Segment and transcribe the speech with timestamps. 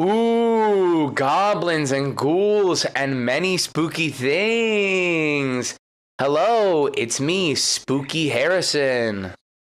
[0.00, 5.76] Ooh, goblins and ghouls and many spooky things.
[6.18, 9.32] Hello, it's me, Spooky Harrison.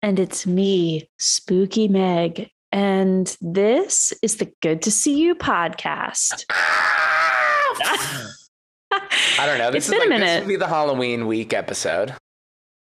[0.02, 2.50] And it's me, Spooky Meg.
[2.72, 6.44] And this is the Good to See You podcast.
[6.50, 8.26] I
[9.46, 9.70] don't know.
[9.70, 10.26] This It's is been a minute.
[10.26, 12.14] This would be the Halloween week episode.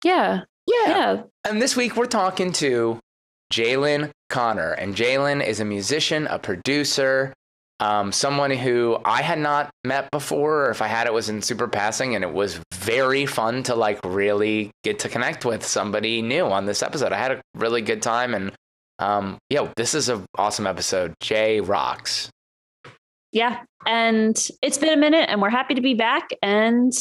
[0.03, 0.41] yeah.
[0.67, 1.23] Yeah.
[1.47, 2.99] And this week we're talking to
[3.51, 4.71] Jaylin Conner.
[4.73, 7.33] And Jaylin is a musician, a producer,
[7.79, 11.41] um, someone who I had not met before, or if I had, it was in
[11.41, 12.15] super passing.
[12.15, 16.65] And it was very fun to like really get to connect with somebody new on
[16.65, 17.13] this episode.
[17.13, 18.33] I had a really good time.
[18.33, 18.51] And
[18.99, 21.13] um, yo, this is an awesome episode.
[21.21, 22.29] Jay rocks.
[23.31, 23.61] Yeah.
[23.85, 26.29] And it's been a minute and we're happy to be back.
[26.41, 26.91] And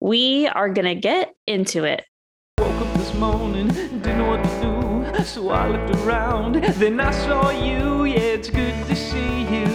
[0.00, 2.04] we are going to get into it.
[2.58, 4.73] Woke up this morning, didn't know what to do,
[5.24, 6.56] so I looked around.
[6.74, 9.66] Then I saw you, yeah, it's good to see you.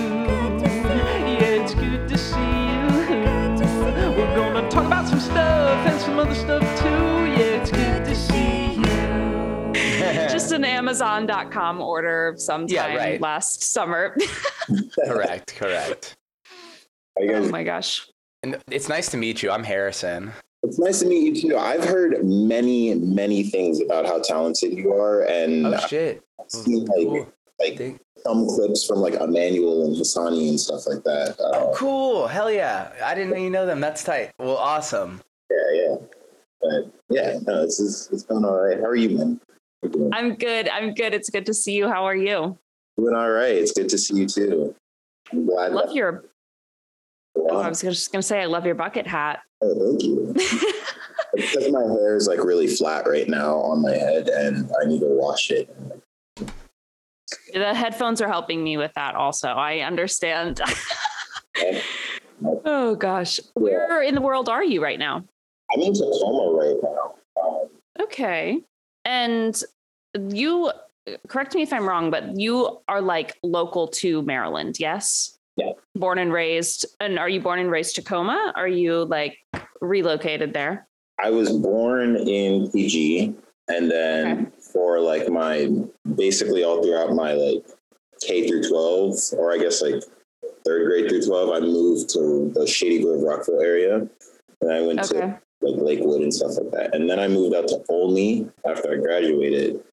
[0.61, 2.87] Yeah, it's good to see you.
[4.15, 6.87] We're gonna talk about some stuff and some other stuff too.
[6.87, 9.73] Yeah, it's good to see you.
[10.29, 13.21] Just an Amazon.com order sometime Yeah, right.
[13.21, 14.15] last summer.
[15.05, 16.17] correct, correct.
[17.17, 18.07] How oh my gosh.
[18.43, 19.51] And it's nice to meet you.
[19.51, 20.31] I'm Harrison.
[20.63, 21.57] It's nice to meet you too.
[21.57, 26.21] I've heard many, many things about how talented you are, and Oh I've shit.
[26.47, 27.27] seen like Cool.
[27.59, 31.35] like Thank- some clips from like Emmanuel and Hassani and stuff like that.
[31.39, 32.27] Oh, Uh, cool.
[32.27, 32.91] Hell yeah.
[33.03, 33.79] I didn't know you know them.
[33.79, 34.31] That's tight.
[34.39, 35.21] Well, awesome.
[35.49, 35.95] yeah, yeah.
[36.61, 38.77] But yeah, no, it's it's, it's going all right.
[38.77, 39.39] How are you, man?
[39.81, 40.67] You're I'm good.
[40.67, 41.13] I'm good.
[41.13, 41.87] It's good to see you.
[41.87, 42.57] How are you?
[42.97, 43.55] doing all right.
[43.55, 44.75] It's good to see you too.
[45.31, 45.71] I'm glad.
[45.71, 46.25] love that- your.
[47.49, 49.41] Oh, I was just going to say, I love your bucket hat.
[49.61, 50.33] Oh, thank you.
[51.35, 55.01] because my hair is like really flat right now on my head, and I need
[55.01, 55.69] to wash it.
[57.53, 59.49] the headphones are helping me with that also.
[59.49, 60.61] I understand.
[62.65, 63.39] Oh gosh.
[63.55, 65.23] Where in the world are you right now?
[65.73, 67.15] I'm in Tacoma right now.
[67.41, 67.69] Um,
[68.01, 68.61] Okay.
[69.05, 69.61] And
[70.29, 70.71] you
[71.27, 75.37] correct me if I'm wrong, but you are like local to Maryland, yes?
[75.57, 75.71] Yeah.
[75.95, 76.85] Born and raised.
[76.99, 78.53] And are you born and raised Tacoma?
[78.55, 79.37] Are you like
[79.81, 80.87] relocated there?
[81.21, 83.33] I was born in PG,
[83.67, 84.51] and then Okay.
[84.73, 85.69] for like my
[86.15, 87.65] basically all throughout my like
[88.21, 90.01] K through twelve, or I guess like
[90.65, 94.07] third grade through twelve, I moved to the Shady Grove Rockville area,
[94.61, 95.19] and I went Okay.
[95.19, 96.95] to like Lakewood and stuff like that.
[96.95, 99.83] And then I moved out to Olney after I graduated,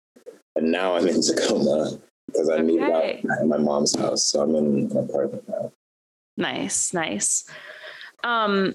[0.55, 3.23] and now I'm in Tacoma because I moved Okay.
[3.31, 5.73] out at my mom's house, so I'm in an apartment now.
[6.37, 7.49] Nice, nice.
[8.25, 8.75] Um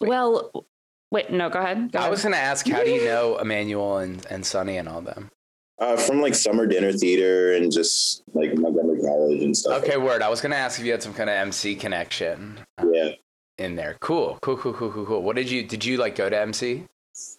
[0.00, 0.66] well
[1.10, 1.92] wait, no, go ahead.
[1.92, 2.10] Go I ahead.
[2.10, 5.30] was going to ask, how do you know Emmanuel and, and Sonny and all them?
[5.78, 9.84] Uh, from like summer dinner theater and just like Montgomery College and stuff.
[9.84, 10.22] Okay, word.
[10.22, 13.10] I was going to ask if you had some kind of MC connection uh, Yeah.
[13.58, 13.96] in there.
[14.00, 15.22] Cool, cool, cool, cool, cool, cool.
[15.22, 16.84] What did you, did you like go to MC?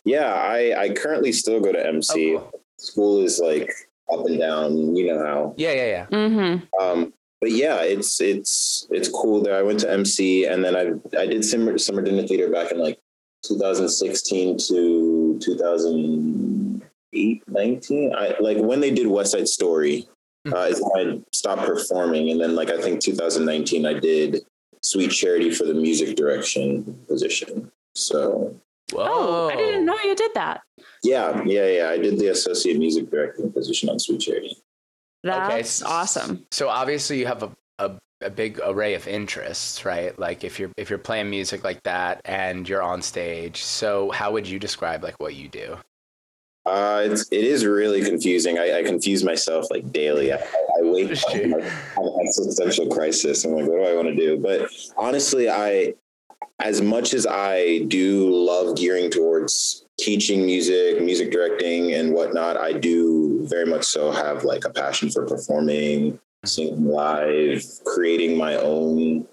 [0.05, 2.35] Yeah, I, I currently still go to MC.
[2.37, 2.61] Oh, cool.
[2.77, 3.73] School is like
[4.11, 5.53] up and down, you know how.
[5.57, 6.05] Yeah, yeah, yeah.
[6.11, 6.67] Mhm.
[6.79, 9.57] Um, but yeah, it's it's it's cool there.
[9.57, 12.79] I went to MC and then I I did summer summer dinner theater back in
[12.79, 12.99] like
[13.43, 18.13] 2016 to 2008, 19.
[18.15, 20.07] I like when they did West Side Story.
[20.47, 24.45] Uh, is when I stopped performing, and then like I think 2019 I did
[24.83, 27.71] Sweet Charity for the music direction position.
[27.95, 28.55] So
[28.91, 29.03] Whoa.
[29.07, 30.61] Oh, I didn't know you did that.
[31.03, 31.89] Yeah, yeah, yeah.
[31.89, 34.57] I did the associate music directing position on Sweet Charity.
[35.23, 36.45] That's s- awesome.
[36.51, 37.91] So obviously you have a, a,
[38.21, 40.17] a big array of interests, right?
[40.19, 44.31] Like if you're if you're playing music like that and you're on stage, so how
[44.33, 45.77] would you describe like what you do?
[46.67, 48.57] Uh, it's, it is really confusing.
[48.57, 50.33] I, I confuse myself like daily.
[50.33, 53.45] I, I wake up and like, have an existential crisis.
[53.45, 54.39] I'm like, what do I want to do?
[54.39, 55.93] But honestly, I,
[56.59, 62.73] as much as I do love gearing towards teaching music, music directing, and whatnot, I
[62.73, 69.27] do very much so have like a passion for performing, singing live, creating my own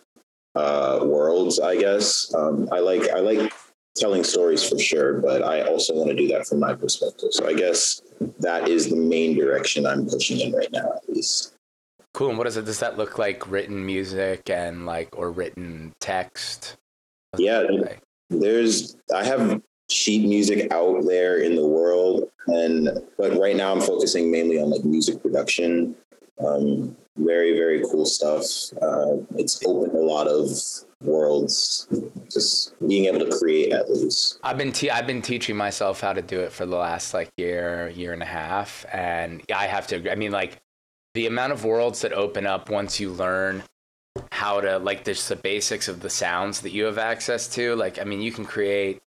[0.55, 1.61] uh, worlds.
[1.61, 3.53] I guess um, I like I like
[3.97, 7.29] telling stories for sure, but I also want to do that from my perspective.
[7.33, 8.03] So I guess
[8.41, 11.55] that is the main direction I'm pushing in right now, at least.
[12.15, 12.31] Cool.
[12.31, 16.77] And what does it does that look like written music and like or written text?
[17.39, 18.03] Yeah, that look like?
[18.31, 22.89] There's I have sheet music out there in the world, and
[23.19, 25.95] but right now I'm focusing mainly on like music production.
[26.45, 28.43] Um, very very cool stuff.
[28.81, 30.51] Uh, it's opened a lot of
[31.03, 31.89] worlds.
[32.31, 34.39] Just being able to create at least.
[34.43, 37.31] I've been te- I've been teaching myself how to do it for the last like
[37.37, 40.11] year year and a half, and I have to.
[40.11, 40.61] I mean, like
[41.15, 43.63] the amount of worlds that open up once you learn
[44.33, 47.77] how to like just the basics of the sounds that you have access to.
[47.77, 49.03] Like, I mean, you can create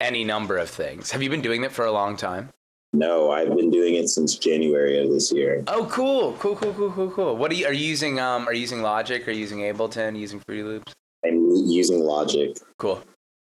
[0.00, 1.12] any number of things.
[1.12, 2.50] Have you been doing it for a long time?
[2.92, 5.62] No, I've been doing it since January of this year.
[5.68, 7.36] Oh, cool, cool, cool, cool, cool, cool.
[7.36, 7.66] What are you?
[7.66, 8.18] Are you using?
[8.18, 9.26] Um, are you using Logic?
[9.28, 10.18] Are you using Ableton?
[10.18, 10.92] Using Fruity Loops?
[11.24, 12.56] I'm using Logic.
[12.78, 13.00] Cool,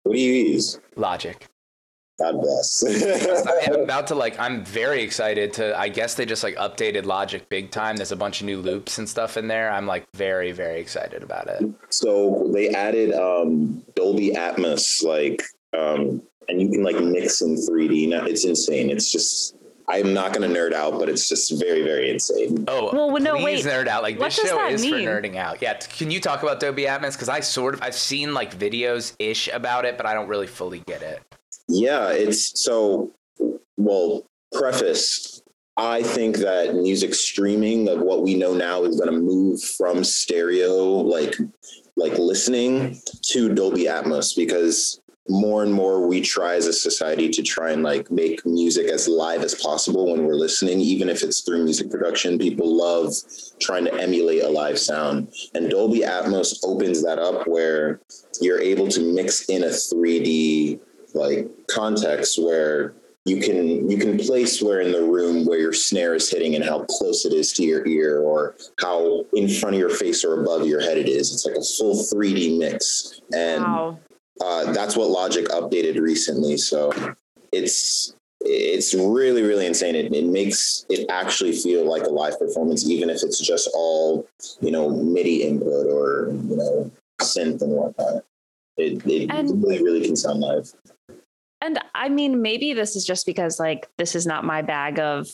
[0.03, 0.79] What do you use?
[0.97, 1.47] Logic.
[2.17, 2.83] God bless.
[3.67, 4.39] I'm about to like.
[4.39, 5.77] I'm very excited to.
[5.77, 7.97] I guess they just like updated Logic big time.
[7.97, 9.69] There's a bunch of new loops and stuff in there.
[9.69, 11.63] I'm like very, very excited about it.
[11.89, 15.43] so they added um, Dolby Atmos, like,
[15.77, 18.07] um, and you can like mix in 3D.
[18.09, 18.89] Now it's insane.
[18.89, 19.55] It's just.
[19.87, 22.65] I'm not going to nerd out, but it's just very, very insane.
[22.67, 23.71] Oh, Well, well, no, please wait.
[23.71, 24.01] nerd out.
[24.01, 25.05] Like What this show that is mean?
[25.05, 25.61] for nerding out.
[25.61, 27.11] Yeah, can you talk about Dolby Atmos?
[27.11, 30.47] Because I sort of I've seen like videos ish about it, but I don't really
[30.47, 31.21] fully get it.
[31.67, 33.11] Yeah, it's so
[33.77, 35.41] well, preface.
[35.77, 40.03] I think that music streaming of what we know now is going to move from
[40.03, 41.35] stereo like
[41.97, 47.41] like listening to Dolby Atmos because more and more we try as a society to
[47.41, 51.41] try and like make music as live as possible when we're listening even if it's
[51.41, 53.11] through music production people love
[53.59, 57.99] trying to emulate a live sound and Dolby Atmos opens that up where
[58.39, 60.79] you're able to mix in a 3D
[61.15, 62.93] like context where
[63.25, 66.63] you can you can place where in the room where your snare is hitting and
[66.63, 70.41] how close it is to your ear or how in front of your face or
[70.41, 71.33] above your head it is.
[71.33, 73.21] It's like a full 3d mix.
[73.33, 73.99] And Wow.
[74.41, 76.57] uh, that's what logic updated recently.
[76.57, 76.91] So
[77.51, 79.95] it's it's really really insane.
[79.95, 84.27] It, it makes it actually feel like a live performance even if it's just all
[84.61, 86.91] you know midi input or you know
[87.21, 88.23] synth and whatnot
[88.77, 90.71] it, it And- really really can sound live
[91.61, 95.27] And I mean, maybe this is just because like this is not my bag of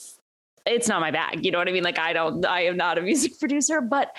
[0.65, 1.43] it's not my bag.
[1.43, 1.83] You know what I mean?
[1.83, 4.15] Like I don't I am not a music producer, but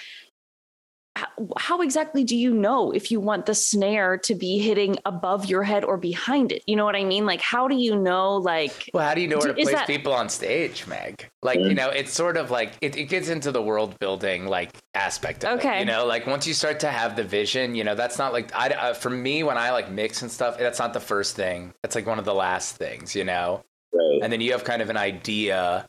[1.14, 1.26] how,
[1.59, 5.62] how exactly do you know if you want the snare to be hitting above your
[5.62, 6.62] head or behind it?
[6.67, 7.26] You know what I mean?
[7.26, 9.87] Like how do you know like Well, how do you know where to place that-
[9.87, 11.29] people on stage, Meg?
[11.43, 14.70] Like, you know, it's sort of like it, it gets into the world building like
[14.94, 15.55] aspect of it.
[15.59, 15.81] Okay.
[15.81, 18.55] You know, like once you start to have the vision, you know, that's not like
[18.55, 21.75] I uh, for me when I like mix and stuff, that's not the first thing.
[21.82, 23.65] That's like one of the last things, you know.
[23.93, 25.88] right And then you have kind of an idea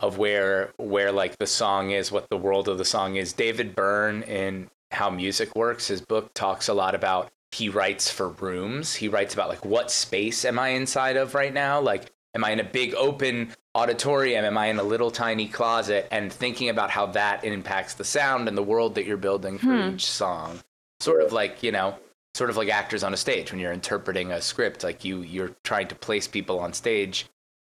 [0.00, 3.32] of where where like the song is, what the world of the song is.
[3.32, 8.28] David Byrne in How Music Works, his book talks a lot about he writes for
[8.30, 8.94] rooms.
[8.94, 11.80] He writes about like what space am I inside of right now?
[11.80, 14.44] Like am I in a big open auditorium?
[14.44, 16.08] Am I in a little tiny closet?
[16.10, 19.66] And thinking about how that impacts the sound and the world that you're building for
[19.66, 19.94] Hmm.
[19.94, 20.60] each song.
[21.00, 21.96] Sort of like, you know,
[22.34, 25.52] sort of like actors on a stage when you're interpreting a script, like you you're
[25.64, 27.26] trying to place people on stage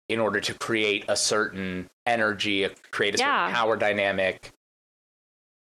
[0.09, 4.53] in order to create a certain energy, create a certain power dynamic.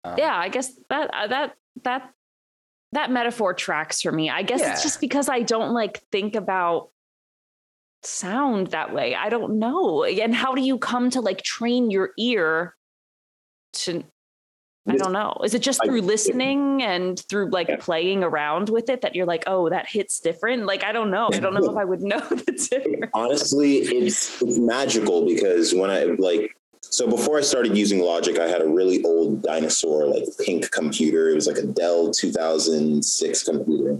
[0.04, 2.10] Um, yeah, I guess that uh, that that
[2.92, 4.30] that metaphor tracks for me.
[4.30, 4.72] I guess Yeah.
[4.72, 6.90] it's just because I don't like think about
[8.02, 9.14] sound that way.
[9.14, 10.04] I don't know.
[10.04, 12.74] And how do you come to like train your ear
[13.74, 14.04] to
[14.88, 15.36] I don't know.
[15.44, 17.76] Is it just through listening and through like Yeah.
[17.78, 20.66] playing around with it that you're like, oh, that hits different?
[20.66, 21.28] Like, I don't know.
[21.32, 23.10] I don't know if I would know the difference.
[23.14, 28.46] honestly it's it's magical because when i like so before i started using logic i
[28.48, 33.98] had a really old dinosaur like pink computer it was like a dell 2006 computer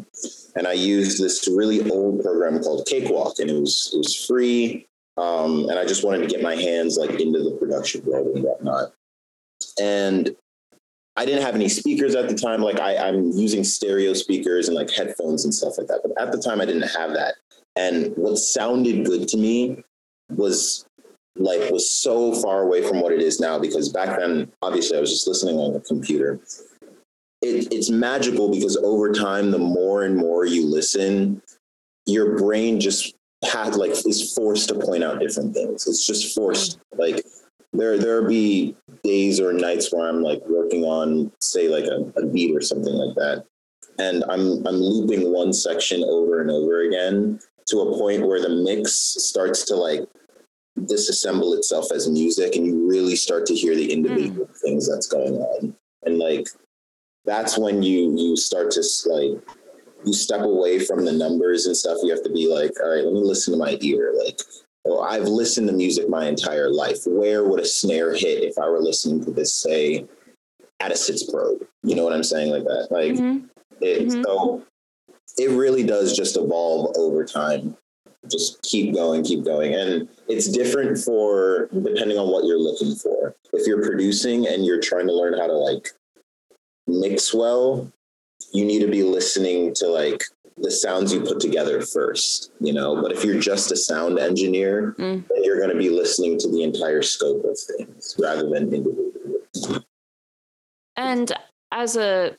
[0.56, 4.86] and i used this really old program called cakewalk and it was it was free
[5.16, 8.44] um, and i just wanted to get my hands like into the production world and
[8.44, 8.92] whatnot
[9.80, 10.34] and
[11.16, 12.62] I didn't have any speakers at the time.
[12.62, 16.00] Like I, I'm using stereo speakers and like headphones and stuff like that.
[16.02, 17.34] But at the time, I didn't have that.
[17.76, 19.82] And what sounded good to me
[20.30, 20.86] was
[21.36, 25.00] like was so far away from what it is now because back then obviously I
[25.00, 26.40] was just listening on the computer.
[27.40, 31.42] It, it's magical because over time the more and more you listen,
[32.06, 35.86] your brain just had like is forced to point out different things.
[35.86, 37.00] It's just forced mm-hmm.
[37.00, 37.24] like
[37.72, 42.26] there there'll be days or nights where I'm like working on say like a, a
[42.26, 43.44] beat or something like that.
[43.98, 48.48] And I'm I'm looping one section over and over again to a point where the
[48.48, 50.00] mix starts to like
[50.80, 54.60] disassemble itself as music and you really start to hear the individual mm.
[54.60, 55.74] things that's going on.
[56.04, 56.46] And like
[57.24, 59.42] that's when you you start to like
[60.04, 61.98] you step away from the numbers and stuff.
[62.02, 64.40] You have to be like all right let me listen to my ear like
[65.02, 68.80] i've listened to music my entire life where would a snare hit if i were
[68.80, 70.04] listening to this say
[70.80, 73.48] at a sitzprobe you know what i'm saying like that like Mhm.
[73.80, 74.24] it, Mhm.
[74.24, 74.62] so
[75.38, 77.76] it really does just evolve over time
[78.30, 79.74] just keep going, keep going.
[79.74, 83.34] And it's different for depending on what you're looking for.
[83.52, 85.88] If you're producing and you're trying to learn how to like
[86.86, 87.90] mix well,
[88.52, 90.22] you need to be listening to like
[90.56, 93.00] the sounds you put together first, you know.
[93.00, 95.26] But if you're just a sound engineer, Mm.
[95.28, 99.84] then you're going to be listening to the entire scope of things rather than individually.
[100.96, 101.32] And
[101.70, 102.36] as a,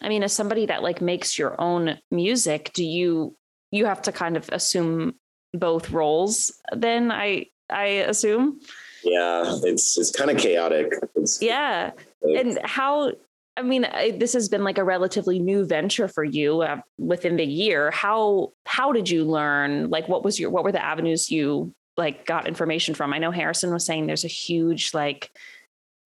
[0.00, 3.36] I mean, as somebody that like makes your own music, do you
[3.70, 5.14] you have to kind of assume
[5.54, 6.50] both roles?
[6.74, 8.60] Then I I assume,
[9.04, 10.92] Yeah, it's it's kind of chaotic.
[11.16, 11.92] It's, yeah.
[12.22, 13.12] like- And how?
[13.56, 17.36] I mean, I, this has been like a relatively new venture for you uh, within
[17.36, 17.90] the year.
[17.90, 19.90] How how did you learn?
[19.90, 23.12] Like, what was your what were the avenues you like got information from?
[23.12, 25.30] I know Harrison was saying there's a huge like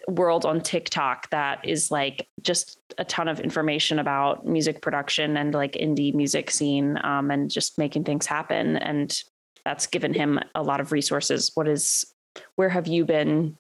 [0.09, 5.53] world on TikTok that is like just a ton of information about music production and
[5.53, 8.76] like indie music scene um, and just making things happen.
[8.76, 9.17] And
[9.65, 11.50] that's given him a lot of resources.
[11.55, 12.05] What is
[12.57, 13.57] where have you been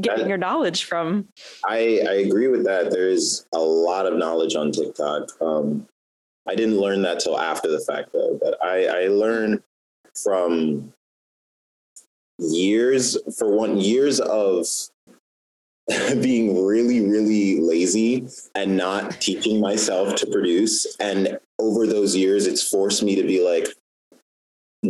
[0.00, 1.28] getting your knowledge from?
[1.64, 2.90] I, I agree with that.
[2.90, 5.30] There is a lot of knowledge on TikTok.
[5.40, 5.86] Um,
[6.48, 8.38] I didn't learn that till after the fact, though.
[8.40, 9.62] But I, I learned
[10.22, 10.92] from
[12.38, 14.66] years, for one, years of
[16.20, 20.96] being really, really lazy and not teaching myself to produce.
[21.00, 23.68] And over those years, it's forced me to be like,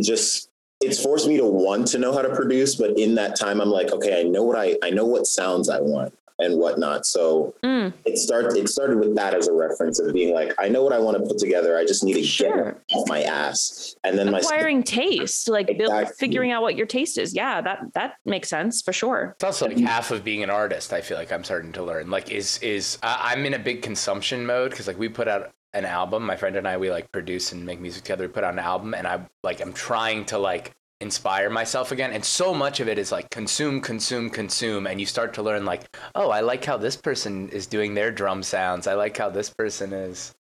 [0.01, 0.49] just
[0.81, 3.69] it's forced me to want to know how to produce but in that time i'm
[3.69, 7.53] like okay i know what i i know what sounds i want and whatnot so
[7.63, 10.83] Mm, it started it started with that as a reference of being like i know
[10.83, 12.73] what i want to put together i just need to Sure.
[12.87, 16.85] get off my ass and then my acquiring taste, like build, figuring out what your
[16.85, 17.33] taste is.
[17.35, 19.33] Yeah, that that makes sense for sure.
[19.35, 20.93] It's also like half of being an artist.
[20.93, 22.09] I feel like I'm starting to learn.
[22.09, 25.51] Like, is is I, I'm in a big consumption mode because like we put out
[25.77, 26.25] an album.
[26.25, 28.25] My friend and I we like produce and make music together.
[28.25, 32.11] We put out an album, and I like I'm trying to like inspire myself again.
[32.11, 35.65] And so much of it is like consume, consume, consume, and you start to learn
[35.65, 35.83] like,
[36.15, 38.87] oh, I like how this person is doing their drum sounds.
[38.87, 40.33] I like how this person is.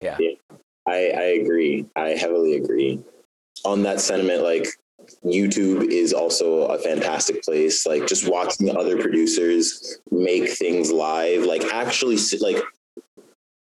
[0.00, 0.18] Yeah.
[0.86, 1.86] I, I agree.
[1.96, 3.02] I heavily agree.
[3.64, 4.66] On that sentiment, like
[5.24, 7.86] YouTube is also a fantastic place.
[7.86, 12.62] Like just watching other producers make things live, like actually like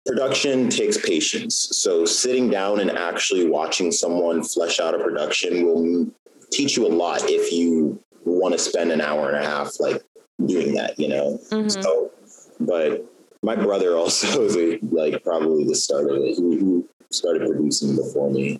[0.06, 1.70] production takes patience.
[1.72, 6.08] So sitting down and actually watching someone flesh out a production will
[6.52, 10.02] teach you a lot if you want to spend an hour and a half like
[10.46, 11.40] doing that, you know?
[11.52, 11.84] Mhm.
[11.84, 12.12] So,
[12.60, 13.06] but
[13.44, 16.36] my brother also is a, like probably the start of it.
[16.36, 18.60] He, he started producing before me,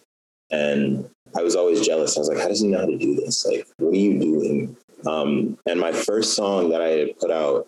[0.52, 2.18] and I was always jealous.
[2.18, 3.46] I was like, "How does he know how to do this?
[3.46, 7.68] Like, what are you doing?" Um, and my first song that I had put out,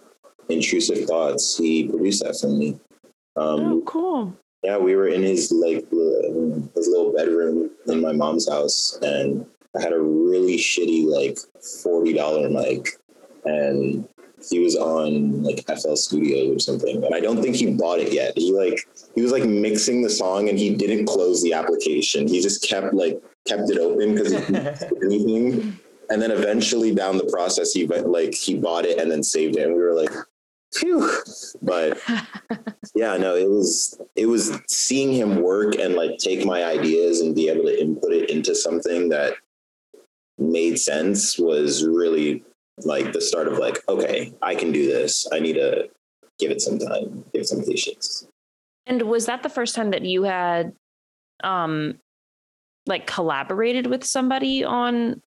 [0.50, 2.80] "Intrusive Thoughts," he produced that for me.
[3.42, 4.34] Um, Oh, cool.
[4.64, 9.46] yeah, we were in his like his little bedroom in my mom's house, and
[9.76, 11.38] I had a really shitty like
[11.82, 12.88] forty dollar mic,
[13.46, 14.08] and
[14.50, 18.12] he was on like FL Studio or something, and I don't think he bought it
[18.14, 18.34] yet.
[18.38, 18.80] He like
[19.16, 22.28] he was like mixing the song, and he didn't close the application.
[22.28, 24.34] He just kept like kept it open because
[25.04, 25.78] anything,
[26.10, 29.56] and then eventually down the process, he went like he bought it and then saved
[29.58, 30.12] it, and we were like.
[30.74, 31.10] Phew.
[31.62, 32.02] But
[32.96, 37.36] yeah no it was it was seeing him work and like take my ideas and
[37.36, 39.34] be able to input it into something that
[40.38, 42.44] made sense was really
[42.80, 45.88] like the start of like okay i can do this i need to
[46.40, 48.26] give it some time give some patience
[48.88, 50.74] And was that the first time that you had
[51.44, 52.00] um
[52.88, 55.22] like collaborated with somebody on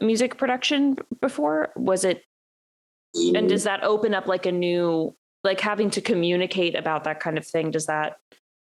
[0.00, 1.70] music production before?
[1.76, 2.24] Was it
[3.34, 7.38] and does that open up like a new like having to communicate about that kind
[7.38, 8.16] of thing does that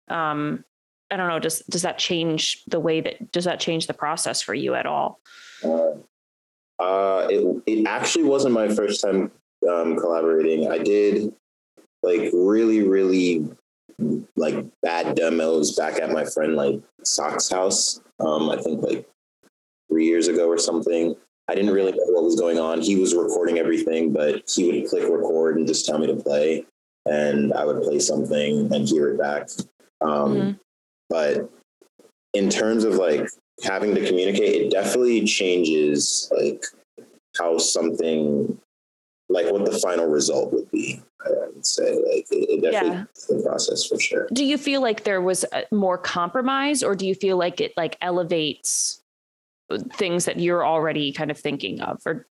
[0.10, 0.63] um
[1.12, 4.41] i don't know does does that change the way that does that change the process
[4.41, 5.19] for you at all
[5.63, 5.93] Uh,
[6.79, 9.29] uh, it it actually wasn't my first time
[9.67, 10.72] um, collaborating.
[10.72, 11.34] I did
[12.03, 13.48] like really, really
[14.38, 18.01] like bad demos back at my friend like Sock's house.
[18.19, 19.08] Um, I think like
[19.89, 21.15] three years ago or something.
[21.50, 22.79] I didn't really know what was going on.
[22.79, 26.63] He was recording everything, but he would click record and just tell me to play,
[27.08, 29.50] and I would play something and hear it back.
[30.01, 30.60] Um, Mhm.
[31.10, 31.50] But
[32.36, 33.27] in terms of like
[33.63, 36.63] having to communicate, it definitely changes like
[37.39, 38.60] how something
[39.27, 41.01] like what the final result would be.
[41.25, 43.06] I would say like it, it definitely Yeah.
[43.27, 44.27] the process for sure.
[44.32, 47.74] do you feel like there was uh, more compromise or do you feel like it
[47.75, 49.01] like elevates
[49.94, 52.28] things that you're already kind of thinking of or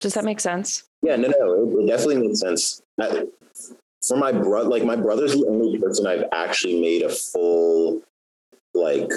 [0.00, 2.82] does that make sense Yeah, no, no, it, it definitely makes sense.
[3.00, 3.26] I,
[4.06, 8.02] for my brother, like my brother's the only person I've actually made a full
[8.74, 9.10] like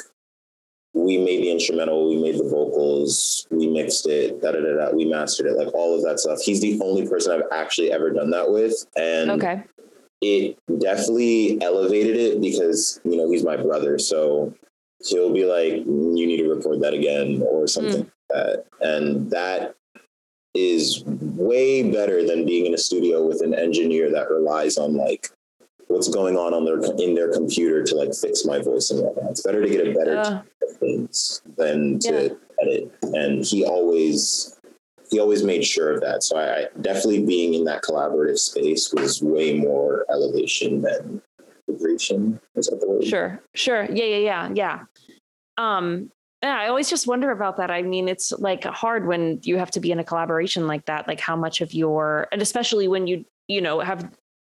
[0.93, 4.95] we made the instrumental, we made the vocals, we mixed it, da da da da,
[4.95, 6.39] we mastered it, like all of that stuff.
[6.41, 9.63] He's the only person I've actually ever done that with, and Okay.
[10.21, 14.53] it definitely elevated it because you know he's my brother, so
[15.05, 19.75] he'll be like, "You need to record that again" or something like that, and that
[20.55, 25.29] is way better than being in a studio with an engineer that relies on like
[25.87, 29.31] what's going on on their in their computer to like fix my voice and whatnot.
[29.31, 32.29] It's better to get a better Uh, of things than to Yeah.
[32.61, 34.55] edit, and he always
[35.11, 36.21] he always made sure of that.
[36.23, 41.21] So I, I definitely being in that collaborative space was way more elevation than
[41.69, 42.39] integration.
[42.55, 43.03] Is that the word?
[43.05, 43.83] Sure, sure.
[43.85, 44.79] Yeah, yeah, yeah, yeah.
[45.57, 46.11] Um,
[46.41, 47.69] yeah, I always just wonder about that.
[47.69, 51.07] I mean, it's like hard when you have to be in a collaboration like that,
[51.07, 54.09] like how much of your, and especially when you, you know, have,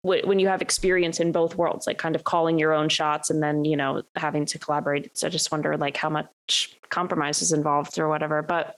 [0.02, 3.42] when you have experience in both worlds, like kind of calling your own shots and
[3.42, 5.16] then, you know, having to collaborate.
[5.16, 8.42] So I just wonder like how much compromise is involved or whatever.
[8.42, 8.76] But,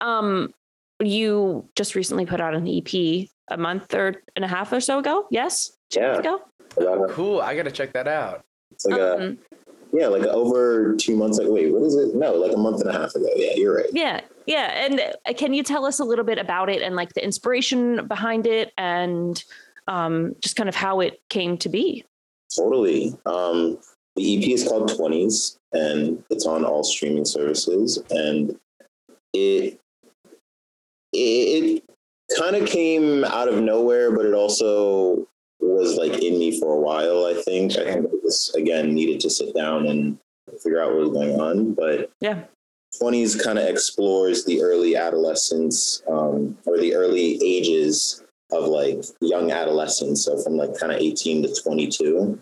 [0.00, 0.52] um,
[1.00, 4.98] you just recently put out an EP a month or and a half or so
[5.00, 5.26] ago.
[5.30, 5.72] Yes.
[5.90, 6.20] Two months Yeah.
[6.20, 6.42] ago.
[6.76, 7.40] About Cool.
[7.40, 8.44] I got to check that out.
[8.72, 9.38] It's like a Um,
[9.92, 11.38] yeah, like over two months.
[11.38, 12.14] Like wait, what is it?
[12.14, 13.28] No, like a month and a half ago.
[13.36, 13.90] Yeah, you're right.
[13.92, 14.84] Yeah, yeah.
[14.86, 18.06] And uh, can you tell us a little bit about it and like the inspiration
[18.06, 19.42] behind it and
[19.88, 22.04] um, just kind of how it came to be?
[22.56, 23.14] Totally.
[23.26, 23.78] Um,
[24.16, 28.02] the EP is called Twenties, and it's on all streaming services.
[28.10, 28.58] And
[29.34, 29.78] it
[31.12, 31.84] it, it
[32.38, 35.28] kind of came out of nowhere, but it also
[35.62, 37.26] was like in me for a while.
[37.26, 37.72] I think.
[37.72, 40.18] I think it was again needed to sit down and
[40.62, 42.44] figure out what was going on, but Yeah.
[43.00, 49.50] 20s kind of explores the early adolescence um, or the early ages of like young
[49.50, 50.26] adolescence.
[50.26, 52.38] So from like kind of 18 to 22.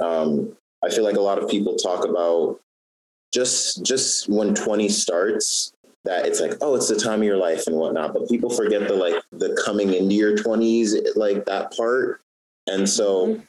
[0.00, 2.60] Um, I feel like a lot of people talk about
[3.32, 5.72] just just when 20 starts
[6.04, 8.88] that it's like oh it's the time of your life and whatnot but people forget
[8.88, 12.20] the like the coming into your 20s like that part
[12.66, 13.42] and so mm-hmm.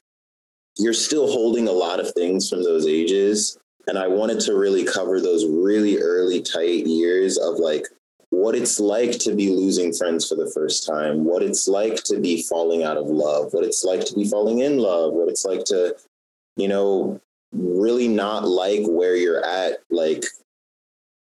[0.77, 3.57] you're still holding a lot of things from those ages.
[3.87, 7.85] And i wanted to really cover those really early tight years of like
[8.33, 12.20] what it's like to be losing friends for the first time what it's like to
[12.20, 15.46] be falling out of love what it's like to be falling in love what it's
[15.46, 15.96] like to
[16.55, 20.24] you know really not like where you're at like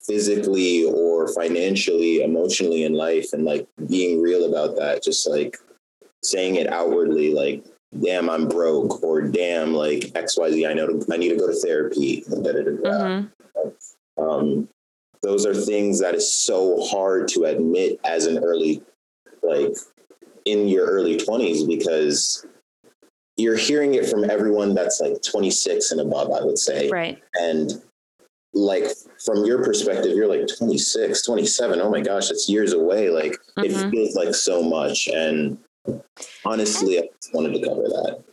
[0.05, 5.57] physically or financially emotionally in life and like being real about that just like
[6.25, 7.65] saying it outwardly like
[8.03, 11.55] damn i'm broke or damn like xyz i know to, i need to go to
[11.55, 12.22] therapy.
[12.29, 13.31] Mhm.
[14.18, 14.68] um,
[15.22, 18.83] those are things that is so hard to admit as an early
[19.42, 19.75] like
[20.44, 22.44] in your early 20s because
[23.37, 27.22] you're hearing it from everyone that's like 26 and above i would say Right.
[27.35, 27.83] and
[28.55, 28.85] like
[29.25, 33.64] from your perspective you're like 26 27 oh my gosh it's years away like Mhm.
[33.64, 35.59] it feels like so much and
[36.44, 38.25] honestly i just wanted to cover that.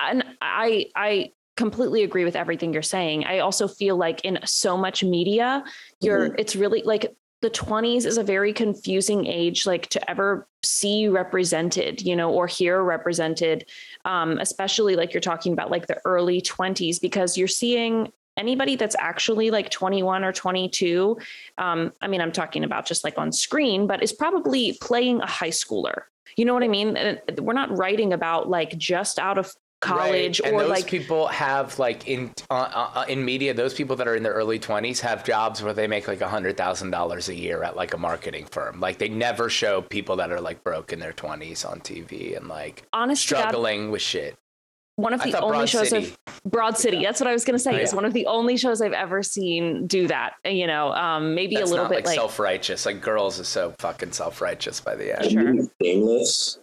[0.00, 3.24] And I, I completely agree with everything you're saying.
[3.24, 5.64] I also feel like in so much media,
[6.00, 11.08] you're, it's really like the 20s is a very confusing age, like to ever see
[11.08, 13.66] represented, you know, or hear represented,
[14.04, 18.94] um, especially like you're talking about like the early 20s, because you're seeing anybody that's
[19.00, 21.18] actually like 21 or 22
[21.58, 25.26] um, i mean i'm talking about just like on screen but is probably playing a
[25.26, 26.02] high schooler
[26.36, 26.96] you know what i mean?
[26.96, 30.52] And we're not writing about like just out of college Right.
[30.52, 34.16] or those like people have like in uh, uh, in media those people that are
[34.16, 37.34] in their early 20s have jobs where they make like a hundred thousand dollars a
[37.34, 38.80] year at like a marketing firm.
[38.80, 42.48] Like they never show people that are like broke in their 20s on tv and
[42.48, 44.36] like honest to God, struggling with shit
[44.98, 46.06] one of the thought only Broad shows City.
[46.26, 47.02] of Broad City.
[47.04, 47.70] That's what I was going to say.
[47.72, 47.96] Oh, Is yeah.
[47.96, 50.32] one of the only shows I've ever seen do that.
[50.44, 53.46] You know, um, maybe that's a little not bit like, like, self-righteous like girls is
[53.46, 55.54] so fucking self-righteous by the end Sure.
[55.80, 56.58] shameless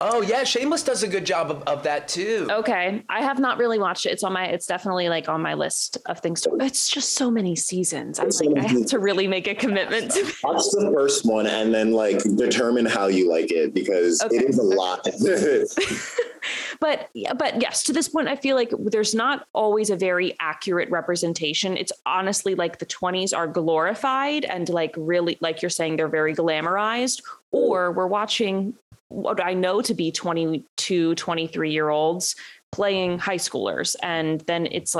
[0.00, 3.02] oh yeah shameless does a good job of, of that too okay.
[3.08, 4.10] I have not really watched it.
[4.10, 4.46] It's on my.
[4.46, 6.56] It's definitely like on my list of things to.
[6.60, 8.18] It's just so many seasons.
[8.18, 10.22] I'm It's so like, I have to really make a commitment to.
[10.44, 14.36] Watch the first one and then like determine how you like it because Okay.
[14.36, 15.06] it is a lot.
[16.80, 20.34] but yeah, but yes, to this point, I feel like there's not always a very
[20.40, 21.76] accurate representation.
[21.76, 26.34] It's honestly like the 20s are glorified and like really, like you're saying, they're very
[26.34, 28.74] glamorized, or we're watching
[29.08, 32.36] what I know to be 22, 23 year olds
[32.72, 33.96] playing high schoolers.
[34.02, 34.96] And then it's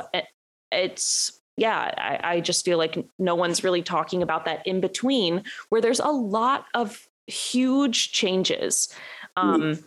[0.72, 5.44] it's, yeah, I, I just feel like no one's really talking about that in between
[5.68, 8.88] where there's a lot of huge changes.
[9.36, 9.78] Um,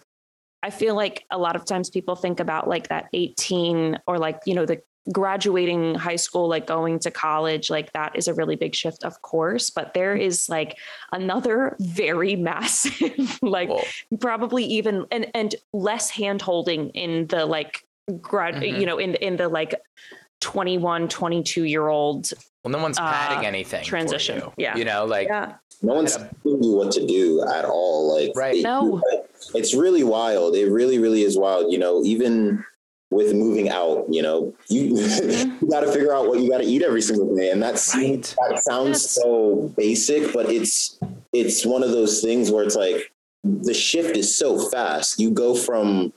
[0.62, 4.42] I feel like a lot of times people think about like that 18 or like,
[4.46, 8.56] you know, the graduating high school, like going to college, like that is a really
[8.56, 9.70] big shift, of course.
[9.70, 10.78] But there is like
[11.12, 13.82] another very massive, like Whoa.
[14.20, 17.84] probably even and and less hand holding in the like
[18.22, 18.80] grad, Mhm.
[18.80, 19.76] you know, in in the like
[20.42, 22.32] 21, 22 year old.
[22.64, 23.84] Well, no one's Uh, anything.
[23.84, 24.38] transition.
[24.40, 24.54] you.
[24.58, 24.78] Yeah.
[24.78, 25.54] You know, like Yeah.
[25.82, 28.14] No one's telling you what to do at all.
[28.14, 28.56] Like, Right.
[28.58, 29.02] it- No.
[29.54, 30.56] it's really wild.
[30.56, 31.72] It really, really is wild.
[31.72, 32.66] You know, even
[33.12, 35.58] with moving out, you know, you, Mm-hmm.
[35.66, 37.94] you got to figure out what you got to eat every single day, and that's
[37.96, 38.22] Right.
[38.50, 39.12] that sounds Yes.
[39.12, 41.00] so basic, but it's
[41.34, 43.12] it's one of those things where it's like
[43.44, 45.20] the shift is so fast.
[45.20, 46.12] You go from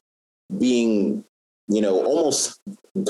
[0.59, 1.25] being,
[1.69, 2.61] you know, almost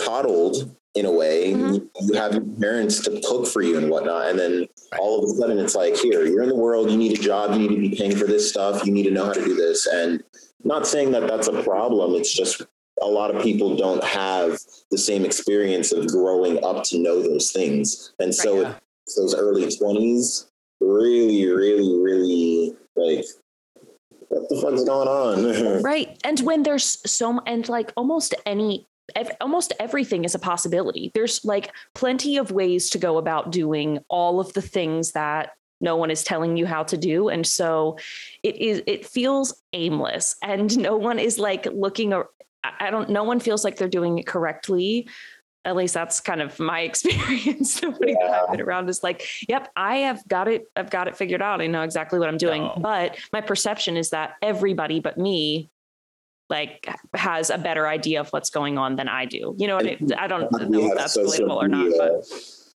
[0.04, 1.52] coddled in a way.
[1.52, 1.74] Mhm.
[1.74, 4.68] You, you have your parents to cook for you and whatnot, and then
[4.98, 6.90] all of a sudden it's like, here, you're in the world.
[6.90, 7.52] You need a job.
[7.52, 8.84] You need to be paying for this stuff.
[8.86, 9.86] You need to know how to do this.
[9.86, 10.22] And
[10.64, 12.14] not saying that that's a problem.
[12.14, 12.62] It's just
[13.02, 14.58] a lot of people don't have
[14.90, 18.74] the same experience of growing up to know those things, and so yeah.
[19.16, 20.46] those early twenties
[20.82, 23.24] really, really, really like.
[24.28, 25.82] What the fuck's going on?
[25.82, 26.18] Right.
[26.24, 31.10] And when there's so, and like almost any, ev- almost everything is a possibility.
[31.14, 35.50] There's like plenty of ways to go about doing all of the things that
[35.82, 37.28] no one is telling you how to do.
[37.28, 37.98] And so
[38.42, 42.14] it is, it feels aimless and no one is like looking,
[42.64, 45.08] I don't, no one feels like they're doing it correctly.
[45.64, 47.82] At least that's kind of my experience.
[47.82, 50.64] Nobody that I've been around is like, yep, I have got it.
[50.76, 51.60] I've got it figured out.
[51.60, 52.62] I know exactly what I'm doing.
[52.62, 52.74] No.
[52.78, 55.70] But my perception is that everybody but me
[56.50, 59.54] like has a better idea of what's going on than I do.
[59.58, 62.24] You know what I, I don't know if that's relatable or not, but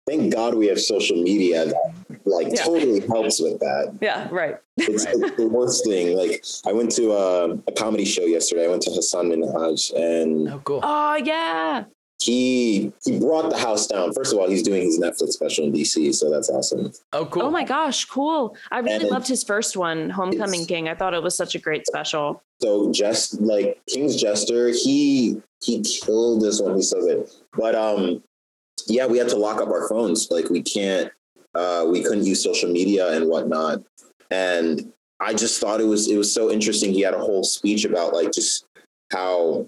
[0.07, 1.93] Thank God we have social media that
[2.25, 2.63] like Yeah.
[2.63, 3.97] totally helps with that.
[4.01, 4.57] yeah, right.
[4.77, 5.15] It's, Right.
[5.17, 6.17] it's the worst thing.
[6.17, 8.65] Like I went to a, a comedy show yesterday.
[8.65, 10.81] I went to Hassan Minhaj and oh, cool.
[10.83, 11.85] Oh yeah.
[12.21, 14.13] he he brought the house down.
[14.13, 16.91] First of all, he's doing his Netflix special in DC, so that's awesome.
[17.13, 17.43] Oh, cool.
[17.43, 18.55] Oh my gosh, cool.
[18.71, 20.89] I really And loved his first one, Homecoming King.
[20.89, 22.41] I thought it was such a great special.
[22.61, 26.75] So just like King's Jester, he he killed this one.
[26.75, 27.29] He's so good.
[27.57, 28.23] But um,
[28.87, 30.29] yeah, we had to lock up our phones.
[30.31, 31.11] Like we can't,
[31.55, 33.83] uh, we couldn't use social media and whatnot.
[34.31, 36.91] And I just thought it was it was so interesting.
[36.93, 38.65] He had a whole speech about like just
[39.11, 39.67] how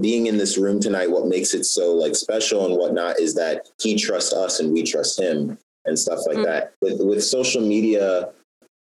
[0.00, 3.68] being in this room tonight, what makes it so like special and whatnot is that
[3.80, 6.44] he trusts us and we trust him and stuff like Mm.
[6.44, 6.72] that.
[6.82, 8.30] With with social media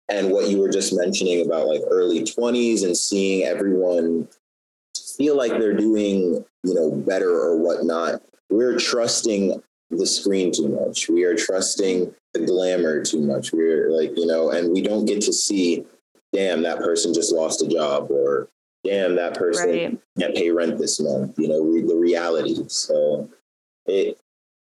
[0.08, 4.28] and what you were just mentioning about like early 20s and seeing everyone
[5.16, 8.20] feel like they're doing, you know, better or whatnot.
[8.50, 11.08] We're trusting the screen too much.
[11.08, 13.52] We are trusting the glamour too much.
[13.52, 15.84] We're like, you know, and we don't get to see,
[16.32, 18.48] damn, that person just lost a job or
[18.84, 19.98] damn, that person Right.
[20.18, 22.56] can't pay rent this month, you know, re- the reality.
[22.68, 23.28] So
[23.86, 24.18] it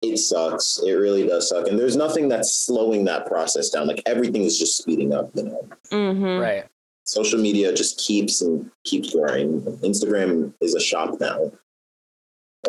[0.02, 0.80] it sucks.
[0.84, 1.66] It really does suck.
[1.66, 3.86] And there's nothing that's slowing that process down.
[3.86, 5.66] Like everything is just speeding up, you know.
[5.90, 6.38] Mm-hmm.
[6.42, 6.64] Right.
[7.06, 9.62] Social media just keeps and keeps growing.
[9.82, 11.50] Instagram is a shop now.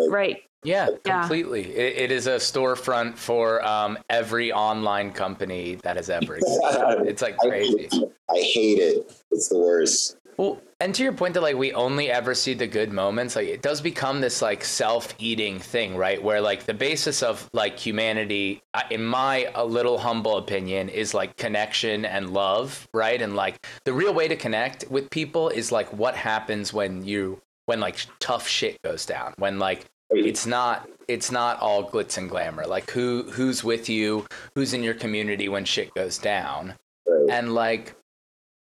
[0.07, 0.37] Right.
[0.65, 1.19] Yeah, Yeah.
[1.21, 1.73] completely.
[1.75, 7.05] It, it is a storefront for um, every online company that has ever existed.
[7.07, 7.77] It's like I crazy.
[7.83, 8.11] hate, it.
[8.29, 9.23] I hate it.
[9.31, 10.17] It's the worst.
[10.37, 13.47] Well, and to your point that like we only ever see the good moments, like
[13.47, 16.21] it does become this like self-eating thing, right?
[16.21, 21.13] Where like the basis of like humanity, uh, in my a little humble opinion, is
[21.13, 23.21] like connection and love, right?
[23.21, 27.41] And like the real way to connect with people is like what happens when you
[27.67, 32.29] when like tough shit goes down, when like it's not it's not all glitz and
[32.29, 32.65] glamour.
[32.65, 36.73] Like who who's with you, who's in your community when shit goes down
[37.07, 37.29] Right.
[37.29, 37.95] and like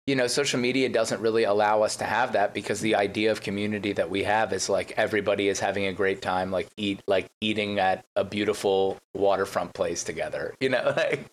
[0.07, 3.41] you know social media doesn't really allow us to have that because the idea of
[3.43, 7.29] community that we have is like everybody is having a great time like eat like
[7.41, 11.27] eating at a beautiful waterfront place together you know like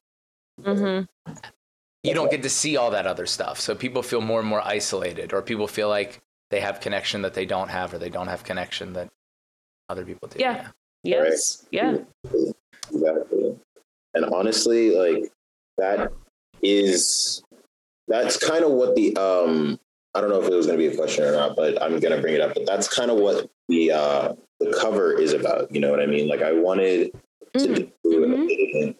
[0.62, 1.06] Mm-hmm.
[2.04, 4.62] you don't get to see all that other stuff so people feel more and more
[4.68, 6.20] isolated or people feel like
[6.52, 9.08] they have connection that they don't have or they don't have connection that
[9.89, 10.67] other people do Yeah.
[11.04, 11.65] Yes.
[11.71, 11.97] Yeah.
[12.91, 13.58] Exactly.
[14.13, 15.32] And honestly, like
[15.78, 16.12] that
[16.62, 17.43] is
[18.08, 19.80] that's kind of what the um
[20.15, 21.99] I don't know if it was going to be a question or not, but I'm
[21.99, 22.56] going to bring it up.
[22.56, 25.73] But that's kind of what the uh the cover is about.
[25.73, 26.28] You know what I mean?
[26.28, 27.12] Like I wanted
[27.58, 27.91] to Mhm.
[28.04, 28.95] do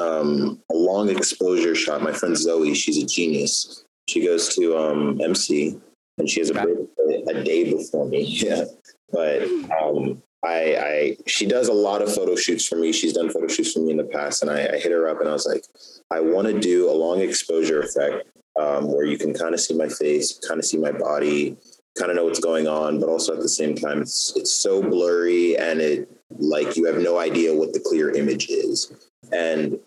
[0.00, 2.02] um, a long exposure shot.
[2.02, 3.84] My friend Zoe, she's a genius.
[4.08, 5.78] She goes to um, MC
[6.18, 6.86] and she has a
[7.28, 8.24] a day before me.
[8.46, 8.64] Yeah,
[9.12, 9.42] but
[9.80, 12.92] um, I, I she does a lot of photo shoots for me.
[12.92, 15.20] She's done photo shoots for me in the past, and I, I hit her up
[15.20, 15.64] and I was like,
[16.10, 19.74] I want to do a long exposure effect um, where you can kind of see
[19.74, 21.56] my face, kind of see my body,
[21.98, 24.82] kind of know what's going on, but also at the same time, it's it's so
[24.82, 28.92] blurry and it like you have no idea what the clear image is.
[29.32, 29.78] And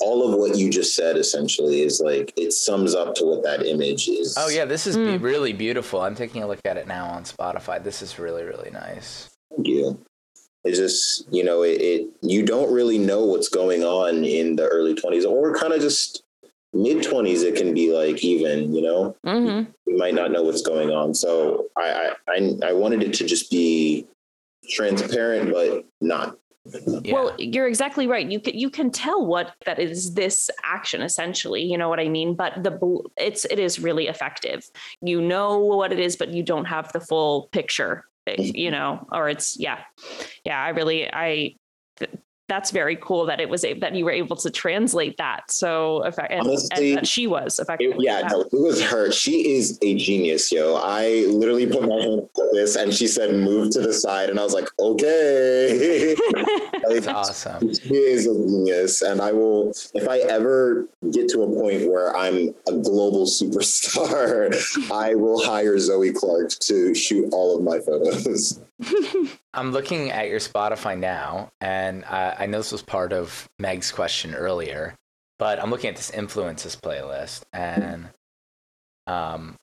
[0.00, 3.64] all of what you just said essentially is like it sums up to what that
[3.64, 4.34] image is.
[4.38, 5.22] Oh yeah, this is Mm.
[5.22, 6.00] really beautiful.
[6.00, 7.82] I'm taking a look at it now on Spotify.
[7.82, 9.30] This is really really nice.
[9.54, 10.00] Thank you.
[10.64, 14.66] It's just, you know, it, it you don't really know what's going on in the
[14.66, 16.22] early 20s or kind of just
[16.72, 19.14] mid 20s it can be like even, you know.
[19.26, 19.70] Mm-hmm.
[19.86, 21.14] You might not know what's going on.
[21.14, 24.06] So I I I, I wanted it to just be
[24.70, 26.38] transparent but not.
[26.66, 27.12] Yeah.
[27.12, 28.30] Well, you're exactly right.
[28.30, 31.62] You can you can tell what that is this action essentially.
[31.62, 32.34] You know what I mean?
[32.34, 32.78] But the
[33.18, 34.64] it's it is really effective.
[35.02, 38.06] You know what it is, but you don't have the full picture.
[38.26, 39.80] eh, You know, or it's yeah,
[40.44, 40.62] yeah.
[40.62, 41.56] I really I.
[42.46, 45.50] th- that's very cool that it was a, that you were able to translate that
[45.50, 48.04] so effect and, Honestly, and that she was It- effectively.
[48.04, 49.10] yeah, no, it was her.
[49.10, 50.74] She is a genius, yo.
[50.76, 54.30] I literally put my hand on this and she said, move to the side.
[54.30, 56.14] And I was like, okay.
[56.88, 57.72] That's awesome.
[57.74, 59.02] She is a genius.
[59.02, 64.54] And I will, if I ever get to a point where I'm a global superstar,
[64.92, 68.60] I will hire Zoe Clark to shoot all of my photos.
[69.54, 73.92] I'm looking at your Spotify now, and uh, I know this was part of Meg's
[73.92, 74.94] question earlier,
[75.38, 78.08] but I'm looking at this influences playlist, and
[79.06, 79.54] um,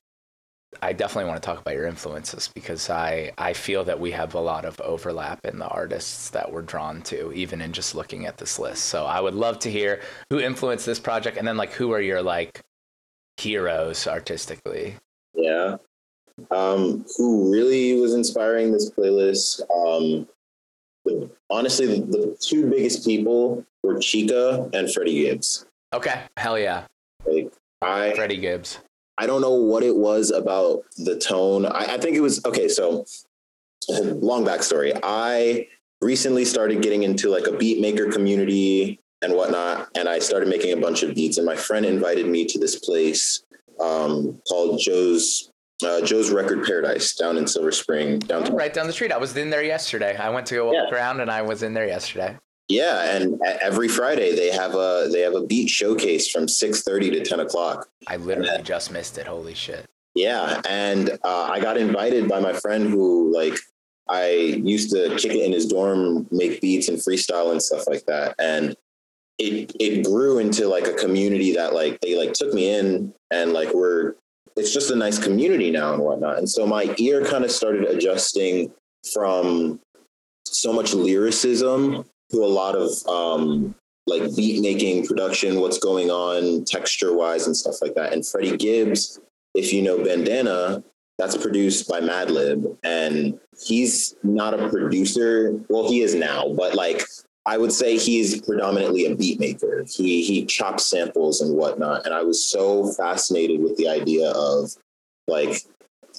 [0.80, 4.34] I definitely want to talk about your influences because I I feel that we have
[4.34, 8.26] a lot of overlap in the artists that we're drawn to, even in just looking
[8.26, 8.86] at this list.
[8.86, 10.00] So I would love to hear
[10.30, 12.62] who influenced this project, and then like who are your like
[13.36, 14.96] heroes artistically.
[15.34, 15.76] Yeah.
[16.50, 19.60] Um, who really was inspiring this playlist?
[19.70, 20.28] Um,
[21.04, 25.66] the, honestly, the, the two biggest people were Chika and Freddie Gibbs.
[25.92, 26.84] Okay, hell yeah,
[27.26, 28.78] Like I, Freddie Gibbs.
[29.18, 31.66] I don't know what it was about the tone.
[31.66, 32.68] I, I think it was okay.
[32.68, 33.04] So,
[33.88, 34.98] long backstory.
[35.02, 35.68] I
[36.00, 40.72] recently started getting into like a beat maker community and whatnot, and I started making
[40.72, 41.36] a bunch of beats.
[41.36, 43.44] And my friend invited me to this place
[43.80, 45.51] um, called Joe's
[45.84, 48.56] uh, Joe's Record Paradise down in Silver Spring, downtown.
[48.56, 49.12] Right down the street.
[49.12, 50.16] I was in there yesterday.
[50.16, 50.94] I went to go walk Yeah.
[50.96, 52.36] around, and I was in there yesterday.
[52.68, 57.10] Yeah, and every Friday they have a they have a beat showcase from six thirty
[57.10, 57.88] to ten o'clock.
[58.06, 59.26] I literally just missed it.
[59.26, 59.86] Holy shit.
[60.14, 63.58] Yeah, and uh, I got invited by my friend who like
[64.08, 68.04] I used to kick it in his dorm, make beats and freestyle and stuff like
[68.06, 68.76] that, and
[69.38, 73.52] it it grew into like a community that like they like took me in and
[73.52, 74.14] like we're
[74.56, 77.84] it's just a nice community now and whatnot, and so my ear kind of started
[77.84, 78.72] adjusting
[79.12, 79.80] from
[80.44, 83.74] so much lyricism to a lot of um
[84.06, 88.12] like beat making production what's going on texture wise and stuff like that.
[88.12, 89.20] And freddie gibbs
[89.54, 90.82] if you know bandana
[91.18, 92.76] that's produced by madlib.
[92.82, 95.60] And he's not a producer.
[95.68, 97.02] Well he is now but like
[97.46, 99.84] i would say he's predominantly a beat maker.
[99.88, 102.04] He he chops samples and whatnot.
[102.06, 104.70] And i was so fascinated with the idea of
[105.28, 105.62] like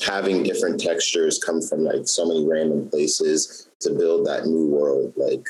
[0.02, 5.14] having different textures come from like so many random places to build that new world.
[5.16, 5.46] Like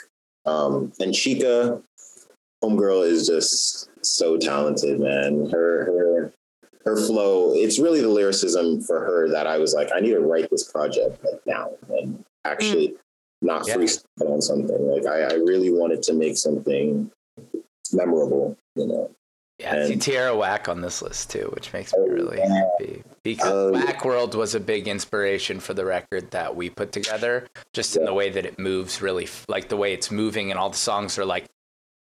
[0.45, 1.81] um and chika
[2.63, 5.49] homegirl is just so talented man.
[5.49, 6.33] Her her
[6.85, 10.19] her flow it's really the lyricism for her that i was like i need to
[10.19, 12.95] write this project like now and actually
[13.43, 13.75] not Yeah.
[13.75, 17.11] freestyle on something like I, I really wanted to make something
[17.91, 19.11] memorable you know
[19.59, 22.37] Yeah, I see And- Tierra Whack on this list too, which makes me Oh, really
[22.39, 22.53] yeah.
[22.53, 23.71] happy because Oh.
[23.71, 27.47] Whack World was a big inspiration for the record that we put together.
[27.73, 30.69] Just in the way that it moves, really like the way it's moving, and all
[30.71, 31.45] the songs are like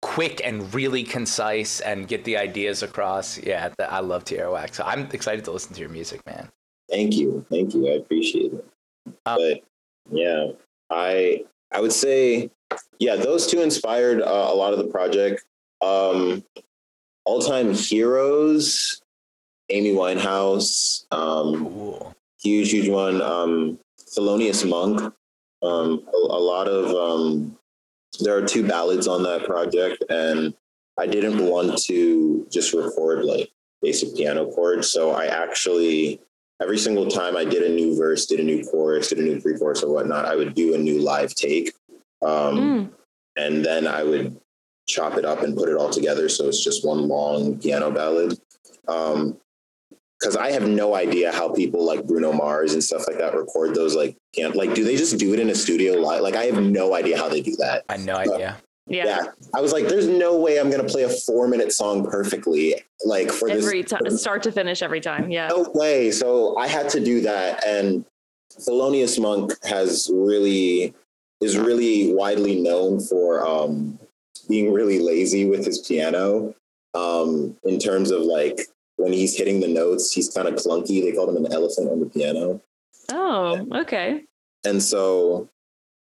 [0.02, 3.38] quick and really concise and get the ideas across.
[3.38, 6.48] Yeah, th- I love Tierra Whack, so I'm excited to listen to your music, man.
[6.90, 7.88] Thank you, thank you.
[7.90, 8.66] I appreciate it.
[9.26, 9.62] Um, but
[10.10, 10.52] yeah,
[10.92, 12.50] I I would say
[13.00, 15.44] yeah, those two inspired uh, a lot of the project.
[15.82, 16.44] Um,
[17.26, 19.02] All time heroes,
[19.70, 22.16] Amy Winehouse, um, Cool.
[22.42, 23.22] huge huge one.
[23.22, 25.00] Um, Thelonious Monk.
[25.64, 27.58] Um, a, a lot of um,
[28.20, 30.54] there are two ballads on that project, and
[31.00, 33.52] I didn't want to just record like
[33.82, 36.20] basic piano chords, so I actually
[36.62, 39.42] every single time I did a new verse, did a new chorus, did a new
[39.42, 41.74] pre-chorus or whatnot, I would do a new live take,
[42.22, 42.90] um, Mm.
[43.36, 44.38] and then I would
[44.88, 48.40] chop it up and put it all together, so it's just one long piano ballad.
[48.88, 49.38] Um,
[50.20, 53.74] because I have no idea how people like Bruno Mars and stuff like that record
[53.74, 54.56] those like piano.
[54.56, 56.22] Like, do they just do it in a studio live?
[56.22, 57.86] Like, I have no idea how they do that.
[57.90, 58.58] I had no idea.
[58.92, 59.06] Yeah.
[59.06, 62.76] Yeah, I was like, "There's no way I'm gonna play a four minute song perfectly,
[63.06, 65.32] like for this Every time, start to finish, every time.
[65.32, 65.48] Yeah.
[65.48, 66.12] no way.
[66.12, 67.66] So I had to do that.
[67.66, 68.06] And
[68.60, 70.94] Thelonious Monk has really
[71.42, 73.98] is really widely known for um,
[74.48, 76.54] being really lazy with his piano.
[76.94, 78.60] Um, in terms of like
[78.98, 81.02] when he's hitting the notes, he's kind of clunky.
[81.02, 82.62] They called him an elephant on the piano.
[83.12, 84.24] Oh, okay.
[84.66, 85.50] And so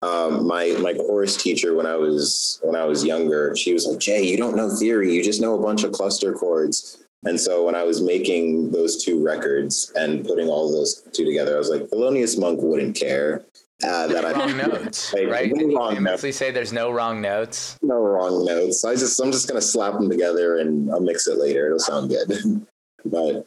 [0.05, 3.99] um, my my chorus teacher when I was when I was younger, she was like,
[3.99, 6.99] Jay, you don't know theory, you just know a bunch of cluster chords.
[7.27, 11.55] And so when I was making those two records and putting all those two together,
[11.55, 13.47] I was like, Thelonious Monk wouldn't care
[13.83, 15.51] uh, that I wrong notes, Like, right?
[15.55, 17.79] no wrong you famously say there's no wrong notes.
[17.81, 18.85] no wrong notes.
[18.85, 21.67] I just I'm just gonna slap them together and I'll mix it later.
[21.67, 22.67] It'll sound good.
[23.07, 23.47] but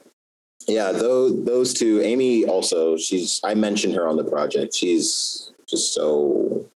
[0.68, 2.02] yeah, those those two.
[2.02, 2.98] Amy also.
[2.98, 4.74] She's I mentioned her on the project.
[4.76, 6.70] She's just so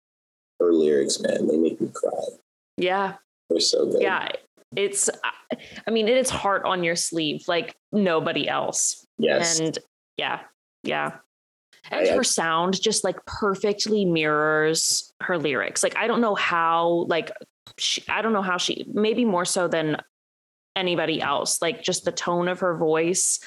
[0.59, 1.47] her lyrics, man.
[1.47, 2.11] They make me cry.
[2.77, 3.15] Yeah.
[3.49, 4.01] They're so good.
[4.01, 4.29] Yeah.
[4.75, 5.09] It's,
[5.85, 9.05] I mean, it is heart on your sleeve like nobody else.
[9.17, 9.59] Yes.
[9.59, 9.77] And
[10.17, 10.41] yeah,
[10.83, 11.17] yeah.
[11.89, 15.83] And I- her sound just like perfectly mirrors her lyrics.
[15.83, 17.31] Like, I don't know how, like,
[17.77, 19.97] she, I don't know how she, maybe more so than
[20.75, 23.39] anybody else, like, just the tone of her voice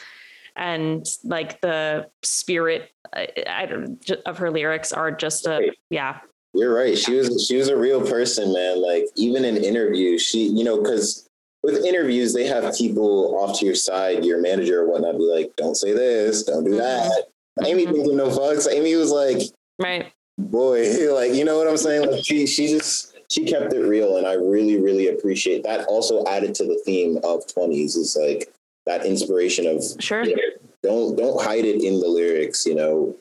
[0.57, 6.19] and like the spirit I, I don't, of her lyrics are just a, yeah.
[6.53, 6.97] You're right.
[6.97, 8.81] She was she was a real person, man.
[8.81, 11.29] Like even in interviews, she you know because
[11.65, 15.57] with interviews they have people off to your side, your manager or whatnot, be like,
[15.57, 17.25] "Don't say this, don't do that."
[17.65, 17.91] Amy Mhm.
[17.93, 18.71] didn't give no fucks.
[18.73, 19.39] Amy was like,
[19.81, 20.13] Right.
[20.39, 20.83] boy
[21.15, 24.27] like you know what i'm saying like she she just she kept it real and
[24.27, 28.53] i really really appreciate that also added to the theme of 20s is like
[28.87, 30.23] that inspiration of Sure.
[30.25, 30.43] you know,
[30.83, 33.15] don't don't hide it in the lyrics you know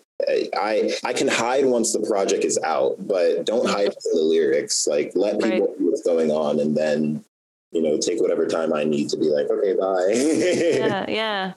[0.57, 4.23] i i can hide once the project is out but don't hide it in the
[4.23, 5.59] lyrics like let people Right.
[5.59, 7.23] know what's going on and then
[7.71, 11.05] you know take whatever time i need to be like okay bye Yeah.
[11.09, 11.53] Yeah.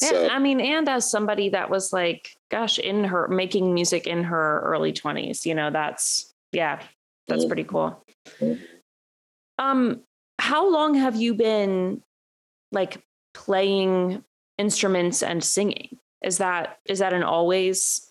[0.00, 4.06] Yeah, so I mean, and as somebody that was like, gosh, in her making music
[4.06, 6.80] in her early 20s, you know, that's yeah,
[7.26, 7.48] that's Mhm.
[7.48, 8.00] pretty cool.
[8.38, 8.60] Mhm.
[9.58, 10.02] Um,
[10.38, 12.00] how long have you been
[12.70, 13.02] like
[13.38, 14.24] playing
[14.58, 15.96] instruments and singing?
[16.22, 18.10] Is that is that an always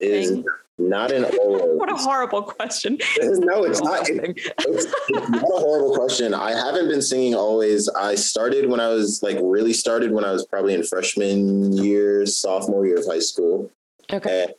[0.00, 0.44] is thing?
[0.78, 2.98] not an always What a horrible question.
[3.20, 6.34] no it's not it- it's, it's not a horrible question.
[6.34, 7.88] I haven't been singing always.
[7.88, 12.26] I started when I was like really started when I was probably in freshman year,
[12.26, 13.70] sophomore year of high school.
[14.12, 14.42] Okay.
[14.44, 14.52] And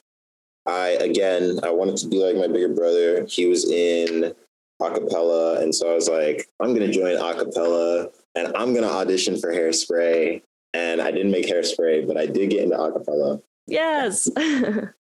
[0.65, 3.23] I again I wanted to be like my bigger brother.
[3.29, 4.33] He was in
[4.81, 9.51] acapella, and so I was like, I'm gonna join acapella, and I'm gonna audition for
[9.51, 10.41] Hairspray.
[10.73, 13.41] And I didn't make Hairspray, but I did get into acapella.
[13.65, 14.29] Yes.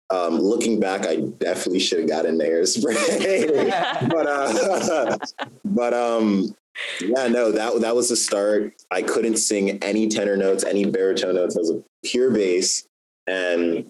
[0.10, 4.10] Um, looking back, I definitely should have got into Hairspray.
[4.12, 5.18] but uh
[5.66, 6.56] but um
[7.02, 11.36] yeah no that that was the start i couldn't sing any tenor notes any baritone
[11.36, 12.88] notes i was a pure bass
[13.28, 13.90] and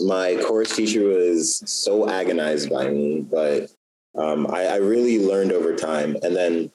[0.00, 3.70] my chorus teacher was so agonized by me but
[4.16, 6.72] um I, I really learned over time and then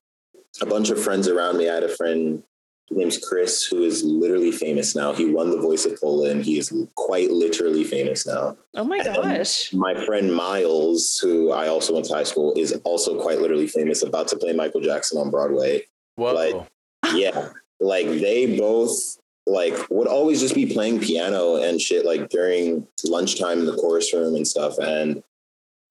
[0.61, 2.43] a bunch of friends around me i had a friend
[2.89, 6.43] his name's chris who is literally famous now he won the voice of Poland.
[6.43, 9.73] he is quite literally famous now oh my gosh.
[9.73, 14.03] my friend Miles, who I also went to high school, is also quite literally famous,
[14.03, 15.87] about to play Michael Jackson on Broadway.
[16.15, 16.33] Whoa.
[16.33, 16.67] Like-
[17.15, 22.87] Yeah, like they both like would always just be playing piano and shit like during
[23.05, 24.77] lunchtime in the chorus room and stuff.
[24.79, 25.21] And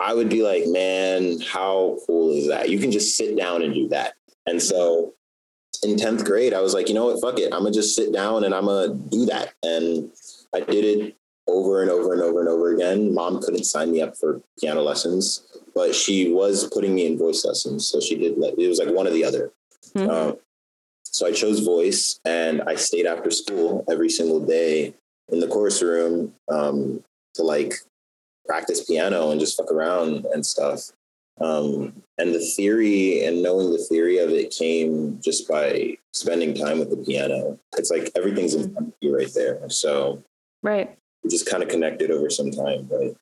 [0.01, 2.68] I would be like, man, how cool is that?
[2.70, 4.14] You can just sit down and do that.
[4.47, 5.15] And so
[5.83, 7.53] in 10th grade, I was like, you know what, fuck it.
[7.53, 9.53] I'm gonna just sit down and I'm gonna do that.
[9.63, 10.11] And
[10.55, 11.17] I did it
[11.49, 13.13] over and over and over and over again.
[13.15, 15.43] Mom couldn't sign me up for piano lessons,
[15.75, 17.87] but she was putting me in voice lessons.
[17.87, 19.53] So she did, like, it was like one or the other.
[19.95, 20.09] Mhm.
[20.09, 20.39] Um,
[21.05, 24.95] so I chose voice and I stayed after school every single day
[25.31, 27.75] in the chorus room um, to like
[28.47, 30.93] practice piano and just fuck around and stuff.
[31.40, 36.79] Um, and the theory and knowing the theory of it came just by spending time
[36.79, 37.59] with the piano.
[37.77, 39.68] It's like everything's in front of you right there.
[39.71, 40.23] So
[40.62, 40.97] Right.
[41.25, 43.16] we just kind of connected over some time, but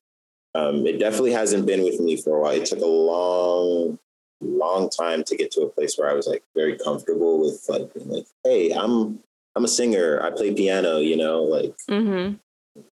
[0.53, 2.51] um, it definitely hasn't been with me for a while.
[2.51, 3.97] It took a long,
[4.41, 7.93] long time to get to a place where I was like very comfortable with like
[7.93, 9.19] being like, hey, I'm
[9.55, 10.21] I'm a singer.
[10.21, 10.97] I play piano.
[10.99, 12.35] You know, like Mm-hmm.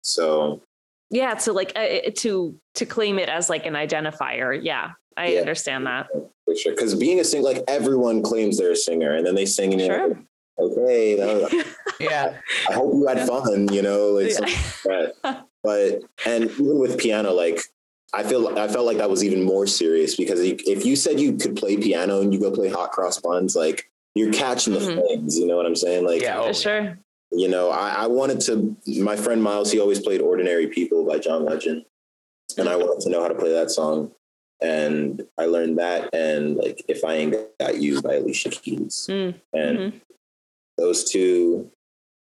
[0.01, 0.61] so.
[1.09, 1.33] Yeah.
[1.35, 4.57] To like uh, to to claim it as like an identifier.
[4.61, 5.39] Yeah, I Yeah.
[5.41, 6.07] understand that.
[6.45, 9.45] For sure, because being a singer, like everyone claims they're a singer, and then they
[9.45, 10.07] sing and you're Sure.
[10.09, 10.17] like,
[10.59, 11.65] okay, that was-
[11.99, 12.37] yeah.
[12.69, 14.39] I hope you had fun, you know, like Yeah.
[14.39, 15.45] like that.
[15.63, 17.59] But and even with piano, like
[18.13, 21.33] I feel I felt like that was even more serious because if you said you
[21.37, 24.95] could play piano and you go play hot cross buns, like you're catching the Mhm.
[24.95, 25.37] flames.
[25.37, 26.05] You know what I'm saying?
[26.05, 26.39] Like, Yeah.
[26.41, 26.97] Oh, sure.
[27.31, 28.75] You know, I, I wanted to.
[29.01, 31.85] My friend Miles, he always played "Ordinary People" by John Legend,
[32.57, 34.11] and I wanted to know how to play that song.
[34.61, 39.07] And I learned that and like If I Ain't Got You by Alicia Keys.
[39.09, 40.01] Mm, And mhm.
[40.77, 41.71] those two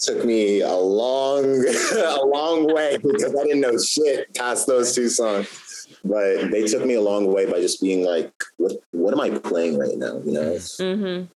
[0.01, 1.45] took me a long,
[1.97, 5.47] a long way because I didn't know shit past those two songs.
[6.05, 9.31] But they took me a long way by just being like, what, what am I
[9.39, 10.21] playing right now?
[10.25, 10.53] You know?
[10.55, 11.29] Mhm.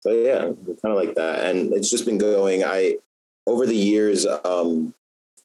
[0.00, 1.44] So yeah, kind of like that.
[1.44, 2.64] And it's just been going.
[2.64, 2.96] I,
[3.46, 4.94] over the years, um,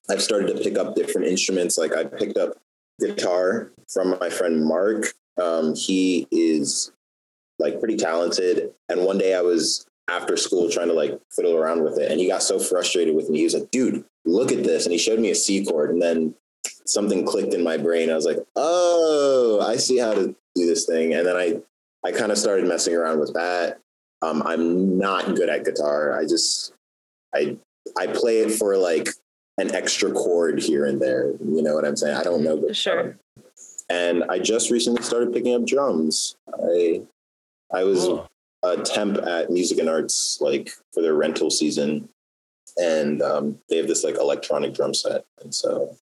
[0.10, 1.78] I've started to pick up different instruments.
[1.78, 2.58] Like I picked up
[3.00, 5.14] guitar from my friend Mark.
[5.42, 6.92] Um, he is
[7.60, 8.72] like pretty talented.
[8.90, 12.12] And one day I was after school trying to like fiddle around with it.
[12.12, 13.40] And he got so frustrated with me.
[13.40, 14.86] He was like, dude, look at this.
[14.86, 15.90] And he showed me a C chord.
[15.90, 16.36] And then
[16.86, 18.10] something clicked in my brain.
[18.10, 21.14] I was like, oh, I see how to do this thing.
[21.14, 21.62] And then I,
[22.06, 23.80] I kind of started messing around with that.
[24.26, 26.18] Um, I'm not good at guitar.
[26.20, 26.74] I just,
[27.34, 27.58] I,
[27.98, 29.10] I play it for like
[29.58, 31.32] an extra chord here and there.
[31.44, 32.18] You know what I'm saying?
[32.18, 32.58] I don't know.
[32.58, 32.74] guitar.
[32.74, 33.18] Sure.
[33.90, 36.36] And I just recently started picking up drums.
[36.52, 37.04] I,
[37.72, 38.28] I was Cool.
[38.64, 42.10] a temp at Music and Arts like for their rental season,
[42.78, 45.24] and um, they have this like electronic drum set.
[45.44, 45.96] And so,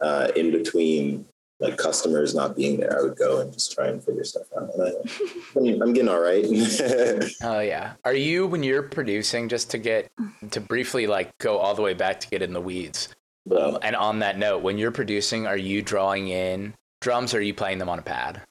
[0.00, 1.26] uh, in between
[1.60, 4.70] like customers not being there, I would go and just try and figure stuff out.
[4.74, 6.44] And I, I'm getting all right.
[7.42, 7.94] Oh yeah.
[8.04, 10.10] Are you when you're producing just to get
[10.50, 13.08] to briefly like go all the way back to get in the weeds?
[13.50, 17.42] Um, and on that note, when you're producing, are you drawing in drums or are
[17.42, 18.42] you playing them on a pad?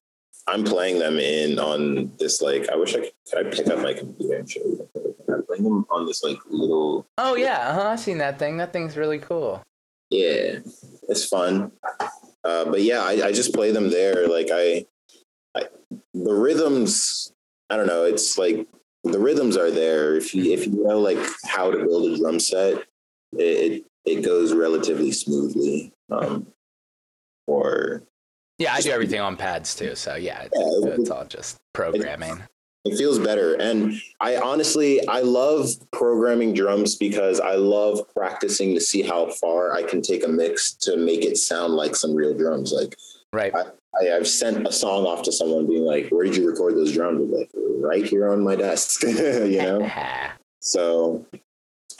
[0.47, 3.79] I'm playing them in on this like I wish I could, could I pick up
[3.79, 4.89] my computer and show you.
[5.31, 8.57] I'm playing them on this like little Oh yeah, uh-huh, I've seen that thing.
[8.57, 9.63] That thing's really cool.
[10.09, 10.59] Yeah,
[11.07, 11.71] it's fun.
[12.43, 14.27] Uh, but yeah, I, I just play them there.
[14.27, 14.85] Like I,
[15.55, 15.63] I,
[16.13, 17.33] the rhythms.
[17.69, 18.03] I don't know.
[18.05, 18.67] It's like
[19.03, 20.15] the rhythms are there.
[20.15, 22.83] If you if you know like how to build a drum set,
[23.33, 25.93] it it, goes relatively smoothly.
[26.09, 26.47] Um,
[27.47, 28.03] or
[28.57, 29.95] Yeah, I do everything on pads too.
[29.95, 32.41] So yeah, it's, Yeah, it's all just programming.
[32.85, 33.55] It feels better.
[33.55, 39.73] And I honestly, I love programming drums because I love practicing to see how far
[39.73, 42.71] I can take a mix to make it sound like some real drums.
[42.71, 42.95] Like
[43.31, 43.53] Right.
[43.55, 46.93] I, I've sent a song off to someone being like, where did you record those
[46.93, 47.21] drums?
[47.21, 49.91] I'm like, right here on my desk, you know?
[50.61, 51.25] So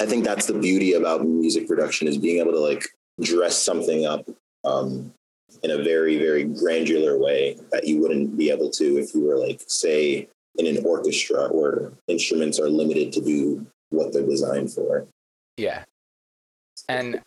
[0.01, 2.86] I think that's the beauty about music production is being able to like
[3.21, 4.27] dress something up
[4.65, 5.13] um,
[5.63, 9.38] in a very, very granular way that you wouldn't be able to if you were
[9.38, 10.27] like, say,
[10.60, 15.07] in an orchestra where instruments are limited to do what they're designed for.
[15.57, 15.84] Yeah.
[16.88, 17.22] And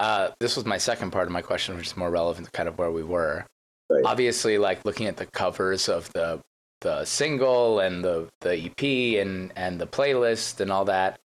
[0.00, 2.68] uh, this was my second part of my question, which is more relevant to kind
[2.68, 3.44] of where we were.
[3.90, 4.04] Right.
[4.04, 6.40] Obviously, like looking at the covers of the
[6.80, 11.18] the single and the the EP and and the playlist and all that,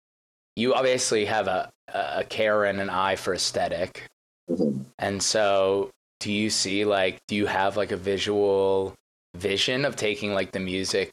[0.56, 4.06] you obviously have a a care and an eye for aesthetic.
[4.48, 4.84] Mhm.
[4.98, 5.90] And so,
[6.20, 8.94] do you see like do you have like a visual
[9.34, 11.12] vision of taking like the music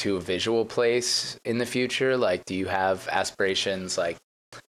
[0.00, 2.16] to a visual place in the future?
[2.16, 4.16] Like, do you have aspirations like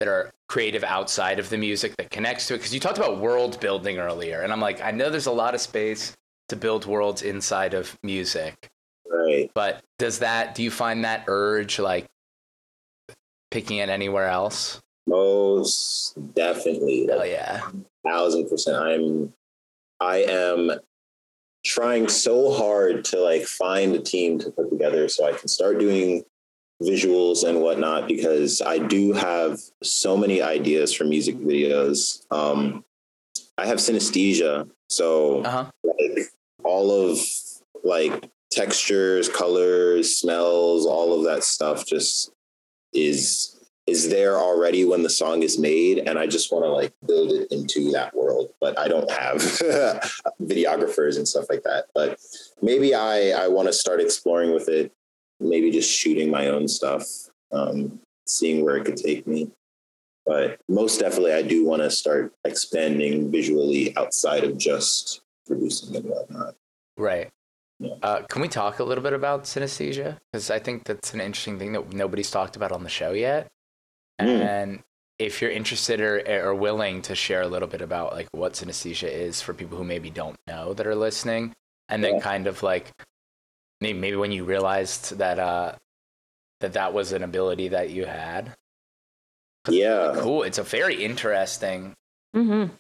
[0.01, 2.59] that are creative outside of the music that connects to it?
[2.59, 5.55] Because you talked about world building earlier, and I'm like, I know there's a lot
[5.55, 6.15] of space
[6.49, 8.55] to build worlds inside of music,
[9.09, 9.51] Right.
[9.55, 10.55] but does that?
[10.55, 12.07] Do you find that urge like
[13.51, 14.81] picking it anywhere else?
[15.07, 17.09] Most definitely.
[17.11, 17.63] oh yeah!
[18.05, 18.77] thousand percent.
[18.77, 19.33] I'm
[20.01, 20.73] I am
[21.65, 25.79] trying so hard to like find a team to put together so I can start
[25.79, 26.25] doing
[26.83, 32.25] visuals and whatnot because I do have so many ideas for music videos.
[32.31, 32.85] Um
[33.57, 35.67] I have synesthesia, so Uh huh.
[35.85, 36.27] like
[36.65, 37.19] all of
[37.85, 42.33] like textures, colors, smells, all of that stuff just
[42.93, 43.52] is
[43.87, 47.33] is there already when the song is made and I just want to like build
[47.33, 49.37] it into that world but I don't have
[50.43, 52.19] videographers and stuff like that but
[52.61, 54.93] maybe I I want to start exploring with it
[55.41, 57.05] maybe just shooting my own stuff
[57.51, 59.51] um seeing where it could take me
[60.25, 66.05] but most definitely I do want to start expanding visually outside of just producing and
[66.05, 66.55] whatnot
[66.97, 67.31] Right.
[67.79, 67.95] Yeah.
[68.03, 70.19] Uh, can we talk a little bit about synesthesia?
[70.31, 73.51] Because I think that's an interesting thing that nobody's talked about on the show yet.
[74.21, 74.41] Mm.
[74.41, 74.83] And
[75.19, 79.09] if you're interested or, or willing to share a little bit about like what synesthesia
[79.11, 81.55] is for people who maybe don't know that are listening,
[81.89, 82.21] and then Yeah.
[82.21, 82.91] kind of like
[83.81, 85.73] maybe, maybe when you realized that uh,
[86.61, 88.55] that that was an ability that you had.
[89.69, 90.43] yeah Cool.
[90.45, 91.95] It's a very interesting.
[92.35, 92.73] Mm-hmm.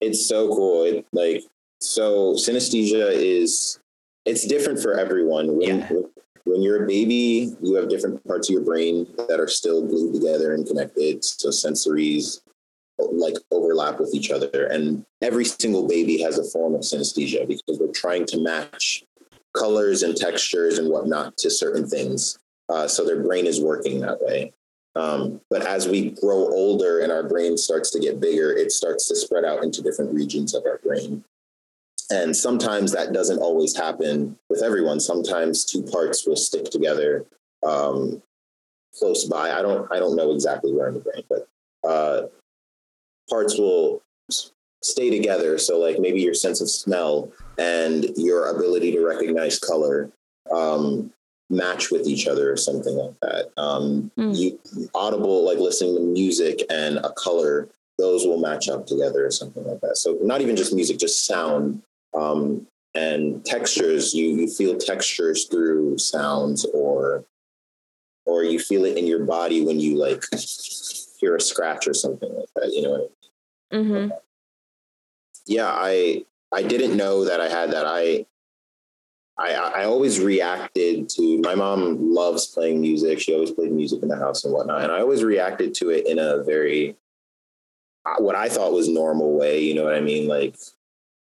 [0.00, 0.84] it's so cool.
[0.84, 1.42] It like
[1.80, 3.78] so synesthesia is
[4.24, 5.56] it's different for everyone.
[5.56, 5.90] When, Yeah.
[6.46, 10.14] When you're a baby, you have different parts of your brain that are still glued
[10.14, 11.24] together and connected.
[11.24, 12.40] So sensories,
[12.98, 14.66] like overlap with each other.
[14.66, 19.04] And every single baby has a form of synesthesia because we're trying to match
[19.56, 22.38] colors and textures and whatnot to certain things.
[22.68, 24.52] Uh, so their brain is working that way.
[24.94, 29.08] Um, but as we grow older and our brain starts to get bigger, it starts
[29.08, 31.24] to spread out into different regions of our brain.
[32.10, 35.00] And sometimes that doesn't always happen with everyone.
[35.00, 37.26] Sometimes two parts will stick together
[37.66, 38.22] um,
[38.98, 39.52] close by.
[39.52, 41.48] I don't I don't know exactly where in the brain, but
[41.88, 42.26] uh,
[43.28, 44.02] parts will
[44.82, 45.58] stay together.
[45.58, 50.10] So like maybe your sense of smell and your ability to recognize color
[50.54, 51.12] um,
[51.50, 53.50] match with each other or something like that.
[53.56, 54.36] Um, Mm.
[54.36, 59.30] you audible like listening to music and a color, those will match up together or
[59.30, 59.96] something like that.
[59.96, 61.82] So not even just music, just sound
[62.16, 64.14] um, and textures.
[64.14, 67.24] You you feel textures through sounds or
[68.24, 70.24] or you feel it in your body when you like
[71.20, 72.72] hear a scratch or something like that.
[72.72, 73.10] You know what I mean?
[73.72, 74.10] Mm-hmm.
[75.48, 78.24] yeah i i didn't know that i had that i
[79.38, 84.08] i i always reacted to my mom loves playing music she always played music in
[84.08, 86.94] the house and whatnot and i always reacted to it in a very
[88.06, 90.54] uh, what i thought was normal way you know what i mean like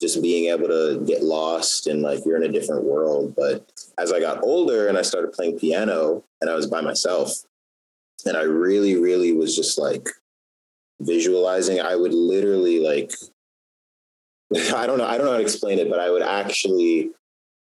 [0.03, 4.13] just being able to get lost and like you're in a different world but as
[4.13, 7.31] i got older and i started playing piano and i was by myself
[8.27, 10.09] and i really really was just like
[11.01, 13.13] visualizing i would literally like
[14.75, 15.07] I don't know.
[15.07, 17.11] I don't know how to explain it, but I would actually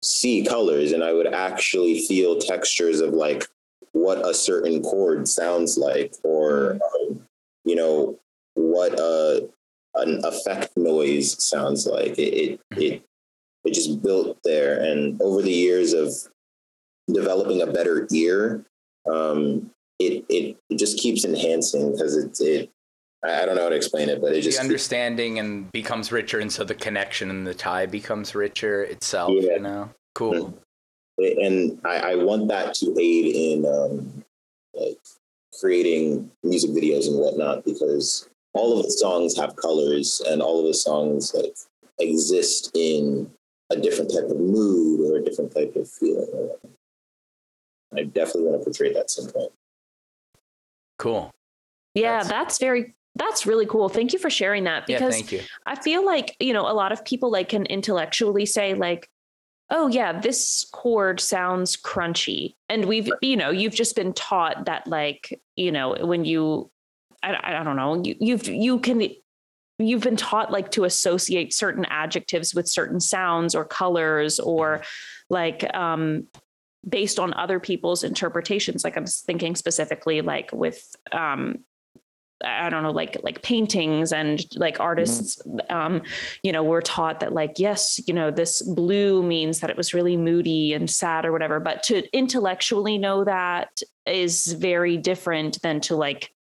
[0.01, 3.45] see colors and I would actually feel textures of like
[3.91, 7.21] what a certain chord sounds like, or um,
[7.65, 8.19] you know
[8.55, 9.47] what a
[10.01, 12.17] an effect noise sounds like.
[12.17, 13.03] It it it,
[13.63, 16.13] it just built there, and over the years of
[17.11, 18.65] developing a better ear,
[19.09, 22.69] um, it it it just keeps enhancing because it it.
[23.23, 26.39] I don't know how to explain it, but it the just understanding and becomes richer,
[26.39, 29.31] and so the connection and the tie becomes richer itself.
[29.33, 29.53] Yeah.
[29.53, 30.57] You know, cool.
[31.19, 34.23] and I, I want that to aid in um,
[34.73, 34.97] like
[35.59, 40.65] creating music videos and whatnot because all of the songs have colors and all of
[40.65, 41.55] the songs like
[41.99, 43.31] exist in
[43.69, 46.49] a different type of mood or a different type of feeling.
[47.95, 49.51] I definitely want to portray that some point.
[50.97, 51.31] Cool.
[51.93, 53.89] Yeah, That's- that's very that's really cool.
[53.89, 55.41] Thank you for sharing that Yeah, because thank you.
[55.65, 59.09] I feel like, you know, a lot of people like can intellectually say like,
[59.69, 62.53] oh yeah, this chord sounds crunchy.
[62.69, 66.71] And we've, you know, you've just been taught that like, you know, when you,
[67.23, 69.01] I, I don't know, you, you've, you can,
[69.79, 74.83] you've been taught like to associate certain adjectives with certain sounds or colors or
[75.29, 76.27] like, um,
[76.87, 78.83] based on other people's interpretations.
[78.83, 81.59] Like I'm thinking specifically like with, um,
[82.43, 86.01] I don't know, like like paintings and like artists, um,
[86.41, 89.93] you know, were taught that like, yes, you know, this blue means that it was
[89.93, 91.59] really moody and sad or whatever.
[91.59, 96.33] But to intellectually know that is very different than to like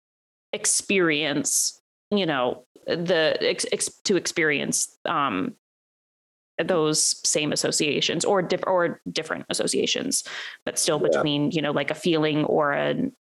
[0.53, 5.53] experience, you know, the ex, ex, to experience um,
[6.63, 10.23] those same associations or diff- or different associations,
[10.65, 11.07] but still Yeah.
[11.09, 13.15] between you know like a feeling or an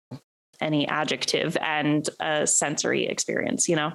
[0.60, 3.68] any adjective and a sensory experience.
[3.68, 3.92] You know.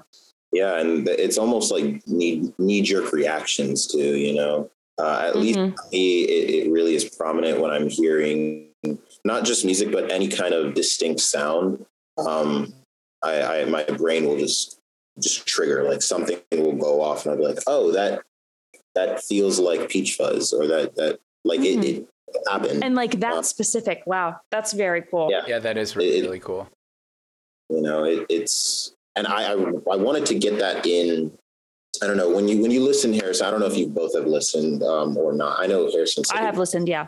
[0.53, 4.17] Yeah, and it's almost like knee knee jerk reactions too.
[4.17, 5.77] You know, uh, at least Mhm.
[5.77, 8.69] for me, it, it really is prominent when I'm hearing
[9.25, 11.87] not just music but any kind of distinct sound.
[12.19, 12.75] Um,
[13.25, 14.79] I, I my brain will just
[15.21, 18.23] just trigger like something will go off, and I'll be like, oh, that
[18.95, 21.85] that feels like peach fuzz, or that that like Mhm.
[21.85, 22.83] it, it happened.
[22.85, 24.03] And like that Uh, specific.
[24.07, 25.29] Wow, that's very cool.
[25.31, 25.43] Yeah.
[25.47, 26.69] Yeah, that is really, It- really cool.
[27.71, 29.55] you know it, it's and I, I
[29.93, 31.33] i wanted to get that in
[32.03, 34.15] i don't know when you when you listen harrison i don't know if you both
[34.15, 36.87] have listened um or not i know harrison I have listened.
[36.89, 37.07] Yeah.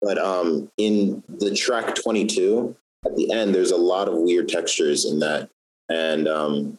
[0.00, 2.74] but um in the track 22
[3.06, 5.50] at the end there's a lot of weird textures in that.
[5.88, 6.78] And um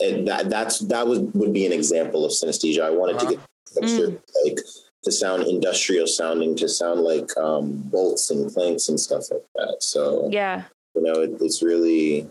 [0.00, 2.80] and that that's that would would be an example of synesthesia.
[2.82, 3.30] I wanted Uh-huh.
[3.30, 3.44] to get
[3.74, 4.58] texture like
[5.04, 9.76] to sound industrial sounding to sound like um bolts and clanks and stuff like that.
[9.82, 10.64] So Yeah.
[10.94, 12.28] you know it, it's really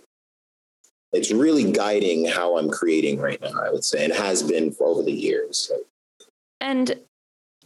[1.13, 4.03] it's really guiding how i'm creating right now i would say.
[4.05, 5.77] And has been for over the years So,
[6.61, 6.95] And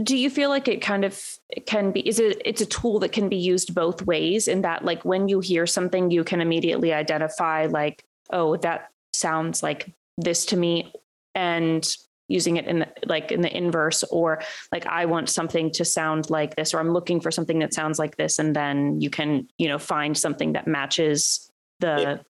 [0.04, 1.22] do you feel like it kind of
[1.66, 4.84] can be is it it's a tool that can be used both ways in that
[4.84, 10.46] like when you hear something you can immediately identify like oh that sounds like this
[10.46, 10.92] to me
[11.34, 11.96] and
[12.28, 14.42] using it in the, like in the inverse or
[14.72, 18.00] like I want something to sound like this or I'm looking for something that sounds
[18.00, 22.26] like this and then you can you know find something that matches the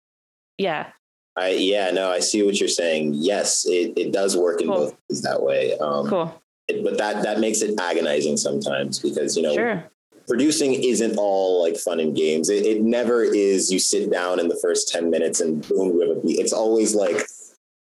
[0.58, 0.92] yeah
[1.36, 3.14] I yeah, no, I see what you're saying.
[3.14, 4.76] Yes, it, it does work in Cool.
[4.76, 5.78] both ways that way.
[5.78, 6.39] Um, Cool.
[6.76, 9.84] It- but that that makes it agonizing sometimes because you know Sure.
[10.26, 12.48] producing isn't all like fun and games.
[12.48, 13.70] It, it never is.
[13.72, 16.38] You sit down in the first ten minutes and boom, you have a beat.
[16.40, 17.16] It's always like,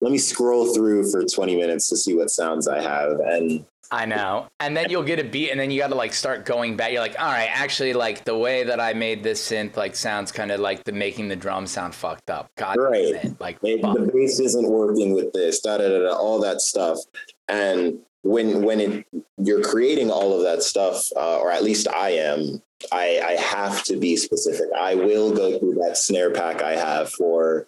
[0.01, 4.05] let me scroll through for twenty minutes to see what sounds I have, and I
[4.05, 4.45] know.
[4.59, 6.91] And then you'll get a beat and then you got to like start going back.
[6.91, 10.31] You're like, all right, actually, like the way that I made this synth like sounds
[10.31, 12.51] kind of like the making the drum sound fucked up.
[12.55, 13.13] God Right.
[13.13, 13.41] damn it.
[13.41, 16.99] Like, maybe the bass isn't working with this, da da da, da all that stuff.
[17.47, 19.07] And when when it
[19.37, 22.61] you're creating all of that stuff, uh, or at least I am,
[22.91, 24.67] I I have to be specific.
[24.77, 27.67] I will go through that snare pack I have for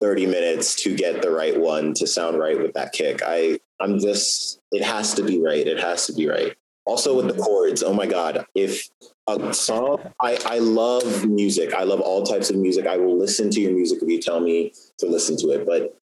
[0.00, 3.20] 30 minutes to get the right one to sound right with that kick.
[3.24, 5.66] I I'm just it has to be right.
[5.66, 6.56] It has to be right.
[6.84, 8.88] Also with the chords, oh my god, if
[9.28, 11.74] a song I, I love music.
[11.74, 12.86] I love all types of music.
[12.86, 15.66] I will listen to your music if you tell me to listen to it.
[15.66, 15.96] But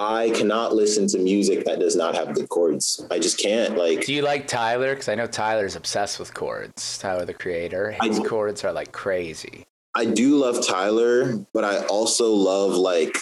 [0.00, 3.06] I cannot listen to music that does not have good chords.
[3.10, 3.76] I just can't.
[3.76, 4.94] Like Do you like Tyler?
[4.94, 6.96] Because I know Tyler's obsessed with chords.
[6.96, 9.66] Tyler, the creator, his I- chords are like crazy.
[9.94, 13.14] I do love Tyler, but I also love like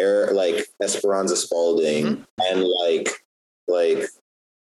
[0.00, 2.22] air like Esperanza Spalding mm-hmm.
[2.40, 3.08] and like
[3.68, 4.08] like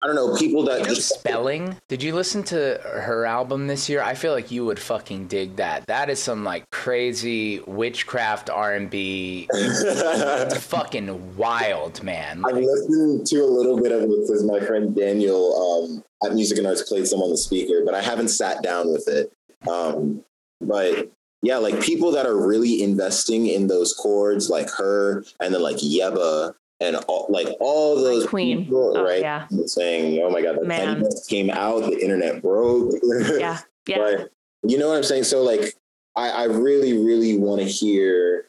[0.04, 1.78] I don't know people that just Spalding?
[1.88, 4.02] Did you listen to her album this year?
[4.02, 5.86] I feel like you would fucking dig that.
[5.86, 9.48] That is some like crazy witchcraft R and B.
[10.58, 12.42] Fucking wild, man.
[12.44, 16.58] I've listened to a little bit of it because my friend Daniel um, at Music
[16.58, 19.32] and Arts played some on the speaker, but I haven't sat down with it.
[19.66, 20.22] Um,
[20.60, 25.62] but yeah, like people that are really investing in those chords, like her, and then
[25.62, 28.64] like Yebba, and all, like all those Queen.
[28.64, 29.20] people, Oh, right?
[29.20, 29.46] yeah.
[29.66, 31.04] Saying, "Oh my God, the Man.
[31.28, 32.92] Came out, the internet broke."
[33.38, 33.58] Yeah.
[33.86, 33.98] Yeah.
[33.98, 34.30] But
[34.70, 35.24] you know what I'm saying?
[35.24, 35.74] So like
[36.16, 38.48] I, I really, really want to hear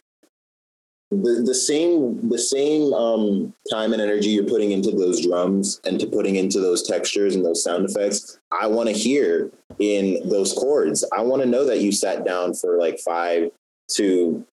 [1.12, 6.00] the, the same the same um, time and energy you're putting into those drums and
[6.00, 8.40] to putting into those textures and those sound effects.
[8.52, 11.06] I want to hear in those chords.
[11.16, 13.52] I want to know that you sat down for like five
[13.92, 14.46] to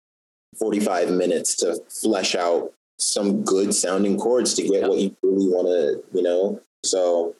[0.59, 5.67] 45 minutes to flesh out some good sounding chords to get what you really want
[5.67, 6.61] to, you know?
[6.83, 7.35] So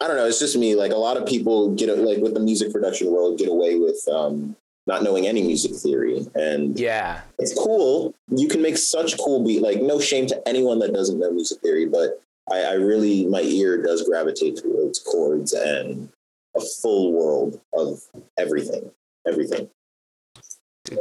[0.00, 0.26] I don't know.
[0.26, 0.74] It's just me.
[0.74, 4.06] Like a lot of people get like with the music production world get away with
[4.10, 4.56] um,
[4.86, 7.20] not knowing any music theory, and Yeah.
[7.38, 8.14] it's cool.
[8.28, 9.60] You can make such cool beat.
[9.62, 13.42] Like no shame to anyone that doesn't know music theory, but I, I really my
[13.42, 16.08] ear does gravitate towards chords and
[16.56, 18.00] a full world of
[18.38, 18.90] everything,
[19.26, 19.68] everything.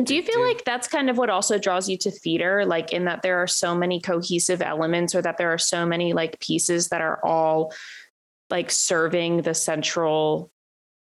[0.04, 2.66] Do you feel like that's kind of what also draws you to theater?
[2.66, 6.14] Like, in that there are so many cohesive elements, or that there are so many
[6.14, 7.74] like pieces that are all
[8.50, 10.52] like serving the central,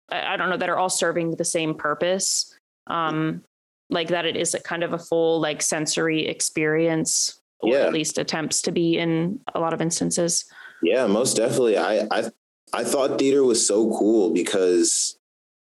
[0.09, 2.53] I don't know, that are all serving the same purpose.
[2.87, 3.43] Um,
[3.89, 8.17] like that it is a kind of a full like sensory experience, or at least
[8.17, 10.45] attempts to be in a lot of instances.
[10.81, 11.77] Yeah, most definitely.
[11.77, 12.29] I I
[12.73, 15.17] I thought theater was so cool because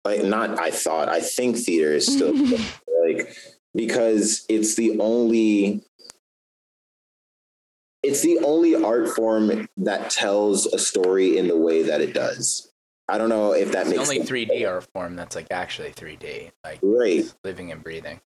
[0.05, 2.33] like not I thought, I think theater is still
[3.07, 3.37] like
[3.75, 5.83] because it's the only
[8.03, 12.73] it's the only art form that tells a story in the way that it does.
[13.09, 13.99] I don't know if that makes.
[13.99, 14.51] It's the only sense.
[14.61, 17.25] 3D art form that's like actually 3D, like right.
[17.45, 18.21] living and breathing.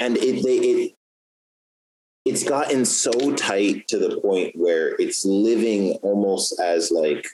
[0.00, 0.92] and it they it
[2.24, 7.26] it's gotten so tight to the point where it's living almost as like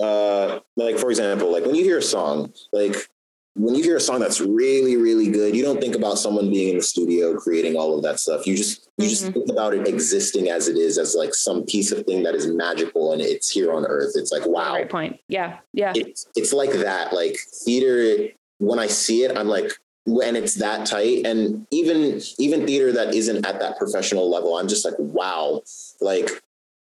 [0.00, 2.94] uh like for example like when you hear a song like
[3.54, 6.70] when you hear a song that's really really good you don't think about someone being
[6.70, 9.34] in the studio creating all of that stuff you just you just Mhm.
[9.34, 12.46] think about it existing as it is as like some piece of thing that is
[12.46, 15.20] magical and it's here on earth it's like wow Great point.
[15.28, 15.58] Yeah.
[15.74, 15.92] Yeah.
[15.94, 18.28] it's it's like that like theater
[18.58, 19.70] when i see it i'm like
[20.04, 24.66] when it's that tight and even even theater that isn't at that professional level i'm
[24.68, 25.60] just like wow
[26.00, 26.30] like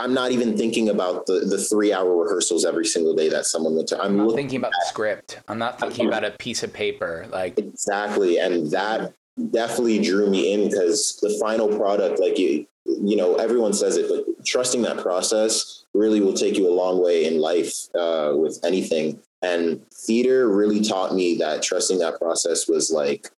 [0.01, 3.74] i'm not even thinking about the the three hour rehearsals every single day that someone
[3.74, 5.40] would t- i'm I'm not thinking about the script.
[5.49, 7.26] I'm not thinking about a piece of paper.
[7.30, 9.14] Like, exactly and that
[9.53, 14.09] definitely drew me in because the final product like you you know everyone says it
[14.09, 18.59] but trusting that process really will take you a long way in life uh, with
[18.64, 23.30] anything and theater really taught me that trusting that process was like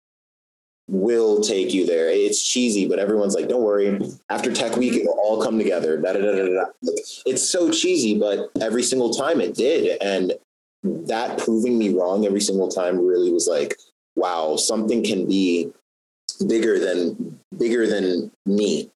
[0.90, 5.06] will take you there it's cheesy but everyone's like don't worry after tech week it
[5.06, 6.66] will all come together da, da, da.
[7.26, 10.34] It's so cheesy but every single time it did and
[10.84, 13.78] that proving me wrong every single time really was like
[14.16, 15.72] wow something can be
[16.48, 18.90] bigger than bigger than me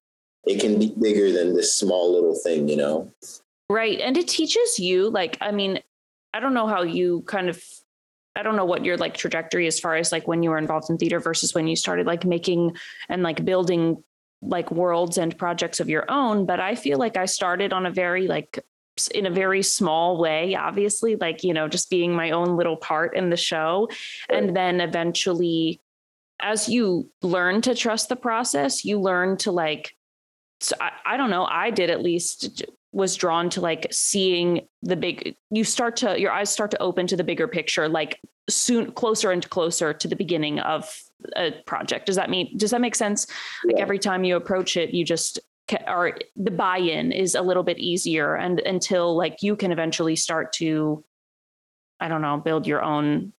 [0.46, 3.10] it can be bigger than this small little thing you know
[3.70, 4.00] Right.
[4.00, 5.80] And it teaches you, like, I mean,
[6.32, 7.62] I don't know how you kind of
[8.36, 10.90] I don't know what your like trajectory as far as like when you were involved
[10.90, 12.76] in theater versus when you started like making
[13.08, 14.02] and like building
[14.42, 16.46] like worlds and projects of your own.
[16.46, 18.58] But I feel like I started on a very like
[19.12, 23.16] in a very small way, obviously, like, you know, just being my own little part
[23.16, 23.88] in the show.
[24.28, 25.80] And then eventually,
[26.40, 29.96] as you learn to trust the process, you learn to like,
[30.60, 32.62] so I, I don't know, I did at least
[32.94, 37.06] was drawn to like seeing the big you start to your eyes start to open
[37.06, 40.88] to the bigger picture like soon closer and closer to the beginning of
[41.36, 43.26] a project does that mean does that make sense
[43.64, 45.40] like every time you approach it you just
[45.88, 50.52] or the buy-in is a little bit easier and until like you can eventually start
[50.52, 51.02] to
[52.00, 53.32] i don't know build your own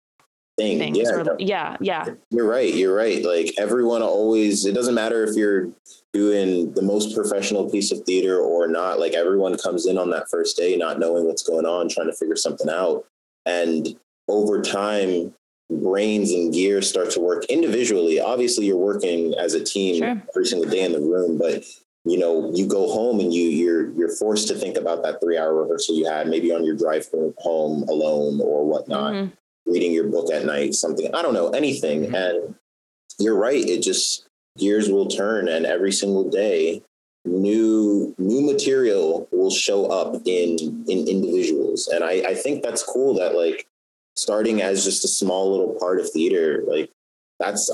[0.57, 0.79] Thing.
[0.79, 2.73] things Yeah, or yeah yeah You're right.
[2.73, 3.21] You're right.
[3.25, 5.69] Like everyone always, it doesn't matter if you're
[6.15, 8.99] doing the most professional piece of theater or not.
[9.01, 12.15] Like everyone comes in on that first day not knowing what's going on, trying to
[12.15, 13.03] figure something out.
[13.45, 13.99] And
[14.29, 15.33] over time,
[15.69, 18.19] brains and gears start to work individually.
[18.21, 20.21] Obviously, you're working as a team Sure.
[20.29, 21.65] every single day in the room, but
[22.05, 25.37] you know, you go home and you you're you're forced to think about that three
[25.37, 27.05] hour rehearsal you had, maybe on your drive
[27.39, 29.31] home alone or whatnot Mhm.
[29.65, 32.05] reading your book at night, something, I don't know, anything.
[32.05, 32.15] Mhm.
[32.15, 32.55] And
[33.19, 33.67] you're right.
[33.67, 34.25] It just,
[34.57, 36.81] gears will turn and every single day,
[37.25, 41.87] new, new material will show up in, in individuals.
[41.87, 43.67] And I, I think that's cool that like
[44.15, 46.89] starting as just a small little part of theater, like
[47.39, 47.69] that's,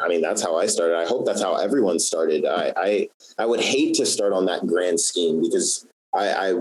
[0.00, 0.96] I mean, that's how I started.
[0.96, 2.44] I hope that's how everyone started.
[2.44, 3.08] I, I,
[3.38, 6.54] I would hate to start on that grand scheme because I, I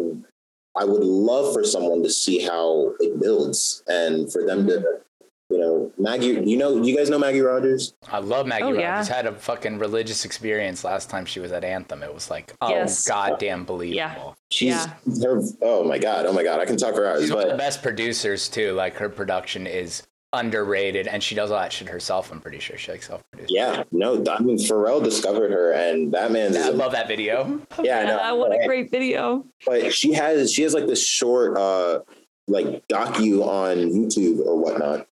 [0.75, 5.01] I would love for someone to see how it builds and for them to, mm-hmm.
[5.49, 7.93] You know, Maggie, you know, you guys know Maggie Rogers?
[8.11, 8.79] I love Maggie Oh, Rogers.
[8.81, 9.03] yeah.
[9.15, 12.01] Had a fucking religious experience last time she was at Anthem.
[12.01, 13.07] It was like, oh, Yes.
[13.07, 13.95] goddamn believable.
[13.95, 14.33] Yeah.
[14.51, 14.93] She's Yeah.
[15.23, 16.25] her, oh my God.
[16.25, 16.59] Oh my God.
[16.59, 18.71] I can talk for hours, She's one of the but best producers too.
[18.73, 20.03] Like her production is
[20.35, 22.31] underrated, and she does all that shit herself.
[22.31, 23.53] I'm pretty sure she like self-produced.
[23.53, 27.61] yeah, no, I mean, Pharrell discovered her and that man's, I love that video.
[27.83, 28.19] yeah, I know.
[28.19, 31.99] Ah, what a great video but she has she has like this short uh
[32.47, 35.07] like docu on YouTube or whatnot.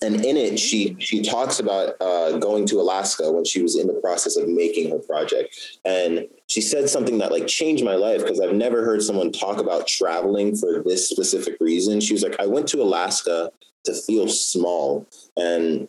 [0.00, 3.88] And in it, she she talks about uh, going to Alaska when she was in
[3.88, 8.22] the process of making her project, and she said something that like changed my life
[8.22, 12.00] because I've never heard someone talk about traveling for this specific reason.
[12.00, 13.50] She was like, "I went to Alaska
[13.84, 15.88] to feel small, and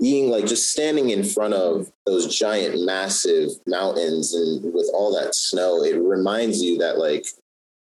[0.00, 5.34] being like just standing in front of those giant, massive mountains and with all that
[5.34, 7.26] snow, it reminds you that like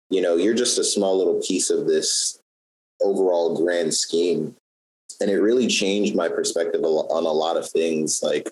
[0.09, 2.39] you know you're just a small little piece of this
[3.01, 4.55] overall grand scheme
[5.21, 8.51] and it really changed my perspective on a lot of things like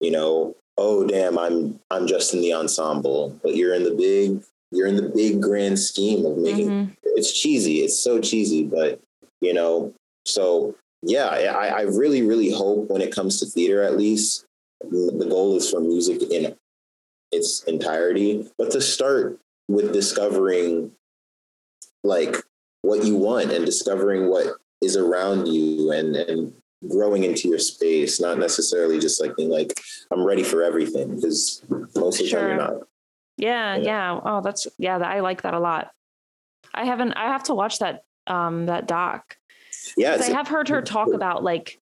[0.00, 4.42] you know oh damn i'm i'm just in the ensemble but you're in the big
[4.70, 6.96] you're in the big grand scheme of making Mhm.
[7.04, 9.00] it's cheesy it's so cheesy but
[9.40, 9.92] you know
[10.24, 14.44] so yeah I, I really really hope when it comes to theater at least
[14.80, 16.56] the goal is for music in
[17.30, 19.38] its entirety but to start
[19.68, 20.90] with discovering
[22.02, 22.36] like
[22.82, 26.52] what you want and discovering what is around you and and
[26.90, 29.72] growing into your space not necessarily just like being like
[30.10, 31.62] i'm ready for everything because
[31.94, 32.74] most of the time you're not
[33.36, 33.82] Yeah, Yeah.
[33.84, 34.20] yeah.
[34.24, 34.98] Oh, that's yeah.
[34.98, 35.90] I like that a lot.
[36.74, 37.12] I haven't.
[37.14, 39.36] I have to watch that um that doc.
[39.96, 41.78] yeah 'Cause it's, I have heard her talk about like.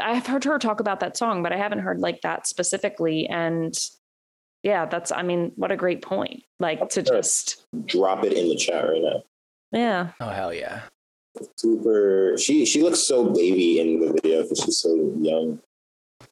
[0.00, 3.26] I have heard her talk about that song, but I haven't heard like that specifically.
[3.26, 3.72] And
[4.62, 5.10] yeah, that's.
[5.12, 6.42] I mean, what a great point.
[6.60, 9.22] Like to just drop it in the chat right now
[9.72, 10.12] yeah.
[10.20, 10.82] Oh hell yeah.
[11.56, 15.60] Super she she looks so baby in the video because she's so young
[16.20, 16.26] Hey,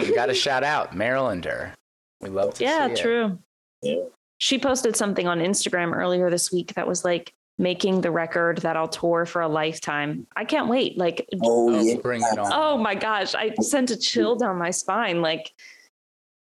[0.00, 1.72] but you got to shout out Marylander.
[2.20, 2.98] We love to Yeah, see it.
[2.98, 3.38] true.
[3.80, 4.02] Yeah.
[4.36, 8.76] She posted something on Instagram earlier this week that was like making the record that
[8.76, 10.26] I'll tour for a lifetime.
[10.36, 10.98] I can't wait.
[10.98, 12.50] Like, oh Oh, yeah bring it on.
[12.52, 15.22] oh my gosh, I sent a chill down my spine.
[15.22, 15.52] Like,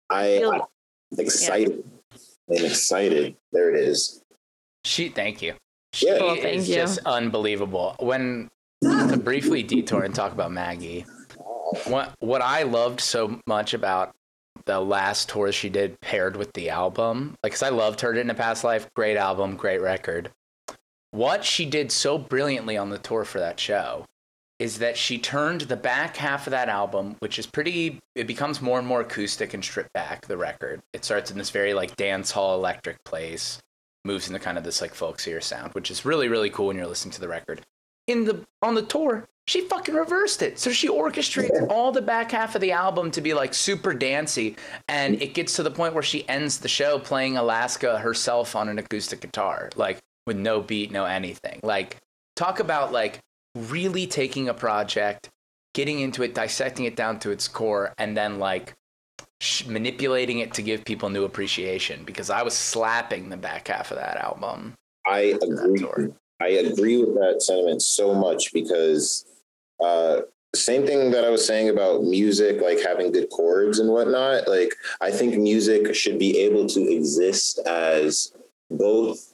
[0.10, 1.84] i feel- i'm excited
[2.50, 4.22] i'm excited there it is
[4.84, 5.54] She, thank you.
[5.94, 6.20] She Yeah.
[6.20, 6.76] Well, thank is you.
[6.76, 7.96] just unbelievable.
[8.00, 8.50] When
[8.84, 11.06] to briefly detour and talk about Maggie,
[11.86, 14.16] what what I loved so much about
[14.66, 18.30] the last tour she did paired with the album, like, cause I loved her in
[18.30, 20.32] a Past Life, great album, great record.
[21.12, 24.06] What she did so brilliantly on the tour for that show
[24.60, 28.62] is that she turned the back half of that album, which is pretty, it becomes
[28.62, 30.80] more and more acoustic and stripped back, the record.
[30.94, 33.60] It starts in this very like dance hall electric place
[34.06, 36.88] moves into kind of this like folksier sound, which is really really cool when you're
[36.88, 37.62] listening to the record.
[38.08, 40.60] In the on the tour, she fucking reversed it.
[40.60, 44.56] So she orchestrates all the back half of the album to be like super dancey,
[44.88, 48.70] and it gets to the point where she ends the show playing Alaska herself on
[48.70, 51.60] an acoustic guitar, like with no beat, no anything.
[51.64, 51.98] Like
[52.36, 53.20] talk about like
[53.56, 55.30] really taking a project,
[55.74, 58.74] getting into it, dissecting it down to its core, and then like
[59.42, 62.04] sh- manipulating it to give people new appreciation.
[62.06, 64.76] Because I was slapping the back half of that album.
[65.06, 66.10] I agree.
[66.40, 69.26] I agree with that sentiment so much because
[69.84, 70.22] uh,
[70.56, 74.48] same thing that I was saying about music, like having good chords and whatnot.
[74.48, 78.34] Like I think music should be able to exist as
[78.70, 79.34] both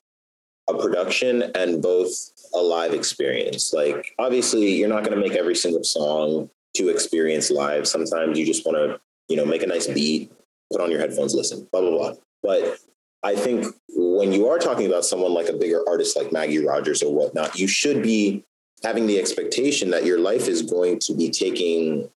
[0.69, 2.13] a production and both
[2.53, 3.73] a live experience.
[3.73, 7.87] Like obviously, you're not going to make every single song to experience live.
[7.87, 8.99] Sometimes you just want to,
[9.29, 10.31] you know, make a nice beat,
[10.71, 12.13] put on your headphones, listen, blah blah blah.
[12.43, 12.79] But
[13.23, 17.01] I think when you are talking about someone like a bigger artist like Maggie Rogers
[17.01, 18.43] or whatnot, you should be
[18.83, 22.09] having the expectation that your life is going to be taking,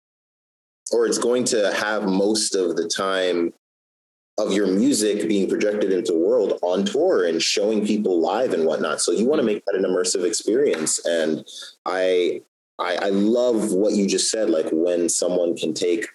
[0.91, 3.53] or it's going to have most of the time
[4.37, 8.65] of your music being projected into the world on tour and showing people live and
[8.65, 9.01] whatnot.
[9.01, 11.05] So you want to make that an immersive experience.
[11.05, 11.45] And
[11.85, 12.41] I,
[12.79, 14.49] I, I love what you just said.
[14.49, 16.07] Like when someone can take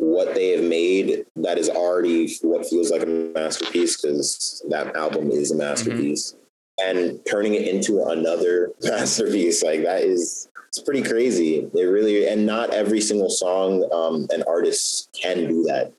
[0.00, 5.30] what they have made that is already what feels like a masterpiece because that album
[5.30, 6.34] is a masterpiece
[6.82, 12.46] and turning it into another masterpiece like that is it's pretty crazy it really and
[12.46, 15.92] not every single song um, an artist can do that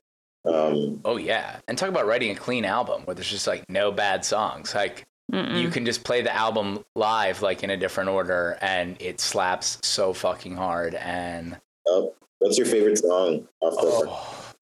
[0.44, 3.92] um, Oh yeah, and talk about writing a clean album where there's just like no
[3.92, 4.74] bad songs.
[4.74, 5.60] Like Mm-mm.
[5.60, 9.78] you can just play the album live like in a different order, and it slaps
[9.82, 10.94] so fucking hard.
[10.96, 14.52] And oh, what's your favorite song off the oh,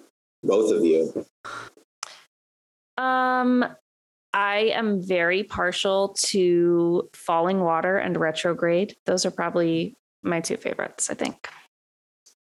[0.43, 1.27] both of you
[2.97, 3.65] Um,
[4.33, 8.97] I am very partial to Falling Water and Retrograde.
[9.07, 11.49] Those are probably my two favorites, I think.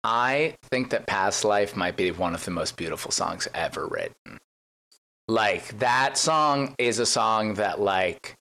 [0.05, 4.39] I think that Past Life might be one of the most beautiful songs ever written.
[5.27, 8.37] Like that song is a song that like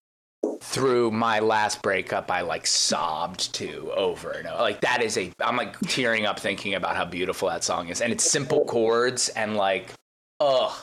[0.65, 4.61] through my last breakup I like sobbed to over and over.
[4.61, 8.01] Like that is a I'm like tearing up thinking about how beautiful that song is.
[8.01, 9.93] And it's simple chords and like
[10.39, 10.73] ugh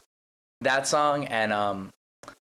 [0.61, 1.91] that song and um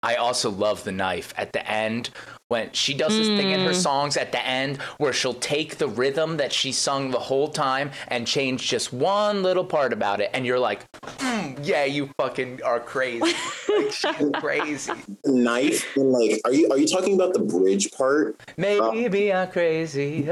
[0.02, 2.10] I also love the knife at the end
[2.52, 3.82] when she does this thing in her Mm.
[3.88, 7.90] songs at the end where she'll take the rhythm that she sung the whole time
[8.08, 10.80] and change just one little part about it and you're like
[11.18, 13.32] "Mm, yeah you fucking are crazy.
[13.72, 14.92] Like she's crazy.
[15.24, 18.38] Knife and like are you are you talking about the bridge part?
[18.58, 20.28] Maybe i'm crazy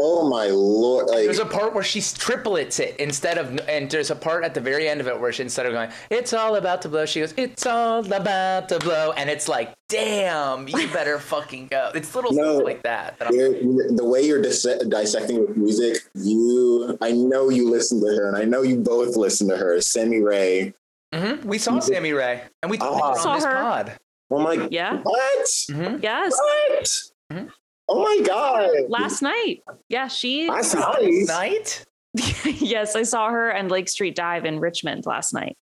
[0.00, 4.10] oh my lord like there's a part where she triplets it instead of and there's
[4.12, 6.54] a part at the very end of it where she instead of going it's all
[6.54, 10.88] about to blow she goes it's all about to blow and it's like damn you
[10.92, 12.54] better fucking go it's little No.
[12.56, 17.12] stuff like that, that You're, you're- the way you're dis- dissecting with music, you, I
[17.12, 19.80] know you listen to her, and I know you both listen to her.
[19.80, 20.74] Sammy Rae.
[21.14, 21.44] Mhm.
[21.44, 22.98] We saw Sammy Rae, and we talked Oh.
[22.98, 23.54] about Saw on this her.
[23.54, 23.92] pod.
[24.30, 24.98] Oh my, Yeah.
[25.02, 25.46] what?
[25.70, 26.02] Mhm.
[26.02, 26.32] Yes.
[26.36, 27.36] What?
[27.38, 27.50] Mhm.
[27.88, 28.70] Oh my god!
[28.90, 29.62] Last night.
[29.88, 30.48] Yeah, she.
[30.48, 31.24] Last night.
[31.26, 31.84] Night?
[32.60, 35.56] yes, I saw her and Lake Street Dive in Richmond last night.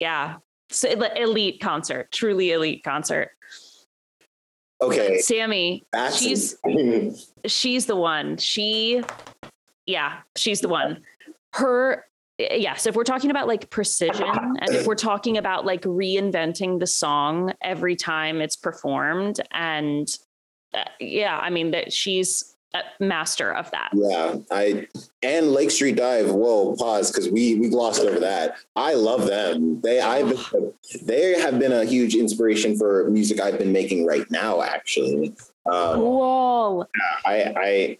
[0.00, 0.38] Yeah.
[0.70, 3.30] So elite concert, truly elite concert.
[4.82, 6.56] Okay, Sammy, that's she's
[7.44, 8.38] she's the one.
[8.38, 9.02] She,
[9.84, 11.02] yeah, she's the one.
[11.52, 12.06] Her,
[12.38, 16.86] yes, if we're talking about like precision and if we're talking about like reinventing the
[16.86, 20.08] song every time it's performed, and
[20.72, 22.56] uh, yeah, I mean that she's
[23.00, 23.90] master of that.
[23.92, 24.36] yeah.
[24.50, 24.86] I
[25.22, 26.32] and Lake Street Dive.
[26.32, 28.56] Whoa, pause because we we glossed over that.
[28.76, 29.80] I love them.
[29.80, 30.32] They I've
[31.02, 34.62] they have been a huge inspiration for music I've been making right now.
[34.62, 35.34] Actually,
[35.66, 36.88] um, Cool.
[37.26, 37.98] I I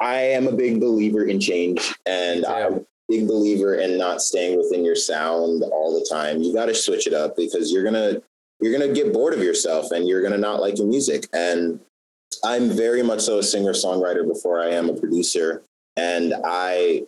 [0.00, 4.58] I am a big believer in change, and I'm a big believer in not staying
[4.58, 6.42] within your sound all the time.
[6.42, 8.20] You got to switch it up because you're gonna
[8.60, 11.26] you're gonna get bored of yourself, and you're gonna not like your music.
[11.32, 11.80] And
[12.44, 15.62] I'm very much so a singer songwriter before I am a producer,
[15.96, 17.04] and I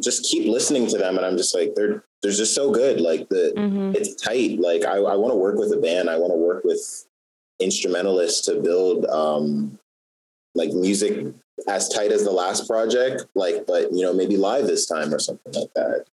[0.00, 3.00] just keep listening to them, and I'm just like they're they're just so good.
[3.00, 3.94] Like the Mhm.
[3.94, 4.60] it's tight.
[4.60, 6.08] Like I, I want to work with a band.
[6.10, 7.06] I want to work with
[7.60, 9.78] instrumentalists to build um
[10.54, 11.26] like music
[11.68, 13.26] as tight as the last project.
[13.34, 16.04] Like, but you know, maybe live this time or something like that.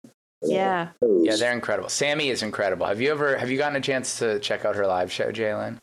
[0.43, 0.89] Yeah.
[1.01, 1.89] Yeah, they're incredible.
[1.89, 2.85] Sammy is incredible.
[2.85, 5.77] Have you ever have you gotten a chance to check out her live show, Jaylin?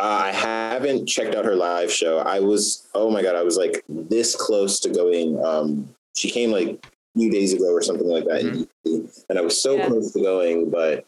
[0.00, 2.18] Uh, I haven't checked out her live show.
[2.18, 5.42] I was, oh my god, I was like this close to going.
[5.44, 9.38] Um, she came like a few days ago or something like that, in DC, and
[9.38, 9.88] I was so Yeah.
[9.88, 11.04] close to going, but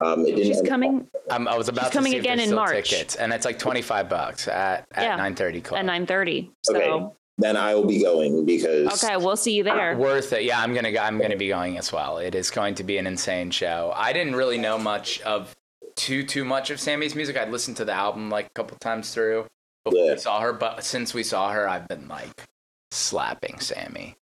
[0.00, 0.46] um, it didn't.
[0.54, 2.88] She's coming Um, I was about to coming see again there's in March.
[2.90, 5.16] tickets, and it's like twenty five bucks at at Yeah.
[5.16, 5.78] nine thirty club.
[5.80, 6.50] at 9:30.
[6.62, 7.14] So Okay.
[7.38, 9.96] Then I will be going because okay, we'll see you there.
[9.96, 10.44] Worth it.
[10.44, 12.18] Yeah, I'm gonna go- I'm gonna be going as well.
[12.18, 13.92] It is going to be an insane show.
[13.96, 15.54] I didn't really know much of
[15.96, 17.36] too too much of Sammy's music.
[17.36, 19.46] I'd listened to the album like a couple times through,
[19.84, 20.12] before Yeah.
[20.14, 22.44] we saw her, but since we saw her, I've been like
[22.92, 24.16] slapping Sammy.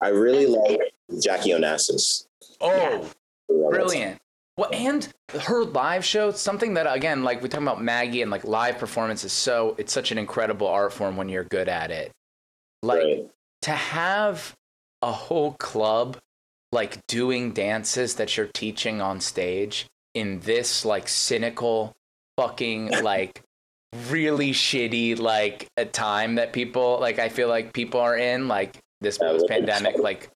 [0.00, 0.80] I really like
[1.20, 2.26] Jackie Onassis.
[2.60, 3.10] Oh,
[3.48, 4.18] brilliant.
[4.56, 5.08] Well, and
[5.42, 9.24] her live show, something that again, like we talk about Maggie and like live performance
[9.24, 12.12] is so it's such an incredible art form when you're good at it.
[12.82, 13.30] Like Right.
[13.62, 14.54] to have
[15.02, 16.18] a whole club
[16.72, 21.92] like doing dances that you're teaching on stage in this like cynical
[22.36, 23.42] fucking like
[24.08, 28.78] really shitty like a time that people like I feel like people are in like
[29.00, 30.30] this post pandemic like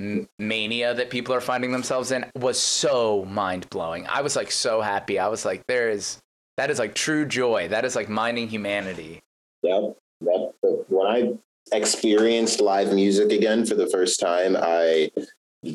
[0.00, 4.06] m- mania that people are finding themselves in was so mind blowing.
[4.08, 5.18] I was like so happy.
[5.18, 6.18] I was like there is
[6.56, 7.68] that is like true joy.
[7.68, 9.22] That is like minding humanity.
[9.62, 9.96] Yep.
[10.20, 10.52] That,
[10.88, 11.32] when I
[11.72, 15.10] experienced live music again for the first time, I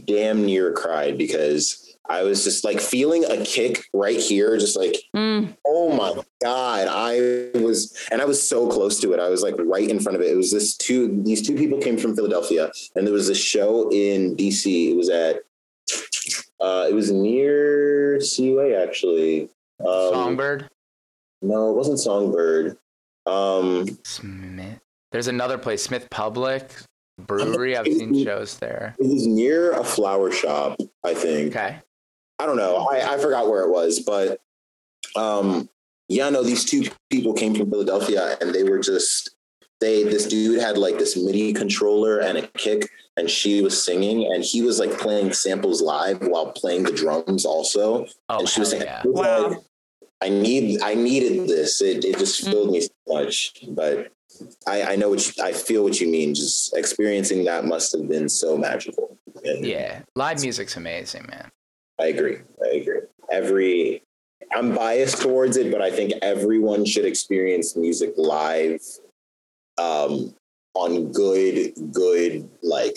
[0.06, 4.96] damn near cried because I was just like feeling a kick right here, just like,
[5.16, 6.88] Mm, oh my God.
[6.90, 9.20] I was, and I was so close to it.
[9.20, 10.32] I was like right in front of it.
[10.32, 13.90] It was this two, these two people came from Philadelphia and there was this show
[13.92, 14.92] in DC.
[14.92, 15.42] It was at,
[16.60, 19.50] uh, it was near CUA actually.
[19.80, 20.68] Um, Songbyrd,
[21.42, 22.78] No, it wasn't Songbyrd.
[23.26, 24.80] Um, Smith.
[25.12, 26.72] There's another place, Smith Public
[27.20, 27.78] Brewery.
[27.78, 28.96] I've seen shows there.
[29.00, 31.56] It was near a flower shop, I think.
[31.56, 31.78] Okay.
[32.40, 32.88] I don't know.
[32.92, 34.40] I, I forgot where it was, but
[35.16, 35.70] um,
[36.08, 39.32] yeah, no, these two people came from Philadelphia and they were just
[39.82, 44.32] they this dude had like this MIDI controller and a kick and she was singing
[44.34, 48.06] and he was like playing samples live while playing the drums also.
[48.30, 49.02] Oh, and she was hell saying, yeah.
[49.06, 49.56] Wow.
[50.22, 51.82] I need I needed this.
[51.82, 52.52] It it just Mm.
[52.52, 53.54] filled me so much.
[53.70, 54.12] But
[54.68, 56.34] I, I know what you, I feel what you mean.
[56.36, 59.18] Just experiencing that must have been so magical.
[59.44, 60.02] And Yeah.
[60.16, 61.52] Live music's amazing, man.
[62.00, 62.38] I agree.
[62.64, 63.02] I agree.
[63.32, 64.02] Every
[64.56, 68.82] I'm biased towards it, but I think everyone should experience music live
[69.78, 70.34] um,
[70.74, 72.96] on good, good like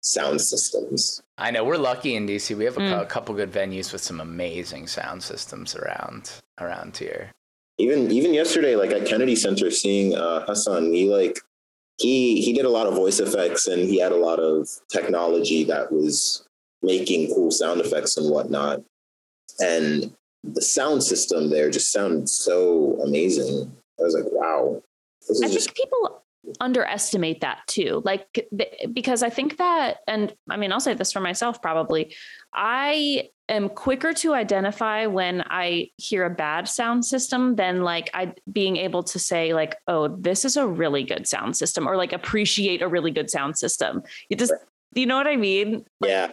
[0.00, 1.20] sound systems.
[1.38, 2.56] I know we're lucky in DC.
[2.56, 3.02] We have a, cou- Mm.
[3.02, 7.30] a couple good venues with some amazing sound systems around around here.
[7.78, 11.38] Even even yesterday, like at Kennedy Center, seeing uh, Hassan, he like
[11.98, 15.64] he he did a lot of voice effects and he had a lot of technology
[15.64, 16.46] that was
[16.82, 18.82] making cool sound effects and whatnot.
[19.60, 20.12] And
[20.44, 23.70] the sound system there just sounded so amazing.
[23.98, 24.82] I was like, wow.
[25.44, 26.22] I just think people
[26.60, 28.02] underestimate that too.
[28.04, 28.26] Like,
[28.56, 32.14] th- because I think that, and I mean, I'll say this for myself probably.
[32.52, 38.34] I am quicker to identify when I hear a bad sound system than like I
[38.50, 42.12] being able to say, like, oh, this is a really good sound system, or like
[42.12, 44.02] appreciate a really good sound system.
[44.28, 44.52] You just,
[44.94, 45.84] you know what I mean?
[46.02, 46.32] yeah.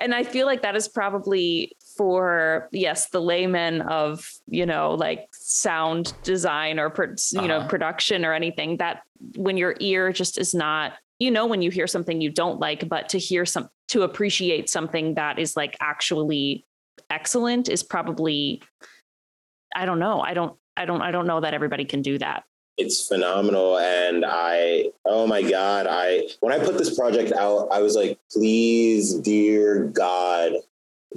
[0.00, 5.28] And I feel like that is probably for yes the layman of you know like
[5.32, 6.92] sound design or
[7.32, 7.68] you know Uh-huh.
[7.68, 9.02] production or anything that
[9.36, 12.88] when your ear just is not you know when you hear something you don't like
[12.88, 16.64] but to hear some to appreciate something that is like actually
[17.10, 18.62] excellent is probably
[19.74, 22.44] I don't know I don't I don't I don't know that everybody can do that
[22.76, 27.80] it's phenomenal and i oh my god i when i put this project out i
[27.82, 30.52] was like please dear god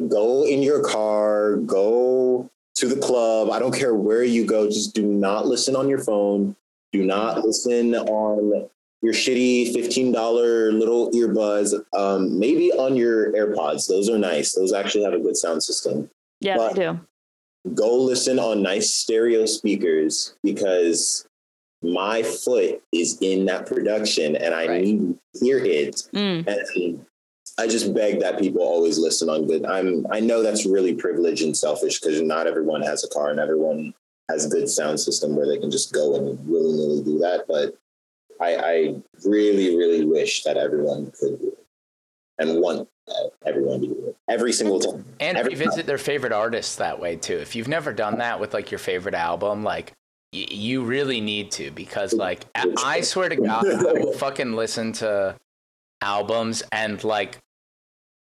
[0.10, 3.52] go in your car go to the club.
[3.52, 6.56] I don't care where you go just do not listen on your phone.
[6.92, 8.68] Do not listen on
[9.04, 13.88] your shitty $15 little earbuds um, maybe on your airpods.
[13.88, 14.54] Those are nice.
[14.54, 16.10] Those actually have a good sound system.
[16.40, 17.00] Yeah But- they do.
[17.76, 21.28] go listen on nice stereo speakers because
[21.84, 24.84] my foot is in that production and I Right.
[24.84, 25.96] need to hear it.
[26.14, 27.06] Mm, And
[27.58, 29.66] I just beg that people always listen on good.
[29.66, 33.40] I'm I know that's really privileged and selfish because not everyone has a car and
[33.40, 33.94] everyone
[34.30, 37.46] has a good sound system where they can just go and willy nilly do that.
[37.48, 37.76] But
[38.42, 41.66] I, I really, really wish that everyone could do it
[42.40, 42.90] and want
[43.46, 45.06] everyone to do it every single time.
[45.20, 47.38] And Every revisit their favorite artists that way too.
[47.38, 49.94] If you've never done that with like your favorite album, like
[50.34, 54.92] you really need to because like I I swear to God, I will fucking listen
[54.94, 55.38] to
[56.02, 57.38] albums and like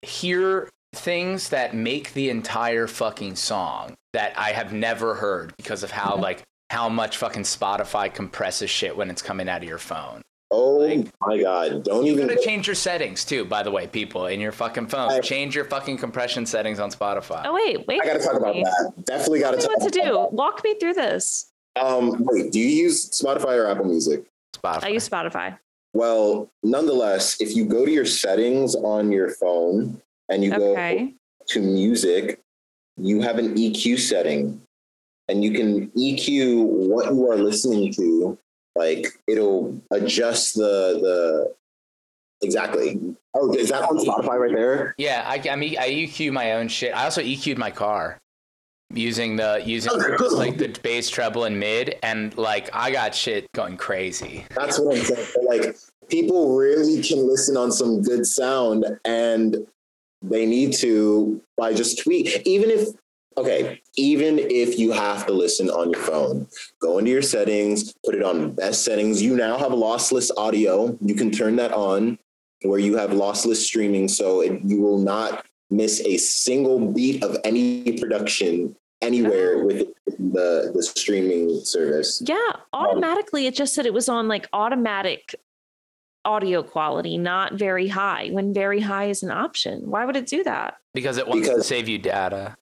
[0.02, 5.91] hear things that make the entire fucking song that I have never heard because of
[5.91, 6.24] how mm-hmm.
[6.24, 10.22] like how much fucking Spotify compresses shit when it's coming out of your phone.
[10.52, 11.84] Oh Like- my god!
[11.84, 14.88] Don't You even gotta change your settings too, by the way, people, in your fucking
[14.88, 15.12] phone.
[15.12, 17.43] I- Change your fucking compression settings on Spotify.
[17.45, 18.93] oh wait wait I got to talk about that.
[19.06, 21.50] Definitely got to Tell me talk what to about do walk me through this that.
[21.82, 24.26] Um, wait, do you use Spotify or Apple Music?
[24.56, 24.84] Spotify.
[24.84, 25.58] I use Spotify
[25.94, 31.46] Well, nonetheless, if you go to your settings on your phone and you okay go
[31.48, 32.40] to music,
[32.98, 34.62] you have an EQ setting.
[35.30, 38.38] and you can EQ what you are listening to.
[38.76, 41.54] Like it'll adjust the the
[42.46, 43.00] exactly.
[43.36, 44.96] Oh, is that on Spotify right there?
[44.98, 46.96] Yeah, I, I mean, I EQ my own shit.
[46.96, 48.18] I also EQ'd my car
[48.94, 49.92] using the using
[50.32, 54.46] like the bass, treble, and mid, and like I got shit going crazy.
[54.56, 55.28] That's what I'm saying.
[55.48, 55.76] Like
[56.10, 59.68] people really can listen on some good sound, and
[60.22, 62.42] they need to by just tweak.
[62.46, 62.90] Even if
[63.38, 66.48] okay, even if you have to listen on your phone,
[66.82, 69.22] go into your settings, put it on best settings.
[69.22, 70.98] You now have lossless audio.
[71.02, 72.18] You can turn that on
[72.64, 77.38] where you have lossless streaming, so it, you will not miss a single beat of
[77.44, 82.22] any production anywhere with the the streaming service.
[82.26, 82.38] Yeah,
[82.74, 85.36] automatically it just said it was on like automatic
[86.26, 89.89] audio quality, not very high, when very high is an option.
[89.89, 90.78] Why would it do that?
[90.93, 92.58] Because it wants to save you data.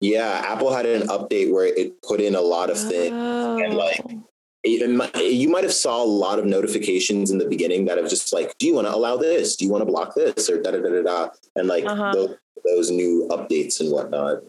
[0.00, 3.12] Yeah, Apple had an update where it put in a lot of things.
[3.14, 4.22] and, like, Oh.
[4.62, 8.08] it- it you might have saw a lot of notifications in the beginning that have
[8.08, 9.56] just like, do you want to allow this?
[9.56, 10.48] Do you want to block this?
[10.50, 11.28] Or da da da da da.
[11.56, 12.12] And like Uh-huh.
[12.12, 14.42] those, those new updates and whatnot.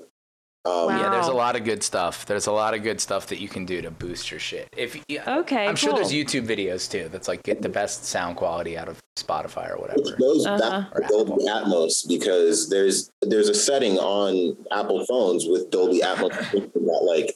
[0.65, 0.89] Um, Wow.
[0.89, 2.25] Yeah, there's a lot of good stuff.
[2.25, 4.67] There's a lot of good stuff that you can do to boost your shit.
[4.75, 6.11] If you, Okay, I'm sure there's.
[6.11, 7.07] YouTube videos too.
[7.09, 10.17] That's like get the best sound quality out of Spotify or Which whatever.
[10.17, 10.81] goes Uh-huh.
[10.91, 16.31] back to Dolby Atmos because there's there's a setting on Apple phones with Dolby Atmos
[16.51, 17.33] that like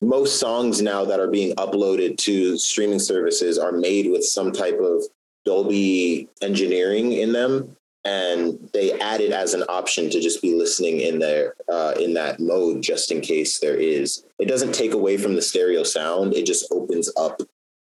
[0.00, 4.78] most songs now that are being uploaded to streaming services are made with some type
[4.80, 5.02] of
[5.44, 11.00] Dolby engineering in them, and they add it as an option to just be listening
[11.00, 14.24] in there uh, in that mode just in case there is.
[14.38, 17.40] It doesn't take away from the stereo sound; it just opens up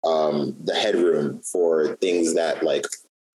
[0.03, 2.86] um, the headroom for things that like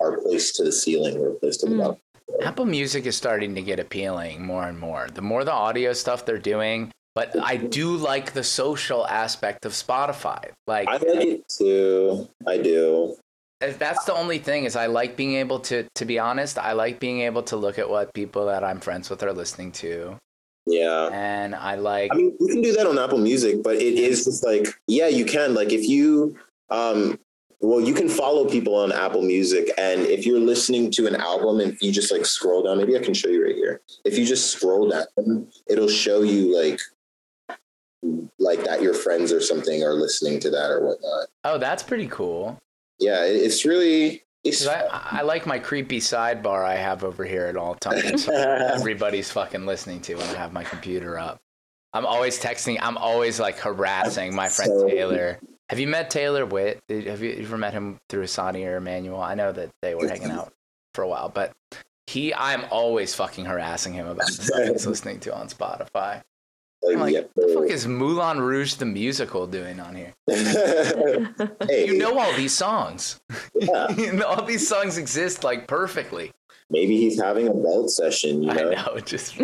[0.01, 1.79] are placed to the ceiling or placed to the Mm.
[1.79, 1.97] bottom.
[2.43, 5.09] Apple Music is starting to get appealing more and more.
[5.12, 9.72] The more the audio stuff they're doing, but I do like the social aspect of
[9.72, 10.51] Spotify.
[10.66, 12.29] Like I like it too.
[12.47, 13.16] I do.
[13.61, 17.01] That's the only thing is I like being able to to be honest, I like
[17.01, 20.17] being able to look at what people that I'm friends with are listening to.
[20.69, 21.09] Yeah.
[21.13, 24.25] And I like I mean, you can do that on Apple Music, but it is
[24.25, 25.55] just like, yeah, you can.
[25.55, 26.37] Like, if you,
[26.69, 27.19] um,
[27.61, 31.61] well, you can follow people on Apple Music, and if you're listening to an album,
[31.61, 33.81] and if you just like scroll down, maybe I can show you right here.
[34.05, 36.81] If you just scroll down, it'll show you like,
[38.39, 41.29] like that your friends or something are listening to that or whatnot.
[41.45, 42.59] oh, that's pretty cool.
[42.99, 44.22] Yeah, it's really.
[44.44, 48.28] It's I, I like my creepy sidebar I have over here at all times.
[48.32, 51.40] Everybody's fucking listening to when I have my computer up.
[51.92, 52.78] I'm always texting.
[52.80, 55.38] I'm always like harassing my friend So- Taylor.
[55.70, 56.80] Have you met Taylor Witt?
[56.88, 59.20] Have you ever met him through Asani or Emmanuel?
[59.20, 60.51] I know that they were hanging out
[60.94, 61.53] for a while, but
[62.07, 66.22] he, I'm always fucking harassing him about the stuff he's listening to on Spotify.
[66.83, 67.20] Like, I'm like, yeah.
[67.35, 70.14] what the fuck is Moulin Rouge the musical doing on here?
[71.68, 73.20] hey, You know all these songs.
[73.55, 76.31] yeah, You know, all these songs exist like perfectly.
[76.70, 78.43] maybe he's having a belt session.
[78.43, 78.70] You know?
[78.70, 79.35] I know, know, just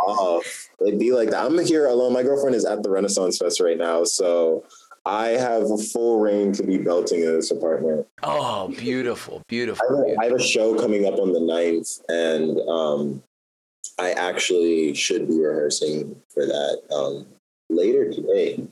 [0.00, 0.42] Oh,
[0.86, 1.44] it'd be like that.
[1.44, 2.12] I'm here alone.
[2.12, 4.64] My girlfriend is at the Renaissance Fest right now, so
[5.04, 8.06] I have a full reign to be belting in this apartment.
[8.22, 9.86] oh, beautiful, I beautiful.
[9.88, 10.22] have, a, beautiful.
[10.22, 13.22] I have a show coming up on the 9th, and um,
[13.98, 17.26] I actually should be rehearsing for that um,
[17.68, 18.66] later today.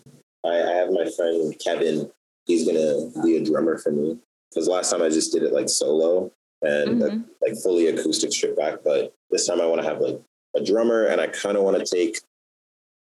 [0.44, 2.10] I, I have my friend Kevin.
[2.46, 4.18] He's gonna be a drummer for me
[4.50, 6.30] because last time I just did it like solo
[6.62, 7.24] and uh, Mhm.
[7.42, 8.80] like fully acoustic stripped back.
[8.84, 10.20] But this time I want to have like
[10.54, 12.18] a drummer, and I kind of want to take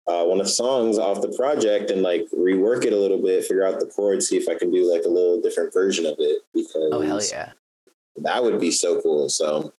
[0.08, 3.44] uh, one of the songs off the project and like rework it a little bit,
[3.44, 6.15] figure out the chords, see if I can do like a little different version of
[6.19, 6.41] it.
[6.53, 7.52] Because Oh hell yeah!
[8.18, 9.30] that would be so cool.
[9.30, 9.73] So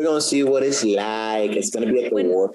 [0.00, 1.52] we're gonna see what it's like.
[1.52, 2.54] It's gonna be at the When- war.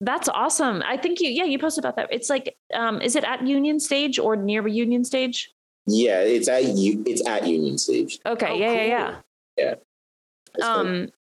[0.00, 0.82] That's awesome.
[0.86, 2.08] I think you, yeah, you posted about that.
[2.12, 5.52] It's like, um, is it at Union Stage or near Union Stage?
[5.86, 7.02] Yeah, it's at you.
[7.04, 8.20] It's at Union Stage.
[8.24, 9.16] Okay, Oh, yeah, yeah,
[9.58, 9.74] yeah.
[10.54, 11.12] It's gonna- Um,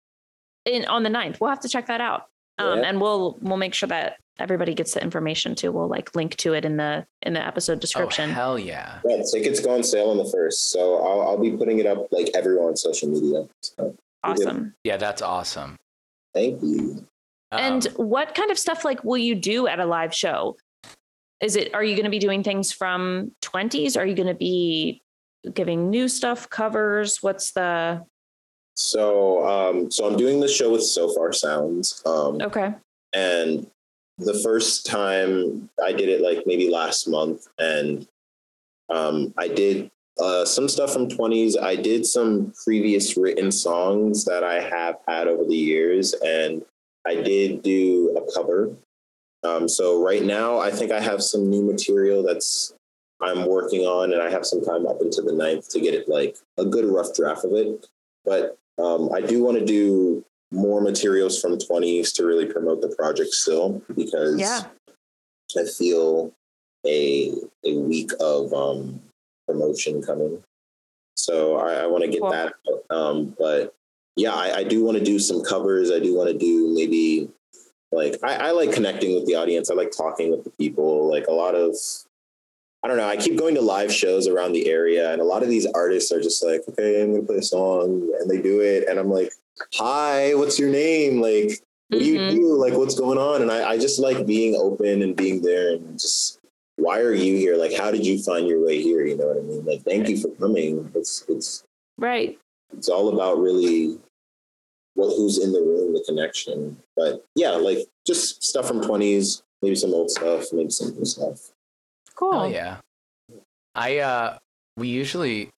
[0.65, 1.41] in on the 9th.
[1.41, 2.27] We'll have to check that out.
[2.59, 2.85] Um, Yeah.
[2.89, 5.71] and we'll we'll make sure that everybody gets the information too.
[5.71, 8.29] We'll like link to it in the in the episode Oh description.
[8.29, 8.99] hell yeah!
[9.05, 12.07] yeah, tickets go on sale on the first, so I'll, I'll be putting it up
[12.11, 13.47] like everywhere on social media.
[13.61, 13.95] So
[14.31, 14.73] awesome.
[14.83, 15.75] Yeah, that's awesome.
[16.33, 17.05] thank you.
[17.51, 20.57] Um, and what kind of stuff like will you do at a live show?
[21.41, 23.97] Is it are you going to be doing things from 20s?
[23.97, 25.01] Are you going to be
[25.53, 27.21] giving new stuff covers?
[27.23, 28.03] What's the
[28.75, 32.01] So, um, so I'm doing the show with Sofar Sounds.
[32.05, 32.73] Um, Okay.
[33.13, 33.67] and
[34.17, 38.07] the first time I did it like maybe last month, and
[38.89, 41.59] um, I did uh, some stuff from 20s.
[41.61, 46.63] I did some previous written songs that I have had over the years, and
[47.05, 48.71] I did do a cover
[49.43, 52.73] Um, so right now, I think I have some new material that's
[53.21, 56.09] I'm working on, and I have some time up into the ninth to get it
[56.09, 57.87] like a good rough draft of it.
[58.25, 62.95] But um, I do want to do more materials from 20s to really promote the
[62.95, 64.63] project still because Yeah.
[65.57, 66.33] I feel
[66.85, 67.33] a
[67.65, 69.01] a week of um,
[69.47, 70.43] promotion coming.
[71.15, 72.31] So I, I want to get Cool.
[72.31, 72.53] that.
[72.69, 72.95] out.
[72.95, 73.73] Um, but
[74.15, 75.91] yeah, I, I do want to do some covers.
[75.91, 77.29] I do want to do maybe
[77.91, 79.71] like I, I like connecting with the audience.
[79.71, 81.09] I like talking with the people.
[81.09, 81.75] Like a lot of
[82.83, 83.07] I don't know.
[83.07, 86.11] I keep going to live shows around the area, and a lot of these artists
[86.11, 89.09] are just like, "Okay, I'm gonna play a song," and they do it, and I'm
[89.09, 89.33] like,
[89.75, 91.19] "Hi, what's your name?
[91.19, 91.59] Like,
[91.89, 92.29] what do you Mhm.
[92.29, 92.53] do?
[92.55, 95.99] Like, what's going on?" And I, I just like being open and being there, and
[95.99, 96.36] just,
[96.77, 97.57] why are you here?
[97.57, 99.05] Like, how did you find your way here?
[99.05, 99.65] You know what I mean?
[99.65, 100.91] Like, thank you for coming.
[100.95, 101.63] It's it's
[101.97, 102.39] Right.
[102.75, 103.97] it's all about really
[104.93, 106.77] what who's in the room, the connection.
[106.95, 111.51] But yeah, like just stuff from twenties, maybe some old stuff, maybe some new stuff.
[112.15, 112.33] Cool.
[112.35, 112.77] Oh yeah.
[113.75, 114.37] I uh
[114.75, 115.49] we usually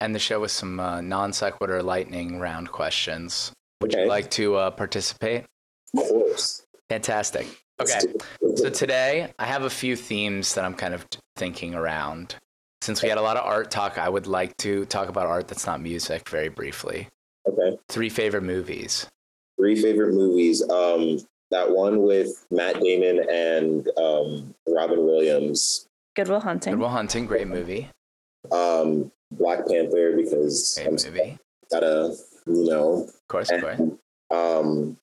[0.00, 3.52] end the show with some uh, non sequitur lightning round questions.
[3.80, 4.02] Would Okay.
[4.04, 5.44] you like to uh, participate?
[5.96, 6.62] Of course.
[6.88, 7.46] Fantastic.
[7.78, 8.14] Let's Okay.
[8.56, 11.06] So today I have a few themes that I'm kind of
[11.36, 12.36] thinking around.
[12.82, 15.48] Since we had a lot of art talk, I would like to talk about art
[15.48, 17.08] that's not music very briefly.
[17.46, 17.78] okay.
[17.88, 19.06] Three favorite movies.
[19.58, 20.62] Three favorite movies.
[20.68, 21.18] Um,
[21.50, 25.88] that one with Matt Damon and um, Robin Williams.
[26.14, 26.72] Goodwill Hunting.
[26.74, 27.88] Good Will Hunting, great movie.
[28.52, 31.38] Um, Black Panther because I'm Great movie.
[31.70, 32.14] gotta,
[32.46, 33.80] you know, Of course, of course.
[34.30, 34.96] Um,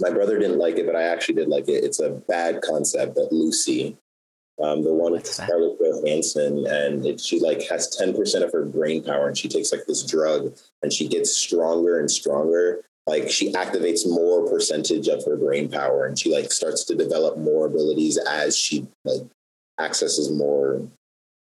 [0.00, 1.84] my brother didn't like it, but I actually did like it.
[1.84, 3.96] It's a bad concept, but Lucy,
[4.62, 5.26] um, the one with?
[5.26, 9.48] Scarlett Johansson, and it, she like has ten percent of her brain power, and she
[9.48, 12.82] takes like this drug, and she gets stronger and stronger.
[13.06, 17.36] Like she activates more percentage of her brain power, and she like starts to develop
[17.38, 19.22] more abilities as she like
[19.80, 20.88] accesses more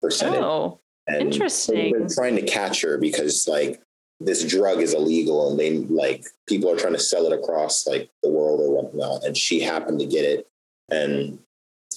[0.01, 0.41] percentage.
[0.41, 1.77] Oh, And Interesting.
[1.77, 3.83] They've been trying to catch her because like
[4.21, 8.11] this drug is illegal and they like people are trying to sell it across like
[8.23, 9.25] the world or whatnot.
[9.25, 10.49] And she happened to get it.
[10.91, 11.39] And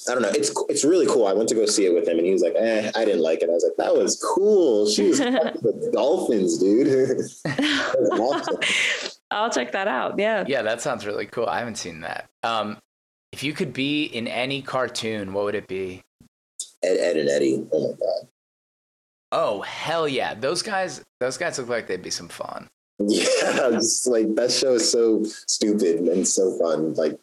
[0.10, 0.30] I don't know.
[0.30, 1.27] It's it's really cool.
[1.27, 3.22] I went to go see it with him and he was like, eh, I didn't
[3.22, 3.49] like it.
[3.49, 4.89] I was like, that was cool.
[4.89, 6.88] She was fucking with dolphins, dude.
[6.88, 9.18] that awesome.
[9.30, 10.18] I'll check that out.
[10.18, 10.45] Yeah.
[10.48, 11.48] Yeah, that sounds really cool.
[11.48, 12.30] I haven't seen that.
[12.44, 12.77] Um,
[13.31, 16.03] if you could be in any cartoon, what would it be?
[16.81, 17.68] Ed, Edd n Eddy.
[17.72, 18.27] Oh my god.
[19.32, 20.34] Oh hell yeah!
[20.34, 22.68] Those guys, those guys look like they'd be some fun.
[22.99, 26.95] Yeah, just like that show is so stupid and so fun.
[26.95, 27.20] Like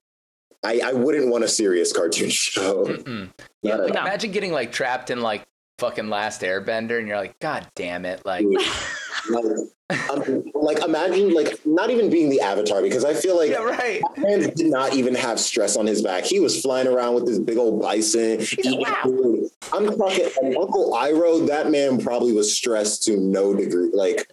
[0.65, 2.87] I, I wouldn't want a serious cartoon show.
[2.87, 3.31] Mm-mm.
[3.63, 5.43] Yeah, like, um, imagine getting like trapped in like
[5.79, 8.25] fucking Last Airbender, and you're like, God damn it!
[8.25, 8.47] Like,
[9.31, 9.45] like,
[9.91, 14.01] um, like imagine like not even being the avatar because I feel like yeah, right.
[14.17, 16.25] man did not even have stress on his back.
[16.25, 18.41] He was flying around with this big old bison.
[18.41, 19.01] eating wow.
[19.03, 19.51] food.
[19.73, 20.27] I'm talking
[20.59, 21.47] Uncle Iroh.
[21.47, 23.91] That man probably was stressed to no degree.
[23.93, 24.27] Like,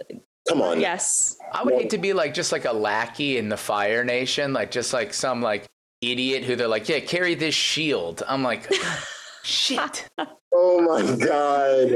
[0.48, 0.80] come on.
[0.80, 1.38] yes.
[1.52, 4.72] I would hate to be like just like a lackey in the Fire Nation, like
[4.72, 5.68] just like some like
[6.02, 8.24] idiot who they're like, yeah, carry this shield.
[8.26, 8.72] I'm like,
[9.44, 10.10] shit.
[10.54, 11.90] Oh my god!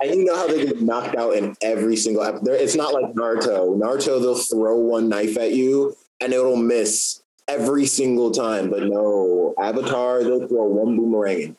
[0.00, 2.60] and you know how they get knocked out in every single episode.
[2.60, 3.78] It's not like Naruto.
[3.78, 8.70] Naruto, they'll throw one knife at you and it'll miss every single time.
[8.70, 11.56] But no, Avatar, they'll throw one boomerang.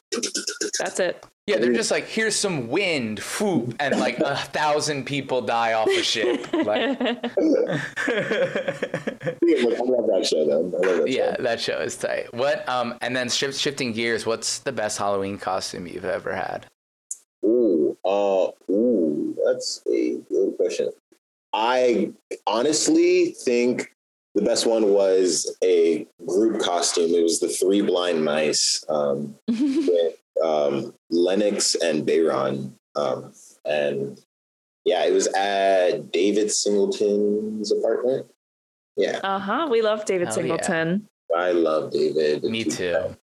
[0.80, 1.26] That's it.
[1.46, 5.90] Yeah, they're just like, here's some wind, whoop, and like a thousand people die off
[5.90, 6.48] a ship.
[6.54, 7.16] Like, I
[9.84, 10.70] love that show though.
[10.70, 11.44] That yeah, show.
[11.44, 12.34] that show is tight.
[12.34, 12.68] What?
[12.70, 14.26] Um, and then shift, shifting gears.
[14.26, 16.68] What's the best Halloween costume you've ever had?
[17.44, 20.92] Ooh, uh, ooh, that's a good question.
[21.52, 22.14] I
[22.48, 23.93] honestly think
[24.36, 27.12] the best one was a group costume.
[27.14, 32.74] It was the three blind mice um, with um, Lennox and Bayron.
[32.96, 33.34] Um,
[33.66, 34.20] and
[34.86, 38.28] yeah, it was at David Singleton's apartment.
[38.96, 39.68] Yeah, Uh huh.
[39.72, 40.42] We love David Hell yeah.
[40.42, 41.10] Singleton.
[41.36, 42.44] I love David.
[42.44, 43.16] Me too.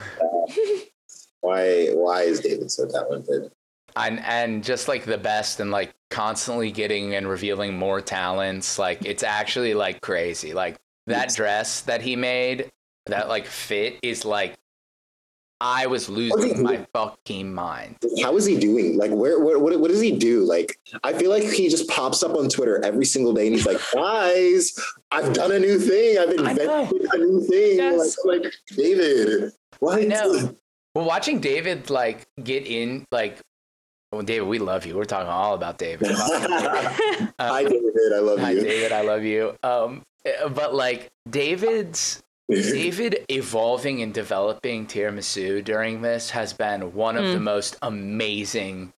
[1.42, 1.88] Why?
[1.92, 3.52] Why is David so talented?
[3.96, 9.04] and and just like the best and like constantly getting and revealing more talents like
[9.04, 12.70] it's actually like crazy like that dress that he made
[13.06, 14.56] that like fit is like
[15.60, 18.96] i was losing my fucking mind How is he doing?
[18.96, 20.44] Like, where, where, what, what does he do?
[20.44, 23.66] Like, I feel like he just pops up on Twitter every single day and he's
[23.66, 24.74] like, guys,
[25.10, 26.18] I've done a new thing.
[26.18, 27.76] I've I invented a new thing.
[27.76, 28.16] Yes.
[28.24, 29.98] Like, like, David, what?
[29.98, 30.54] i know
[30.94, 33.40] well watching david like get in like
[34.12, 36.08] well david we love you we're talking all about david
[37.40, 38.12] Hi, David.
[38.14, 38.44] I love you.
[38.44, 38.60] Hi, you.
[38.60, 38.92] David.
[38.92, 39.56] I love you.
[39.62, 47.16] Um, Uh, but like David's David evolving and developing tiramisu during this has been one
[47.16, 47.44] of the hmm.
[47.44, 48.92] most amazing.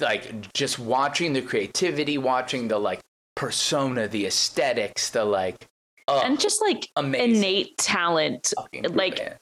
[0.00, 3.00] Like just watching the creativity, watching the like
[3.34, 5.66] persona, the aesthetics, the like,
[6.08, 7.36] oh, and just like amazing.
[7.36, 9.36] innate talent fucking like brilliant.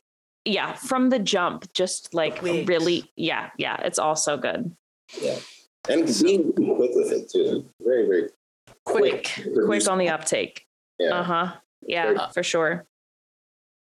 [0.44, 4.74] yeah from the jump just like really yeah yeah it's all so good
[5.20, 5.38] Yeah.
[5.88, 7.64] And being quick with it too.
[7.80, 8.28] Very, very
[8.84, 10.66] quick quick on the uptake
[10.98, 11.10] Yeah.
[11.20, 12.84] uh-huh yeah Uh, for sure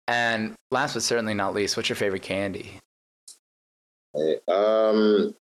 [0.07, 2.79] And last but certainly not least, what's your favorite candy?
[4.47, 5.35] Um,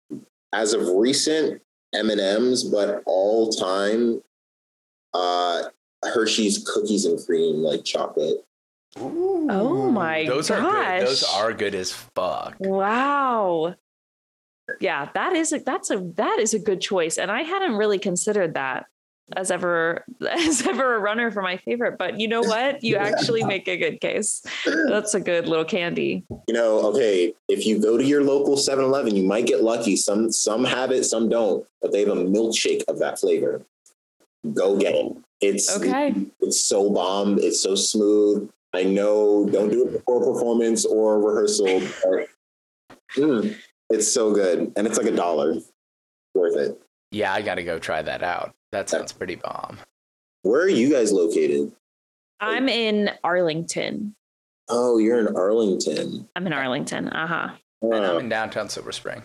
[0.54, 1.62] as of recent,
[1.94, 4.22] M and M's, but all time,
[5.14, 5.64] uh,
[6.04, 8.44] Hershey's cookies and cream, like chocolate.
[8.98, 11.08] Oh my those are good.
[11.08, 12.56] Those are good as fuck.
[12.60, 13.76] wow
[14.80, 18.00] yeah that is a that's a that is a good choice and i hadn't really
[18.00, 18.88] considered that
[19.34, 23.44] as ever as ever a runner for my favorite but you know what you actually
[23.44, 24.44] make a good case
[24.88, 29.16] that's a good little candy You know, okay, if you go to your local 7-Eleven,
[29.16, 29.96] you might get lucky.
[29.96, 33.62] Some some have it, some don't, but they have a milkshake of that flavor.
[34.54, 35.18] Go get it.
[35.42, 37.40] It's okay it's so bomb.
[37.40, 38.50] It's so smooth.
[38.74, 39.48] I know.
[39.50, 41.82] Don't do it before performance or rehearsal.
[42.04, 42.28] But,
[43.16, 43.56] mm,
[43.90, 45.56] it's so good, and it's like a dollar.
[46.34, 46.82] Worth it.
[47.12, 48.54] Yeah, I got to go try that out.
[48.72, 49.78] That sounds pretty bomb.
[50.42, 51.72] Where are you guys located?
[52.42, 54.14] i'm in arlington
[54.68, 56.28] Oh, you're in Arlington.
[56.36, 59.24] i'm in arlington uh-huh And I'm in downtown Silver Spring.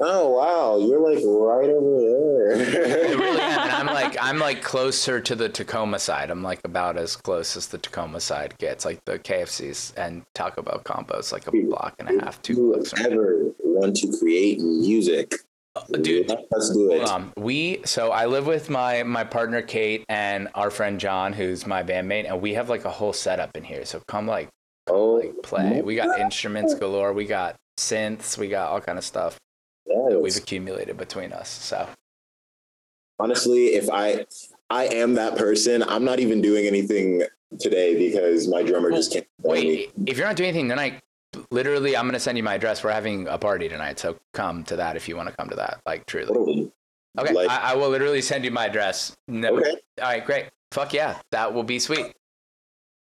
[0.00, 3.16] oh wow, you're like right over there.
[3.18, 6.30] really I'm like I'm like closer to the Takoma side.
[6.30, 8.84] I'm like about as close as the Takoma side gets.
[8.86, 12.72] Like the KFC's and Taco Bell combos, like a block and a half, two you
[12.72, 15.34] blocks ever want to create music?
[16.00, 17.38] Dude, let's do it.
[17.38, 21.82] We so I live with my my partner Kate and our friend John, who's my
[21.82, 23.84] bandmate, and we have like a whole setup in here.
[23.84, 24.48] So come like
[24.88, 25.82] Oh, like play.
[25.82, 27.12] We got instruments galore.
[27.12, 28.38] We got synths.
[28.38, 29.38] We got all kind of stuff
[29.86, 31.48] that we've accumulated between us.
[31.48, 31.88] So
[33.18, 34.26] honestly, if I
[34.70, 37.22] I am that person, I'm not even doing anything
[37.58, 39.26] today because my drummer just can't.
[39.42, 39.60] join me.
[39.62, 41.00] wait, if you're not doing anything tonight,
[41.50, 42.82] literally, I'm gonna send you my address.
[42.84, 45.56] We're having a party tonight, so come to that if you want to come to
[45.56, 45.80] that.
[45.86, 46.26] Like truly.
[46.28, 46.72] Totally.
[47.18, 49.14] Okay, Like- I, I will literally send you my address.
[49.28, 49.56] No.
[49.56, 49.70] Okay.
[50.02, 50.46] All right, great.
[50.72, 52.12] Fuck yeah, that will be sweet.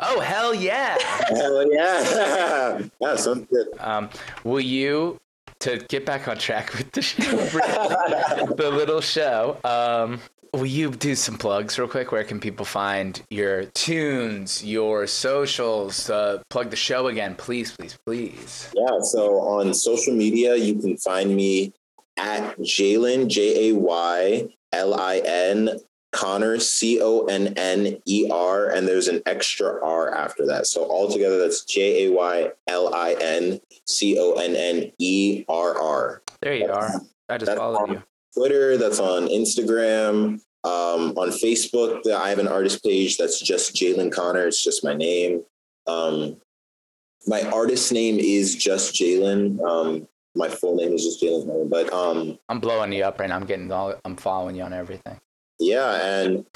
[0.00, 0.96] Oh hell yeah.
[1.28, 2.80] Hell yeah.
[3.00, 3.68] yeah, sounds good.
[3.78, 4.08] Um,
[4.44, 5.18] will you,
[5.60, 7.22] to get back on track with the show,
[8.56, 10.18] the little show, um,
[10.52, 12.12] will you do some plugs real quick?
[12.12, 16.10] Where can people find your tunes, your socials?
[16.10, 18.70] Uh, plug the show again, please, please, please.
[18.74, 21.72] Yeah, so on social media, you can find me
[22.16, 25.80] at Jaylin, J A Y L I N,
[26.12, 30.66] Conner, C O N N E R, and there's an extra R after that.
[30.66, 35.80] So altogether, that's J A Y L I N, C O N N E R
[35.80, 36.22] R.
[36.40, 36.92] There you are.
[37.28, 38.02] I just followed on you.
[38.34, 40.40] Twitter, that's on Instagram.
[40.62, 44.46] Um, on Facebook, I have an artist page that's just Jaylin Conner.
[44.46, 45.42] It's just my name.
[45.86, 46.36] Um,
[47.26, 49.60] my artist name is just Jaylin.
[49.66, 51.64] Um, my full name is just Jaylin Conner.
[51.64, 53.36] But um, I'm blowing you up right now.
[53.36, 53.94] I'm getting all.
[54.04, 55.18] I'm following you on everything.
[55.60, 56.46] yeah, and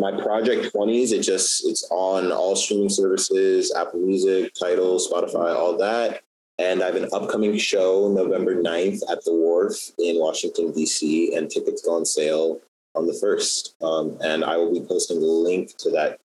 [0.00, 5.76] my project 20s, it just it's on all streaming services, Apple Music, Tidal, Spotify, all
[5.78, 6.22] that.
[6.58, 11.50] And I have an upcoming show November 9th at the Wharf in Washington, D.C., and
[11.50, 12.60] tickets go on sale
[12.94, 13.82] on the 1st.
[13.82, 16.20] Um, and I will be posting the link to that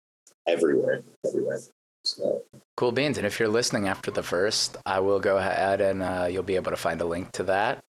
[0.46, 1.60] everywhere, everywhere.
[2.04, 2.42] So,
[2.76, 3.18] Cool beans.
[3.18, 6.56] And if you're listening after the first, I will go ahead and uh, you'll be
[6.56, 7.84] able to find a link to that.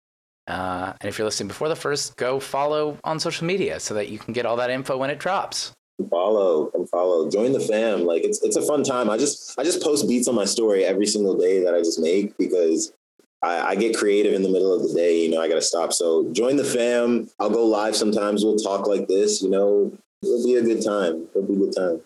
[0.49, 4.09] Uh, and if you're listening before the first, go follow on social media so that
[4.09, 5.73] you can get all that info when it drops.
[6.11, 8.05] Follow and follow join the fam.
[8.05, 9.09] Like it's it's a fun time.
[9.09, 12.01] I just i just post beats on my story every single day that i just
[12.01, 12.93] make because
[13.43, 15.93] I, I get creative in the middle of the day you know i gotta stop.
[15.93, 17.29] So join the fam.
[17.39, 18.45] I'll go live sometimes.
[18.45, 19.93] We'll talk like this you know.
[20.23, 21.29] It'll be a good time.
[21.35, 22.01] It'll be a good time.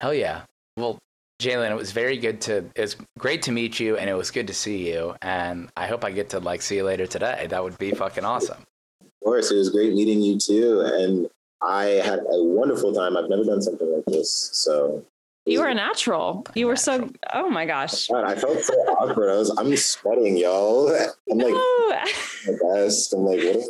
[0.00, 0.42] Hell yeah.
[0.76, 0.98] Well,
[1.40, 4.46] Jaylin, it was very good to, it's great to meet you and it was good
[4.48, 5.14] to see you.
[5.22, 7.46] And I hope I get to like see you later today.
[7.48, 8.62] That would be fucking awesome.
[9.00, 9.50] of course.
[9.50, 10.80] It was great meeting you too.
[10.80, 11.28] And
[11.62, 15.04] i had a wonderful time i've never done something like this so
[15.46, 16.44] You were a natural.
[16.54, 17.08] You were so.
[17.32, 18.08] Oh my gosh.
[18.08, 19.30] God, I felt so awkward.
[19.32, 20.92] I was, I'm sweating, y'all.
[21.30, 21.88] I'm like, No.
[22.46, 23.14] my best.
[23.14, 23.64] I'm like, what?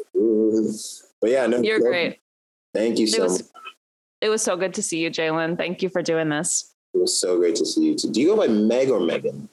[1.21, 2.19] But yeah, no, You're no, great.
[2.75, 3.43] Thank you It so much.
[4.21, 5.57] It was so good to see you, Jaylin.
[5.57, 6.75] Thank you for doing this.
[6.95, 8.11] It was so great to see you too.
[8.11, 9.49] Do you go by Meg or Megan?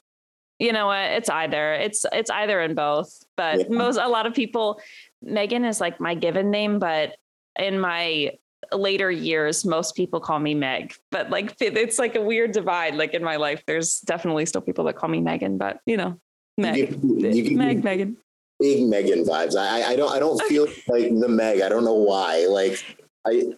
[0.58, 1.10] You know what?
[1.12, 1.74] It's either.
[1.74, 3.22] It's it's either in both.
[3.36, 3.66] But Yeah.
[3.70, 4.80] most a lot of people,
[5.22, 7.14] Megan is like my given name, but
[7.58, 8.32] in my
[8.72, 12.94] later years, most people call me Meg, but like it's like a weird divide.
[12.94, 16.18] Like in my life, there's definitely still people that call me Megan, but you know,
[16.58, 16.86] Meg, You
[17.20, 18.16] give- you Meg, Megan.
[18.58, 19.56] big Megan vibes.
[19.56, 21.60] I, I- I don't I don't feel like the Meg.
[21.60, 22.46] I don't know why.
[22.48, 22.82] Like
[23.26, 23.52] I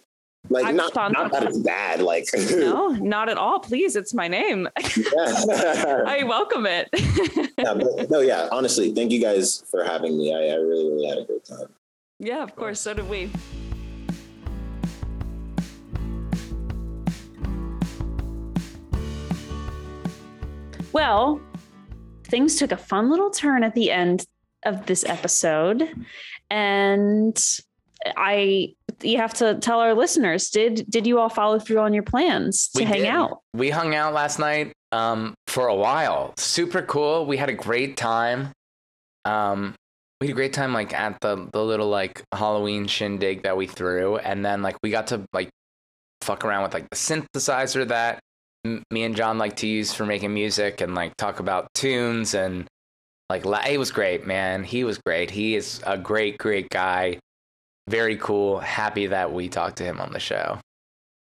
[0.49, 2.01] like I'm not not that it's bad.
[2.01, 3.59] Like No, not at all.
[3.59, 4.67] Please, it's my name.
[4.95, 6.03] yeah.
[6.07, 6.87] I welcome it.
[7.57, 8.47] Yeah, but no, yeah.
[8.51, 10.33] Honestly, thank you guys for having me.
[10.33, 11.67] I, I really really had a great time.
[12.19, 12.79] yeah, of course.
[12.79, 13.29] So did we.
[20.91, 21.41] Well,
[22.25, 24.25] things took a fun little turn at the end
[24.63, 25.89] of this episode.
[26.49, 27.37] And
[28.17, 32.03] I you have to tell our listeners, did did you all follow through on your
[32.03, 33.07] plans to We hang did.
[33.07, 33.39] out?
[33.53, 36.33] We hung out last night um, for a while.
[36.37, 37.25] Super cool.
[37.25, 38.49] We had a great time.
[39.25, 39.75] Um,
[40.19, 43.67] we had a great time like at the the little like Halloween shindig that we
[43.67, 45.49] threw, and then like we got to like
[46.21, 48.19] fuck around with like the synthesizer that
[48.65, 52.67] me and John like to use for making music, and like talk about tunes and
[53.29, 54.63] like it was great, man.
[54.63, 55.29] He was great.
[55.31, 57.19] He is a great, great guy.
[57.87, 58.59] Very cool.
[58.59, 60.59] Happy that we talked to him on the show.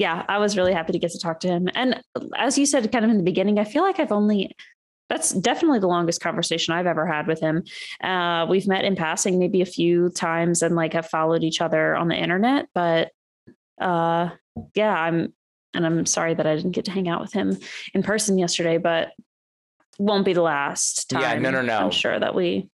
[0.01, 1.68] yeah, I was really happy to get to talk to him.
[1.74, 2.01] And
[2.34, 4.56] as you said, kind of in the beginning, I feel like I've only,
[5.10, 7.64] that's definitely the longest conversation I've ever had with him.
[8.02, 11.94] Uh, we've met in passing maybe a few times and like have followed each other
[11.94, 12.68] on the internet.
[12.74, 13.10] But
[13.78, 14.30] uh,
[14.74, 15.34] yeah, I'm,
[15.74, 17.56] and I'm sorry that I didn't get to hang out with him
[17.94, 19.12] in person yesterday, but
[19.98, 21.22] won't be the last time.
[21.22, 21.78] Yeah, no, no, no.
[21.78, 22.68] I'm sure that we,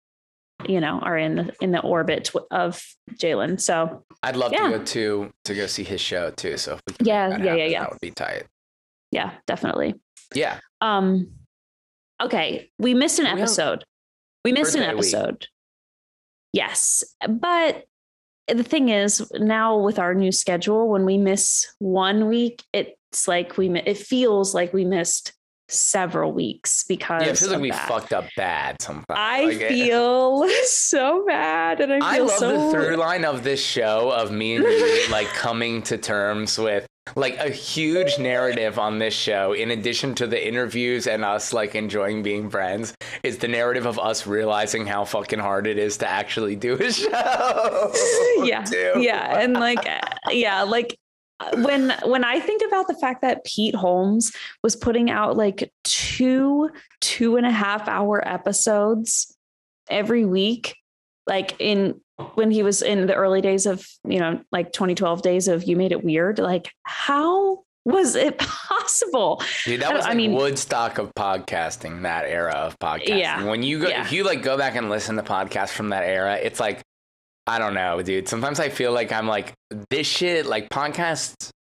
[0.67, 2.83] you know, are in the, in the orbit of
[3.15, 3.59] Jaylin.
[3.59, 4.69] So I'd love Yeah.
[4.69, 6.57] to go to to go see his show too.
[6.57, 7.79] So if we can Yeah, make that yeah, yeah, yeah.
[7.81, 8.43] that would be tight.
[9.11, 9.95] yeah, definitely.
[10.33, 11.31] Yeah, Um,
[12.21, 13.83] okay, we missed an We episode.
[14.43, 15.13] We missed an Birthday week.
[15.15, 15.47] episode.
[16.53, 17.85] Yes, but
[18.47, 23.57] the thing is, now with our new schedule, when we miss one week, it's like
[23.57, 25.33] we it feels like we missed
[25.67, 27.29] several weeks because yeah.
[27.29, 27.87] It feels like we that.
[27.87, 29.05] fucked up bad sometimes.
[29.09, 33.43] I Like, it- feel so bad, and I I love so the through line of
[33.43, 36.85] this show of me and you like coming to terms with
[37.15, 41.75] like a huge narrative on this show in addition to the interviews and us like
[41.75, 46.07] enjoying being friends is the narrative of us realizing how fucking hard it is to
[46.09, 47.93] actually do a show.
[48.43, 48.63] Yeah.
[48.63, 48.93] Too.
[48.97, 49.39] yeah.
[49.39, 49.87] And like
[50.31, 50.97] yeah like
[51.55, 54.31] when when i think about the fact that pete holmes
[54.63, 56.69] was putting out like two
[57.01, 59.35] two and a half hour episodes
[59.89, 60.75] every week
[61.27, 61.99] like in
[62.35, 65.75] when he was in the early days of you know like 2012 days of you
[65.75, 71.13] made it weird like how was it possible Dude, that was I mean- Woodstock of
[71.13, 73.19] podcasting, that era of podcasting.
[73.19, 74.01] Yeah, When you go, yeah.
[74.03, 76.81] if you like go back and listen to podcasts from that era, it's like,
[77.45, 78.27] I don't know, dude.
[78.27, 79.53] Sometimes I feel like I'm like,
[79.91, 81.51] this shit, like podcasts,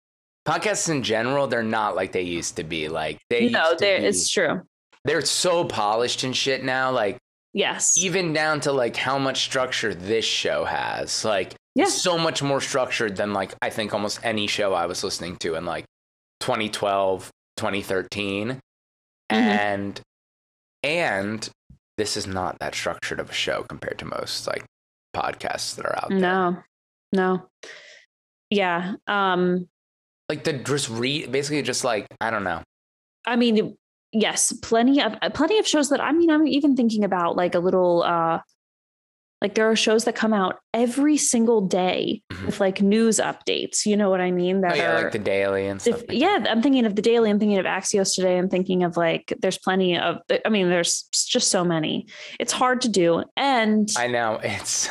[0.49, 2.89] podcasts in general, they're not like they used to be.
[2.89, 4.63] Like they, no used to be- it's true
[5.05, 6.91] they're so polished and shit now.
[6.91, 7.19] Like
[7.55, 11.25] yes even down to like how much structure this show has.
[11.25, 11.87] Like Yeah.
[11.87, 15.55] so much more structured than like I think almost any show I was listening to
[15.55, 15.87] in like
[16.41, 18.49] 2012, 2013.
[18.51, 19.35] Mm-hmm.
[19.35, 20.01] And
[20.83, 21.49] and
[21.97, 24.65] this is not that structured of a show compared to most like
[25.17, 26.19] podcasts that are out there.
[26.19, 26.57] no
[27.13, 27.47] no
[28.51, 29.67] yeah um
[30.29, 32.63] Like the just read basically just like I don't know.
[33.27, 33.77] I mean,
[34.15, 37.55] yes, plenty of uh, plenty of shows that I mean, I'm even thinking about like
[37.55, 38.41] a little uh
[39.43, 42.47] like there are shows that come out every single day Mhm.
[42.47, 43.85] with like news updates.
[43.85, 44.59] You know what I mean?
[44.59, 46.03] Oh, That yeah, are like the daily and stuff.
[46.09, 47.29] if, yeah, I'm thinking of the daily.
[47.29, 48.39] I'm thinking of Axios today.
[48.39, 50.19] I'm thinking of like there's plenty of.
[50.47, 52.07] I mean, there's just so many.
[52.41, 54.89] It's hard to do, and I know it's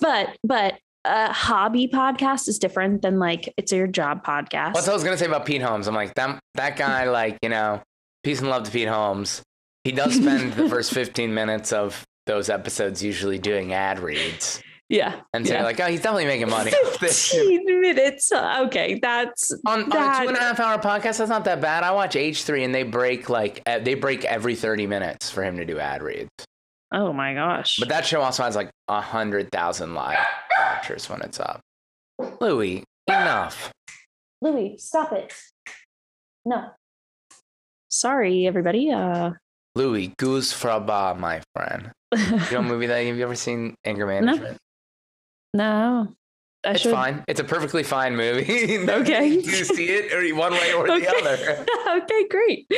[0.00, 0.74] but but
[1.06, 4.74] a hobby podcast is different than like it's your job podcast.
[4.74, 5.86] What's I was gonna say about Pete Holmes?
[5.88, 7.80] I'm like that that guy, like you know,
[8.22, 9.42] peace and love to Pete Holmes.
[9.84, 15.20] He does spend the first 15 minutes of those episodes usually doing ad reads, yeah,
[15.32, 15.60] and so yeah.
[15.60, 17.30] you're like, oh, he's definitely making money off this.
[17.30, 18.32] 15 minutes.
[18.32, 21.84] Okay, that's On, on a two and a half hour podcast, that's not that bad.
[21.84, 25.56] I watch H3 and they break like uh, they break every 30 minutes for him
[25.58, 26.28] to do ad reads.
[26.92, 27.76] oh my gosh.
[27.78, 30.18] But that show also has like a hundred thousand live
[30.58, 31.60] watchers when it's up.
[32.40, 33.70] Louis, enough.
[34.42, 35.32] Louis, stop it.
[36.44, 36.70] No.
[37.90, 38.90] Sorry, everybody.
[38.90, 39.32] Uh
[39.74, 41.92] Louis, goosfraba, my friend.
[42.16, 44.58] You know movie that have you ever seen Anger Management?
[45.54, 46.08] no.
[46.62, 47.24] I It's should fine.
[47.26, 48.76] It's a perfectly fine movie.
[48.88, 49.28] Okay.
[49.28, 51.64] you see it or one way or the other.
[52.02, 52.70] okay, great.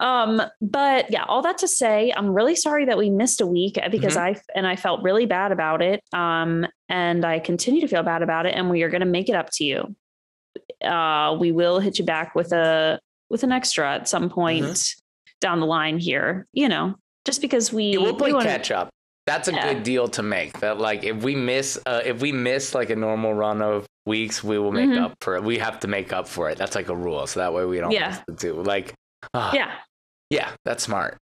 [0.00, 3.78] Um, but yeah, all that to say, I'm really sorry that we missed a week
[3.92, 4.36] because Mm-hmm.
[4.36, 6.00] I and I felt really bad about it.
[6.12, 9.36] Um, and I continue to feel bad about it, and we are gonna make it
[9.36, 9.94] up to you.
[10.84, 12.98] uh, we will hit you back with a
[13.30, 14.94] with an extra at some point
[15.40, 16.46] down the line here.
[16.52, 16.94] You know,
[17.24, 18.90] just because we Yeah, we'll play we wanna- catch up.
[19.26, 19.72] That's a Yeah.
[19.72, 20.60] good deal to make.
[20.60, 24.44] That like if we miss uh, if we miss like a normal run of weeks,
[24.44, 25.02] we will make Mhm.
[25.02, 25.42] up for it.
[25.42, 26.58] We have to make up for it.
[26.58, 27.26] That's like a rule.
[27.26, 28.18] So that way we don't Yeah.
[28.36, 28.62] two.
[28.62, 28.92] Like
[29.32, 29.70] ah, Yeah,
[30.28, 31.16] yeah, that's smart.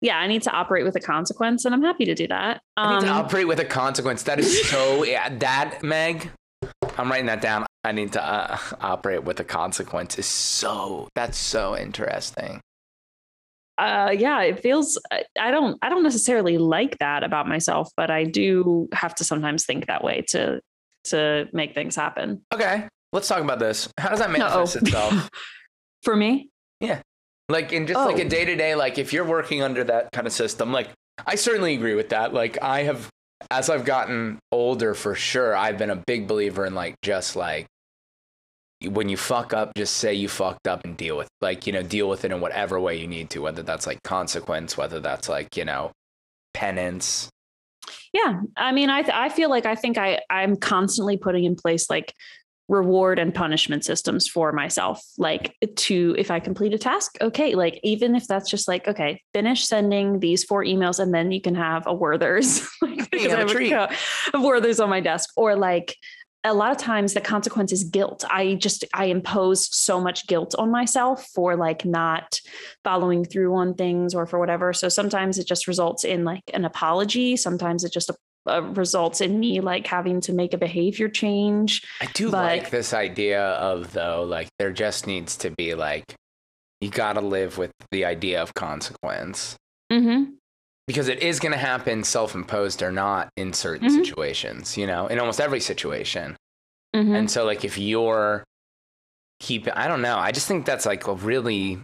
[0.00, 0.16] yeah.
[0.18, 2.60] I need to operate with a consequence, and I'm happy to do that.
[2.76, 4.24] I need to Um, operate with a consequence.
[4.24, 6.32] That is so yeah, that Meg.
[6.98, 7.66] I'm writing that down.
[7.84, 10.18] I need to uh, operate with a consequence.
[10.18, 12.60] Is so that's so interesting.
[13.78, 18.22] uh yeah it feels I- don't i don't necessarily like that about myself but i
[18.22, 20.60] do have to sometimes think that way to
[21.06, 23.88] to make things happen Okay, let's talk about this.
[23.98, 24.38] How does that Uh-oh.
[24.38, 25.28] manifest itself?
[26.04, 26.48] for me
[26.80, 27.00] Yeah.
[27.48, 28.28] like in just like a Oh.
[28.28, 30.88] day to day, like if you're working under that kind of system, like
[31.26, 32.32] I certainly agree with that.
[32.32, 33.08] Like I have,
[33.50, 37.66] as I've gotten older, for sure, I've been a big believer in like just like
[38.82, 41.82] when you fuck up, just say you fucked up and deal with like you know
[41.82, 45.28] deal with it in whatever way you need to, whether that's like consequence, whether that's
[45.28, 45.90] like you know
[46.54, 47.28] penance.
[48.14, 51.90] yeah i mean i i feel like i think i i'm constantly putting in place
[51.90, 52.14] like
[52.68, 57.78] reward and punishment systems for myself like to if i complete a task okay like
[57.82, 61.54] even if that's just like okay finish sending these four emails and then you can
[61.54, 63.72] have a werther's like because have I a treat.
[63.72, 65.30] of werther's on my desk.
[65.36, 65.96] Or like
[66.46, 68.24] a lot of times the consequence is guilt.
[68.28, 72.40] I just i impose so much guilt on myself for like not
[72.82, 74.72] following through on things or for whatever.
[74.72, 77.36] So sometimes it just results in like an apology.
[77.36, 78.10] Sometimes it just
[78.46, 82.70] uh, results in me like having to make a behavior change I do But- like
[82.70, 86.14] this idea of though, like there just needs to be like
[86.80, 89.56] you got to live with the idea of consequence.
[89.92, 90.32] mm-hmm.
[90.86, 94.04] because it is going to happen self-imposed or not in certain Mhm.
[94.04, 96.36] situations you know in almost every situation
[96.94, 97.14] Mm-hmm.
[97.14, 98.44] and so like if you're
[99.40, 101.78] keep i don't know i just think that's like a really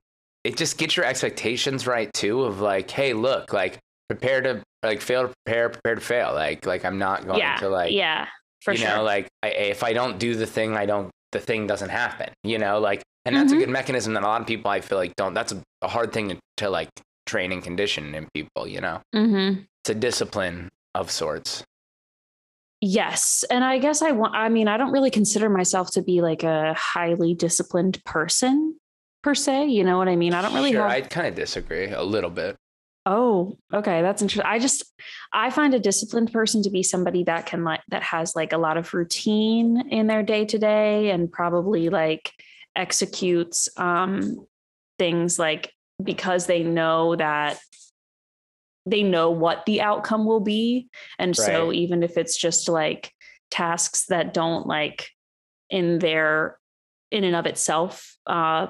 [0.45, 3.79] it just gets your expectations right too of like hey look like
[4.11, 7.57] prepare to like fail to prepare prepare to fail like like i'm not going yeah
[7.59, 8.27] to like yeah
[8.61, 11.39] for you sure know like I, if i don't do the thing i don't the
[11.39, 13.57] thing doesn't happen you know like and that's Mhm.
[13.57, 15.87] a good mechanism that a lot of people i feel like don't that's a, a
[15.89, 16.89] hard thing to, to like
[17.27, 19.61] train and condition in people you know mm-hmm.
[19.85, 21.63] it's a discipline of sorts
[22.83, 23.45] Yes.
[23.51, 26.45] And I guess I want, I mean, I don't really consider myself to be like
[26.45, 28.75] a highly disciplined person
[29.23, 29.67] per se.
[29.67, 30.33] You know what I mean?
[30.33, 30.91] I don't really sure, have.
[30.91, 32.57] I kind of disagree a little bit.
[33.07, 34.03] Oh, okay.
[34.03, 34.51] That's interesting.
[34.51, 34.85] I just,
[35.33, 38.59] I find a disciplined person to be somebody that can like, that has like a
[38.59, 42.31] lot of routine in their day to day and probably like
[42.77, 44.47] executes um,
[44.99, 45.73] things like
[46.03, 47.59] because they know that
[48.87, 50.89] they know what the outcome will be.
[51.19, 53.13] And so even if it's just like
[53.51, 55.09] tasks that don't like
[55.69, 56.59] in their,
[57.11, 58.69] in and of itself, uh,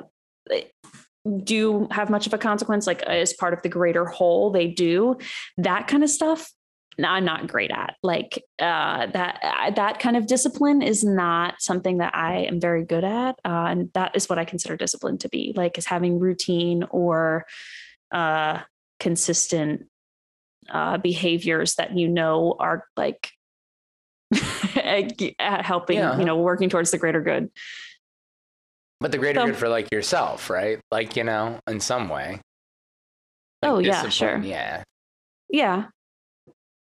[1.45, 5.19] do have much of a consequence, like as part of the greater whole, they do
[5.59, 6.51] that kind of stuff.
[7.03, 9.73] I'm not great at like uh, that.
[9.77, 13.91] That kind of discipline is not something that I am very good at, uh, and
[13.95, 15.55] that is what I consider discipline to be.
[15.57, 17.47] Like, is having routine or
[18.13, 18.61] uh,
[18.99, 19.87] consistent
[20.69, 23.31] uh, behaviors that you know are like
[25.39, 26.19] helping, Yeah.
[26.19, 27.51] you know, working towards the greater good.
[29.01, 30.79] But the greater So- good for like yourself, right?
[30.91, 32.41] Like, you know, in some way.
[33.63, 34.39] Like Oh, yeah, sure.
[34.39, 34.83] Yeah.
[35.49, 35.87] Yeah,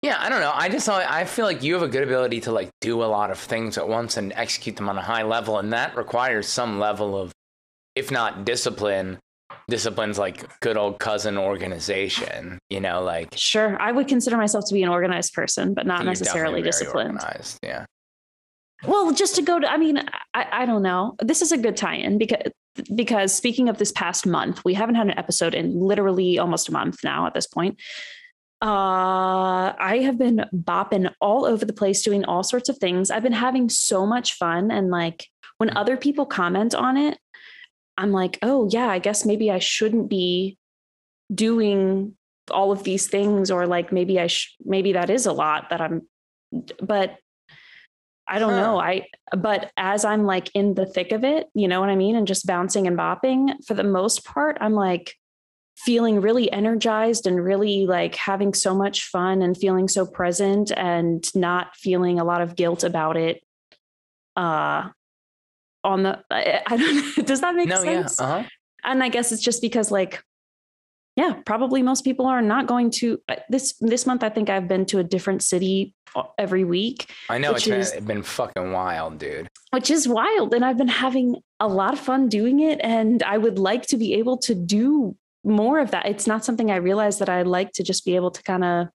[0.02, 0.52] Yeah, I don't know.
[0.54, 3.30] I just I feel like you have a good ability to like do a lot
[3.30, 6.78] of things at once and execute them on a high level, and that requires some
[6.78, 7.32] level of,
[7.96, 9.18] if not discipline,
[9.68, 12.58] discipline's like good old cousin organization.
[12.70, 13.76] You know, like sure.
[13.80, 17.18] I would consider myself to be an organized person, but not necessarily disciplined.
[17.20, 17.84] organized, Yeah.
[18.86, 19.98] Well, just to go to, I mean,
[20.34, 21.16] I, I don't know.
[21.20, 22.52] This is a good tie-in because
[22.94, 26.72] because speaking of this past month, we haven't had an episode in literally almost a
[26.72, 27.78] month now at this point.
[28.62, 33.10] Uh, I have been bopping all over the place doing all sorts of things.
[33.10, 34.70] I've been having so much fun.
[34.70, 35.26] And like
[35.58, 37.18] when other people comment on it,
[37.98, 40.56] I'm like, oh, yeah, I guess maybe I shouldn't be
[41.34, 42.16] doing
[42.50, 45.80] all of these things, or like maybe I, sh- maybe that is a lot that
[45.80, 46.02] I'm,
[46.82, 47.16] but
[48.30, 48.60] I don't Huh.
[48.60, 48.78] know.
[48.80, 52.14] I, but as I'm like in the thick of it, you know what I mean?
[52.16, 55.14] And just bouncing and bopping for the most part, I'm like
[55.76, 61.24] feeling really energized and really like having so much fun and feeling so present and
[61.34, 63.42] not feeling a lot of guilt about it.
[64.36, 64.90] Uh,
[65.82, 68.02] on the, I, I don't, does that make No, yeah.
[68.02, 68.20] sense?
[68.20, 68.48] Uh huh.
[68.84, 70.22] and I guess it's just because like
[71.20, 74.22] yeah, probably most people are not going to uh, this this month.
[74.22, 77.92] I think I've been to a different city uh, every week, I know it's is-
[77.92, 79.48] been, been fucking wild, dude.
[79.70, 80.54] which is wild.
[80.54, 82.80] And I've been having a lot of fun doing it.
[82.82, 86.06] And I would like to be able to do more of that.
[86.06, 88.88] It's not something I realized that I like to just be able to kind of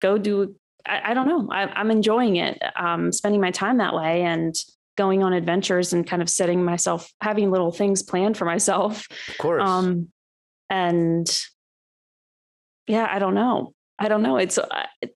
[0.00, 0.56] go do.
[0.86, 1.48] I, I don't know.
[1.50, 4.54] I, I'm enjoying it, um, spending my time that way and
[4.96, 9.06] going on adventures and kind of setting myself, having little things planned for myself.
[9.28, 9.62] Of course.
[9.62, 10.08] Um,
[10.70, 11.28] and
[12.86, 13.72] yeah, I don't know.
[13.98, 14.36] I don't know.
[14.36, 14.66] It's uh,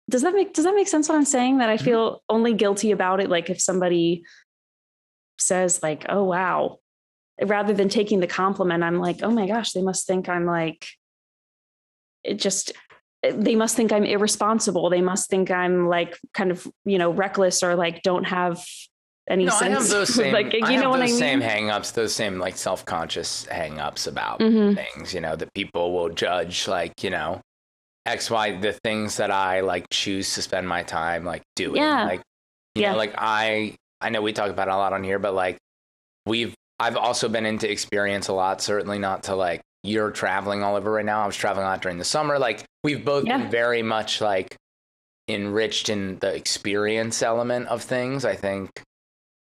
[0.08, 1.08] does that make does that make sense?
[1.08, 1.84] What I'm saying that I Mhm.
[1.84, 3.28] feel only guilty about it.
[3.28, 4.24] Like if somebody
[5.38, 6.78] says like, "Oh wow,"
[7.42, 10.86] rather than taking the compliment, I'm like, "Oh my gosh, they must think I'm like."
[12.24, 12.72] It just
[13.22, 14.88] they must think I'm irresponsible.
[14.88, 18.64] They must think I'm like kind of you know reckless or like don't have
[19.28, 19.72] any no, I sense.
[19.78, 21.18] have those same, like you I have know what I those mean.
[21.18, 24.74] same hangups, those same like self-conscious hangups about Mhm.
[24.74, 27.40] things, you know, that people will judge like, you know,
[28.06, 31.76] X, Y, the things that I like choose to spend my time like doing.
[31.82, 32.04] Yeah.
[32.04, 32.22] Like,
[32.74, 32.92] you Yeah.
[32.92, 35.58] know, like I, I know we talk about it a lot on here, but like
[36.26, 40.76] we've, I've also been into experience a lot, certainly not to like, you're traveling all
[40.76, 41.22] over right now.
[41.22, 42.38] I was traveling a lot during the summer.
[42.38, 43.38] Like we've both Yeah.
[43.38, 44.56] been very much like
[45.28, 48.70] enriched in the experience element of things, I think.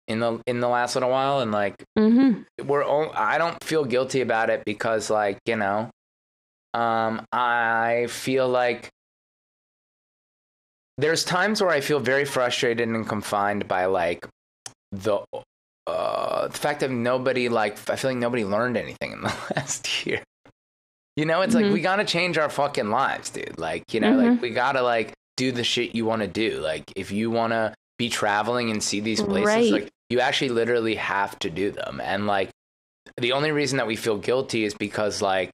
[0.08, 2.44] In the in the last little while, and like Mhm.
[2.64, 5.90] we're all, I don't feel guilty about it because like, you know,
[6.76, 8.88] um I feel like
[10.98, 14.26] there's times where I feel very frustrated and confined by like
[14.92, 15.20] the
[15.86, 20.06] uh the fact that nobody like I feel like nobody learned anything in the last
[20.06, 20.22] year.
[21.16, 21.62] You know, it's Mhm.
[21.64, 23.58] like we got to change our fucking lives, dude.
[23.58, 24.32] Like, you know, Mhm.
[24.32, 26.60] like we got to like do the shit you want to do.
[26.60, 29.72] Like if you want to be traveling and see these places, Right.
[29.72, 32.00] like you actually literally have to do them.
[32.02, 32.50] And like
[33.16, 35.50] the only reason that we feel guilty is because like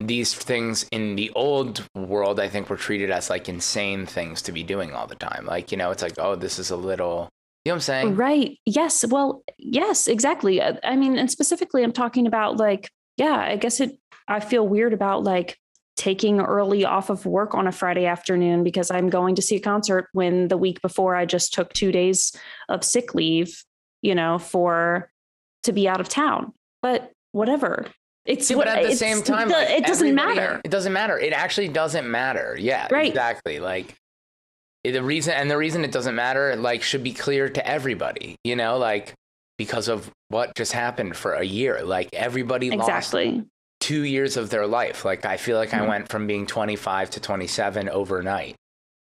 [0.00, 4.52] these things in the old world I think were treated as like insane things to
[4.52, 5.46] be doing all the time.
[5.46, 7.30] Like, you know, it's like, oh, this is a little
[7.66, 8.14] you know what I'm saying?
[8.14, 8.60] Right.
[8.64, 9.04] Yes.
[9.04, 10.62] Well, yes, exactly.
[10.62, 13.98] Uh, I mean, and specifically, I'm talking about like, yeah, I guess it,
[14.28, 15.58] I feel weird about like
[15.96, 19.60] taking early off of work on a Friday afternoon because I'm going to see a
[19.60, 22.30] concert when the week before I just took two days
[22.68, 23.64] of sick leave,
[24.00, 25.10] you know, for
[25.64, 26.52] to be out of town.
[26.82, 27.88] But whatever.
[28.26, 30.60] It's Yeah, but at the same time, it, like, it doesn't matter.
[30.64, 31.18] It doesn't matter.
[31.18, 32.56] It actually doesn't matter.
[32.58, 33.08] Yeah, Right.
[33.08, 33.60] exactly.
[33.60, 33.94] Like
[34.84, 38.36] eh, the reason and the reason it doesn't matter, like, should be clear to everybody.
[38.44, 39.14] You know, like
[39.58, 41.82] because of what just happened for a year.
[41.82, 43.14] Like everybody lost
[43.80, 45.04] two years of their life.
[45.04, 45.88] Like I feel like I Mhm.
[45.88, 48.54] went from being 25 to 27 overnight.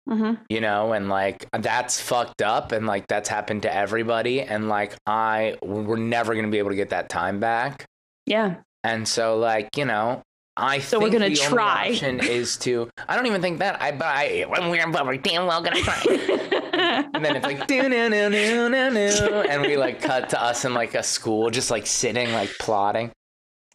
[0.06, 4.68] hmm You know, and like that's fucked up, and like that's happened to everybody, and
[4.68, 7.86] like I, we're never gonna be able to get that time back.
[8.26, 8.56] Yeah.
[8.84, 10.22] And so, like, you know,
[10.58, 11.90] I So think we're gonna the only try.
[11.90, 12.90] option is to.
[13.08, 13.82] I don't even think that.
[13.82, 16.02] I but I when we're but we're damn well gonna try.
[17.14, 20.42] and then it's like do no no no no no, and we like cut to
[20.42, 23.12] us in like a school, just like sitting, like plotting.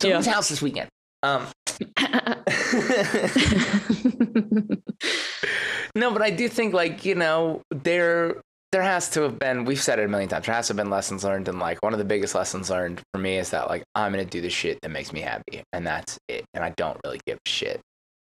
[0.00, 0.16] So Yeah.
[0.18, 0.88] whose house this weekend?
[1.22, 1.46] Um.
[5.94, 8.40] no, but I do think like you know there
[8.72, 9.64] there has to have been.
[9.64, 10.46] We've said it a million times.
[10.46, 13.00] There has to have been lessons learned, and like one of the biggest lessons learned
[13.12, 15.86] for me is that like I'm gonna do the shit that makes me happy, and
[15.86, 16.44] that's it.
[16.54, 17.80] And I don't really give a shit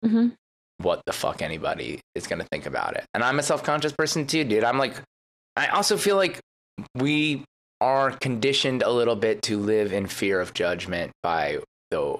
[0.04, 0.34] Mhm.
[0.78, 3.04] what the fuck anybody is gonna think about it.
[3.14, 4.64] And I'm a self conscious person too, dude.
[4.64, 4.94] I'm like,
[5.56, 6.38] I also feel like
[6.94, 7.44] we
[7.80, 11.58] are conditioned a little bit to live in fear of judgment by
[11.90, 12.18] the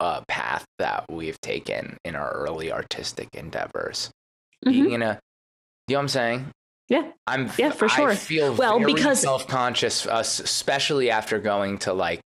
[0.00, 4.10] uh, path that we've taken in our early artistic endeavors.
[4.66, 4.70] Mhm.
[4.72, 5.18] Being in a,
[5.88, 6.50] you know what I'm saying?
[6.88, 7.10] Yeah.
[7.26, 8.10] I'm Yeah, for sure.
[8.10, 12.20] I feel Well, very because- self-conscious, uh, especially after going to like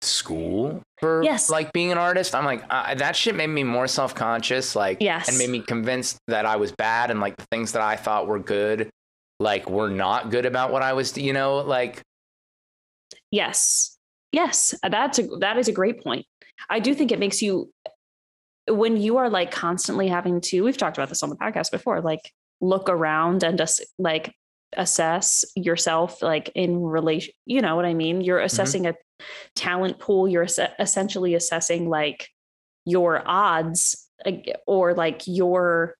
[0.00, 1.48] school for Yes.
[1.50, 2.34] like being an artist.
[2.34, 5.28] I'm like uh, that shit made me more self-conscious, like Yes.
[5.28, 8.26] and made me convinced that I was bad and like the things that I thought
[8.26, 8.90] were good,
[9.38, 11.16] like were not good about what I was.
[11.16, 12.00] You know, like
[13.30, 13.96] Yes.
[14.32, 14.74] Yes.
[14.82, 16.26] That's a that is a great point.
[16.70, 17.70] I do think it makes you
[18.68, 22.00] when you are like constantly having to, we've talked about this on the podcast before,
[22.00, 22.20] like
[22.62, 24.32] look around and just like
[24.76, 28.22] assess yourself like in relation, you know what I mean?
[28.22, 28.94] You're assessing a
[29.54, 32.28] talent pool, you're es- essentially assessing like
[32.86, 34.08] your odds
[34.66, 35.94] or like your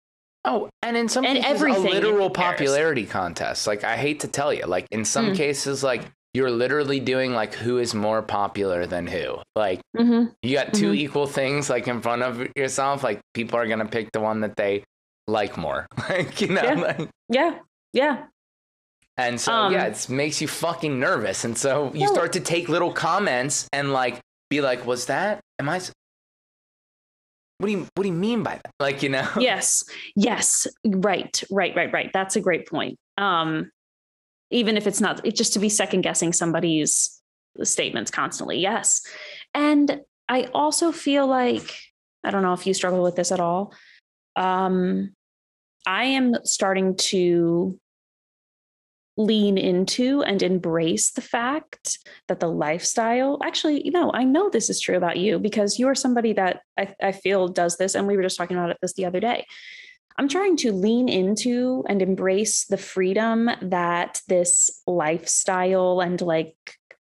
[0.45, 3.67] Oh, and in some And cases, everything a literal popularity contest.
[3.69, 5.37] Like I hate to tell you, like in some Mm.
[5.37, 6.03] cases, like
[6.35, 9.37] you're literally doing like who is more popular than who.
[9.55, 10.35] Like Mhm.
[10.43, 10.97] you got 2 Mhm.
[10.97, 13.05] equal things like in front of yourself.
[13.05, 14.83] Like people are gonna pick the one that they
[15.27, 15.87] like more.
[16.09, 16.75] Like you know, Yeah.
[16.75, 17.59] like, yeah.
[17.93, 18.25] Yeah.
[19.17, 21.45] and so Um, yeah, it makes you fucking nervous.
[21.45, 24.21] And so you start to take little comments and like
[24.51, 25.41] be like, was that?
[25.59, 25.81] Am I,
[27.59, 28.71] what do you what do you mean by that?
[28.81, 29.29] Like, you know?
[29.39, 29.85] yes
[30.17, 33.71] yes right right right right that's a great point um
[34.51, 37.21] even if it's not it's just to be second guessing somebody's
[37.63, 39.03] statements constantly yes
[39.55, 41.77] and i also feel like
[42.25, 43.73] i don't know if you struggle with this at all
[44.37, 45.13] um
[45.87, 47.79] i am starting to
[49.19, 51.99] lean into and embrace the fact
[52.29, 55.87] that the lifestyle actually you know i know this is true about you because you
[55.87, 58.95] are somebody that I, I feel does this and we were just talking about this
[58.95, 59.47] the other day.
[60.19, 66.55] I'm trying to lean into and embrace the freedom that this lifestyle and like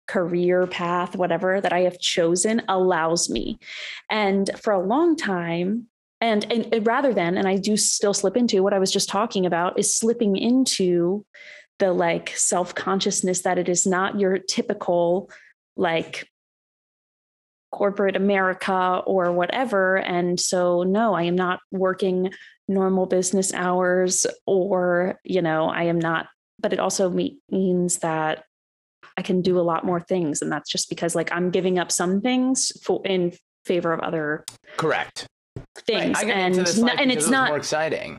[0.07, 3.59] career path whatever that i have chosen allows me.
[4.09, 5.87] And for a long time
[6.21, 9.45] and, and rather than and i do still slip into what i was just talking
[9.45, 11.25] about is slipping into
[11.81, 15.29] the like self consciousness that it is not your typical
[15.75, 16.29] like
[17.71, 19.97] corporate America or whatever.
[19.97, 22.31] And so, no, I am not working
[22.67, 26.27] normal business hours or, you know, I am not,
[26.59, 27.09] but it also
[27.49, 28.43] means that
[29.17, 30.41] I can do a lot more things.
[30.41, 33.33] And that's just because like I'm giving up some things for in
[33.65, 34.45] favor of other
[34.77, 35.27] Correct.
[35.85, 36.17] Things.
[36.17, 38.17] I got and, n- and it's it not more exciting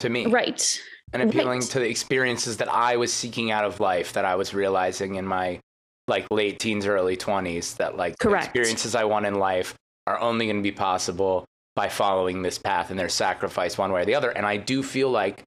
[0.00, 0.26] to me.
[0.26, 0.80] right.
[1.12, 1.70] and appealing Right.
[1.70, 5.26] to the experiences that I was seeking out of life that I was realizing in
[5.26, 5.60] my
[6.08, 8.46] like late teens, early 20s that like the Correct.
[8.46, 9.74] experiences I want in life
[10.06, 11.44] are only going to be possible
[11.76, 14.30] by following this path and there's sacrifice one way or the other.
[14.30, 15.42] And I do feel like,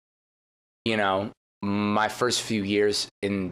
[0.86, 1.32] you know,
[1.62, 3.52] my first few years in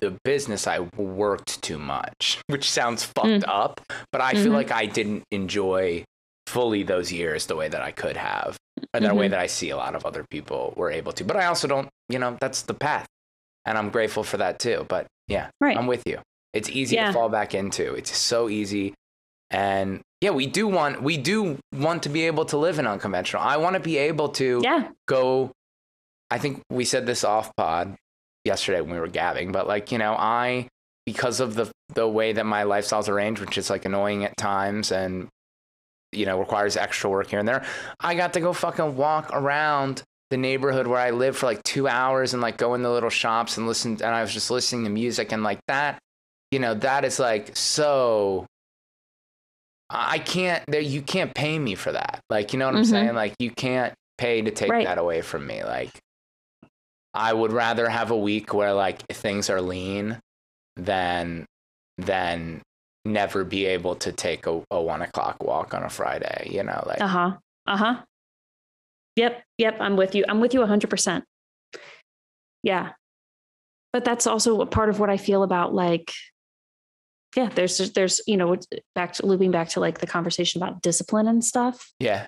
[0.00, 3.80] the business, I worked too much, which sounds fucked up,
[4.12, 4.54] but I feel Mhm.
[4.54, 6.04] like I didn't enjoy
[6.50, 8.56] fully those years the way that I could have,
[8.94, 9.30] or the way Mhm.
[9.30, 11.24] that I see a lot of other people were able to.
[11.24, 13.06] But I also don't, you know, that's the path.
[13.64, 14.84] And I'm grateful for that too.
[14.88, 15.76] But yeah, Right.
[15.76, 16.18] I'm with you.
[16.52, 17.06] It's easy Yeah.
[17.08, 17.94] to fall back into.
[17.94, 18.94] It's so easy.
[19.50, 23.42] And yeah, we do want we do want to be able to live in unconventional.
[23.42, 24.88] I want to be able to yeah.
[25.06, 25.52] go
[26.30, 27.96] I think we said this off pod
[28.44, 30.68] yesterday when we were gabbing, but like, you know, I
[31.06, 34.92] because of the the way that my lifestyle's arranged, which is like annoying at times
[34.92, 35.28] and
[36.12, 37.64] you know, requires extra work here and there,
[38.00, 41.88] I got to go fucking walk around the neighborhood where I live for like two
[41.88, 44.84] hours and like go in the little shops and listen and I was just listening
[44.84, 45.98] to music and like that,
[46.50, 48.46] you know, that is like so
[49.88, 52.20] I can't there you can't pay me for that.
[52.30, 52.90] Like, you know what I'm Mhm.
[52.90, 53.14] saying?
[53.14, 54.86] Like you can't pay to take Right.
[54.86, 55.64] that away from me.
[55.64, 55.90] Like
[57.12, 60.20] I would rather have a week where like things are lean
[60.76, 61.44] than
[61.98, 62.62] than
[63.04, 66.82] never be able to take a, a one o'clock walk on a Friday, you know,
[66.86, 67.36] like Uh-huh.
[67.66, 68.02] Uh-huh.
[69.16, 69.42] Yep.
[69.58, 69.76] Yep.
[69.80, 70.24] I'm with you.
[70.28, 71.22] I'm with you 100%.
[72.62, 72.90] Yeah.
[73.92, 76.12] But that's also a part of what I feel about like,
[77.36, 78.56] yeah, there's, there's, you know,
[78.94, 82.26] back to looping back to like the conversation about discipline and stuff, yeah.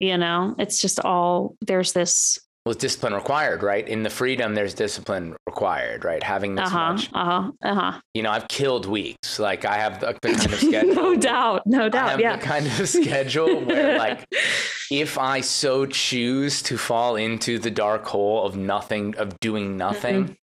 [0.00, 3.86] you know, it's just all, there's this, Well, discipline required, right?
[3.86, 6.22] In the freedom, there's discipline required, right?
[6.22, 8.00] Having this uh-huh, much, uh-huh, uh-huh.
[8.14, 9.38] you know, I've killed weeks.
[9.38, 10.94] Like I have the, the kind of schedule.
[10.94, 11.66] no doubt.
[11.66, 12.08] No I doubt.
[12.10, 12.36] have Yeah.
[12.36, 14.24] the kind of schedule where like
[14.90, 20.34] if I so choose to fall into the dark hole of nothing, of doing nothing,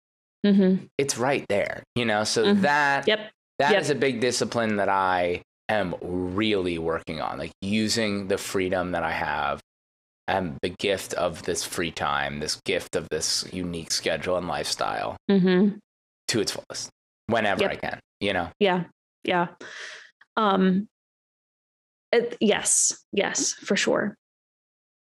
[0.44, 0.84] mm-hmm.
[0.98, 2.24] it's right there, you know?
[2.24, 2.60] So Mhm.
[2.60, 3.30] that Yep.
[3.60, 3.96] that is Yep.
[3.96, 5.40] a big discipline that I
[5.70, 9.60] am really working on, like using the freedom that I have
[10.30, 15.16] and the gift of this free time, this gift of this unique schedule and lifestyle
[15.30, 15.76] Mm-hmm.
[16.28, 16.90] to its fullest
[17.26, 17.70] whenever Yep.
[17.70, 18.48] I can, you know?
[18.58, 18.84] Yeah.
[19.24, 19.48] Yeah.
[20.36, 20.88] Um
[22.12, 23.04] it, yes.
[23.12, 24.16] Yes, for sure.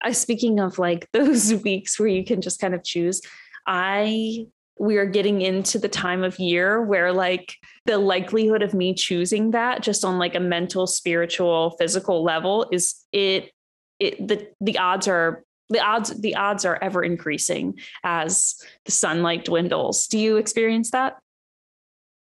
[0.01, 3.21] I speaking of like those weeks where you can just kind of choose,
[3.65, 4.45] I
[4.79, 7.53] we are getting into the time of year where like
[7.85, 12.95] the likelihood of me choosing that just on like a mental, spiritual, physical level is
[13.11, 13.51] it
[13.99, 18.55] it the the odds are the odds the odds are ever increasing as
[18.85, 20.07] the sunlight dwindles.
[20.07, 21.17] Do you experience that?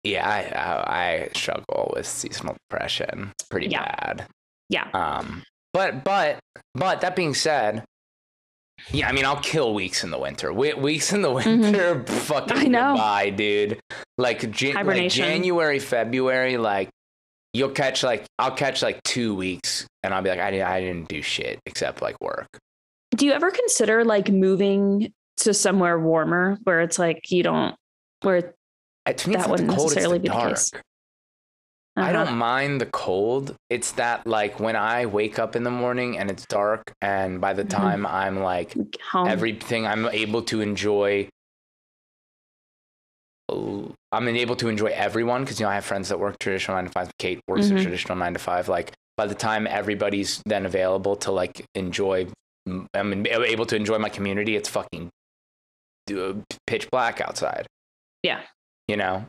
[0.04, 3.32] Yeah, I, I, I struggle with seasonal depression.
[3.40, 3.84] It's pretty Yeah.
[3.84, 4.28] bad.
[4.70, 4.88] Yeah.
[4.94, 5.44] Um,
[5.74, 6.40] but but
[6.76, 7.84] but that being said,
[8.92, 10.54] yeah, I mean, I'll kill weeks in the winter.
[10.54, 12.66] We- weeks in the winter, fucking Mm-hmm.
[12.66, 12.94] I know.
[12.94, 13.80] goodbye, dude.
[14.18, 15.10] Like, Jan- like.
[15.12, 16.90] January, February, like
[17.56, 20.80] you'll catch like I'll catch like two weeks, and I'll be like, I didn't, I
[20.82, 22.48] didn't do shit except like work.
[23.16, 27.76] Do you ever consider like moving to somewhere warmer where it's like you don't
[28.22, 28.54] where
[29.06, 30.72] Uh, To me, it's That wouldn't cold, necessarily be the case.
[31.98, 33.56] I uh-huh, don't mind the cold.
[33.70, 37.54] It's that like when I wake up in the morning and it's dark, and by
[37.54, 37.70] the Mhm.
[37.70, 38.76] time I'm like
[39.12, 39.28] home.
[39.30, 41.30] everything I'm able to enjoy.
[44.12, 46.86] I'm able to enjoy everyone because you know I have friends that work traditional nine
[46.86, 47.12] to five.
[47.20, 47.78] Kate works Mhm.
[47.80, 48.68] a traditional nine to five.
[48.70, 52.28] Like by the time everybody's then available to like enjoy,
[52.94, 55.10] I'm able to enjoy my community, it's fucking
[56.16, 56.34] uh,
[56.68, 57.68] pitch black outside.
[58.24, 58.42] Yeah.
[58.88, 59.26] You know,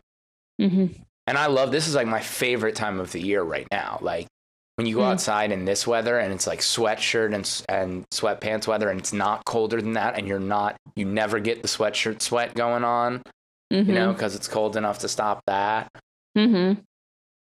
[0.59, 0.87] hmm
[1.25, 3.99] and I love this is like my favorite time of the year right now.
[4.01, 4.27] Like
[4.75, 5.11] when you go Mm.
[5.13, 9.43] outside in this weather and it's like sweatshirt and and sweatpants weather and it's not
[9.45, 13.21] colder than that and you're not you never get the sweatshirt sweat going on,
[13.69, 15.89] you know, because it's cold enough to stop that.
[16.35, 16.73] hmm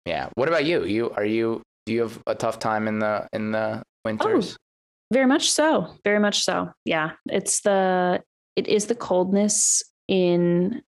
[0.07, 0.29] Yeah.
[0.35, 0.85] What about you?
[0.85, 4.57] You are you do you have a tough time in the in the winters?
[5.13, 5.95] Very much so.
[6.05, 6.71] Very much so.
[6.85, 7.13] Yeah.
[7.31, 8.23] It's the
[8.57, 10.83] it is the coldness in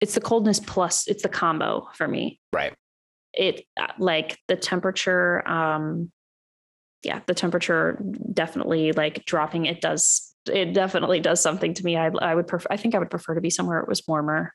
[0.00, 2.40] it's the coldness plus it's the combo for me.
[2.52, 2.74] Right.
[3.32, 6.10] It uh, like the temperature um
[7.02, 8.02] yeah, the temperature
[8.32, 11.96] definitely like dropping it does it definitely does something to me.
[11.96, 14.52] I I would prefer I think I would prefer to be somewhere it was warmer.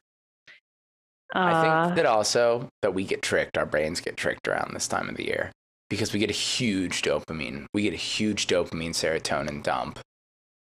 [1.34, 4.88] I Uh, think that also that we get tricked, our brains get tricked around this
[4.88, 5.52] time of the year
[5.90, 7.66] because we get a huge dopamine.
[7.74, 10.00] We get a huge dopamine serotonin dump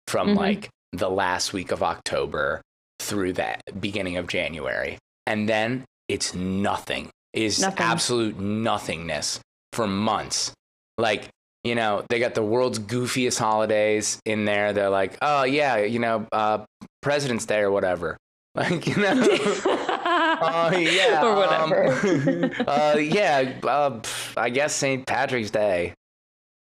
[0.08, 0.36] from Mhm.
[0.36, 2.62] like the last week of October
[3.00, 4.98] through the beginning of January.
[5.26, 7.10] And then it's nothing.
[7.34, 7.86] Is Nothing.
[7.86, 9.40] absolute nothingness
[9.74, 10.54] for months.
[10.98, 11.28] Like,
[11.64, 14.74] you know, they got the world's goofiest holidays in there.
[14.74, 16.66] They're like, oh yeah, you know, uh,
[17.02, 18.18] President's Day or whatever.
[18.56, 19.14] Like, you know.
[20.40, 22.52] Oh yeah, or um, whatever.
[22.68, 24.02] uh, yeah, uh,
[24.36, 25.06] I guess St.
[25.06, 25.94] Patrick's Day.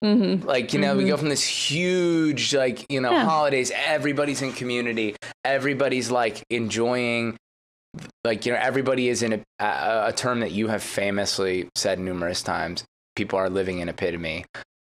[0.03, 1.07] hmm Like you know, we Mhm.
[1.07, 3.23] go from this huge like you know Yeah.
[3.26, 3.72] holidays.
[3.73, 5.15] Everybody's in community.
[5.45, 7.38] Everybody's like enjoying.
[8.26, 11.97] Like you know, everybody is in a, a, a term that you have famously said
[11.99, 12.84] numerous times.
[13.15, 14.45] People are living in epitome.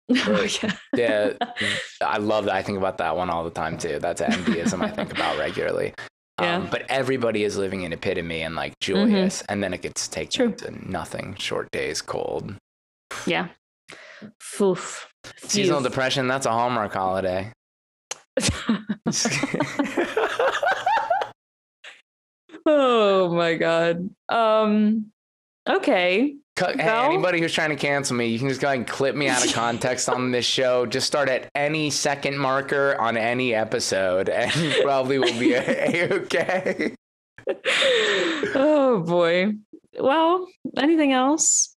[0.25, 0.47] Oh,
[0.95, 1.33] yeah.
[2.01, 2.55] I love that.
[2.55, 3.99] I think about that one all the time too.
[3.99, 5.93] That's an MBism I think about regularly.
[6.41, 6.55] Yeah.
[6.55, 10.53] Um, but everybody is living in epitome and like joyous, and then it gets taken
[10.55, 10.69] True.
[10.69, 11.35] to nothing.
[11.35, 12.55] Short days, cold.
[13.27, 13.49] Yeah.
[14.41, 15.03] Foof.
[15.35, 15.89] Seasonal Phew.
[15.89, 17.51] depression, that's a Hallmark holiday.
[22.65, 24.09] oh my god.
[24.29, 25.11] Um
[25.69, 26.35] okay.
[26.59, 29.15] Hey, Well- anybody who's trying to cancel me, you can just go ahead and clip
[29.15, 30.85] me out of context on this show.
[30.85, 36.95] Just start at any second marker on any episode, and you probably will be okay.
[38.55, 39.53] oh boy.
[39.99, 40.47] Well,
[40.77, 41.75] anything else?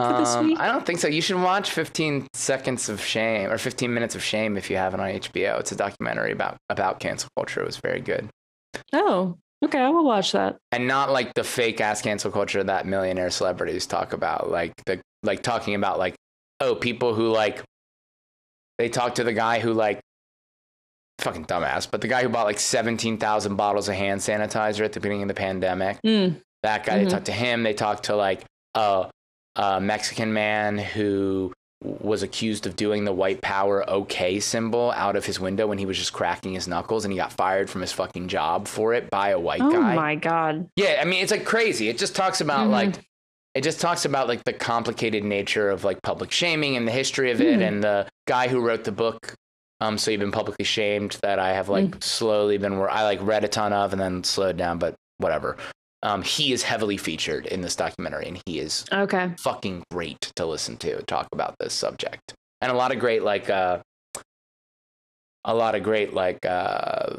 [0.00, 0.56] Um.
[0.58, 1.06] I don't think so.
[1.06, 4.98] You should watch 15 Seconds of Shame or 15 Minutes of Shame if you haven't
[4.98, 5.60] on HBO.
[5.60, 7.60] It's a documentary about about cancel culture.
[7.62, 8.28] It was very good.
[8.92, 10.56] Oh, okay, I will watch that.
[10.72, 15.00] and not like the fake ass cancel culture that millionaire celebrities talk about like the
[15.22, 16.14] like talking about like
[16.60, 17.62] oh people who like
[18.78, 20.00] they talk to the guy who like
[21.18, 25.00] fucking dumbass but the guy who bought like 17,000 bottles of hand sanitizer at the
[25.00, 27.04] beginning of the pandemic Mm, that guy Mhm.
[27.04, 28.42] they talked to him they talked to like
[28.74, 29.08] a,
[29.56, 31.52] a mexican man who
[31.84, 35.86] was accused of doing the white power okay symbol out of his window when he
[35.86, 39.10] was just cracking his knuckles and he got fired from his fucking job for it
[39.10, 40.68] by a white oh guy Oh my god.
[40.76, 41.88] yeah, I mean, it's like crazy.
[41.88, 42.70] It just talks about Mhm.
[42.70, 42.94] like,
[43.54, 47.30] it just talks about like the complicated nature of like public shaming and the history
[47.30, 47.68] of it, Mhm.
[47.68, 49.34] and the guy who wrote the book.
[49.80, 53.18] Um, so you've been publicly shamed that I have like slowly been where I like
[53.20, 55.56] read a ton of and then slowed down, but whatever.
[56.02, 59.30] Um, he is heavily featured in this documentary, and he is Okay.
[59.38, 63.48] fucking great to listen to talk about this subject, and a lot of great like,
[63.48, 63.78] uh,
[65.44, 67.10] a lot of great like uh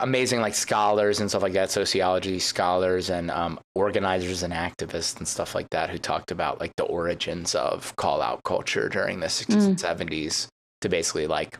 [0.00, 5.26] amazing like scholars and stuff like that sociology scholars and um, organizers and activists and
[5.26, 9.26] stuff like that who talked about like the origins of call out culture during the
[9.26, 10.46] 60s and 70s
[10.80, 11.58] to basically like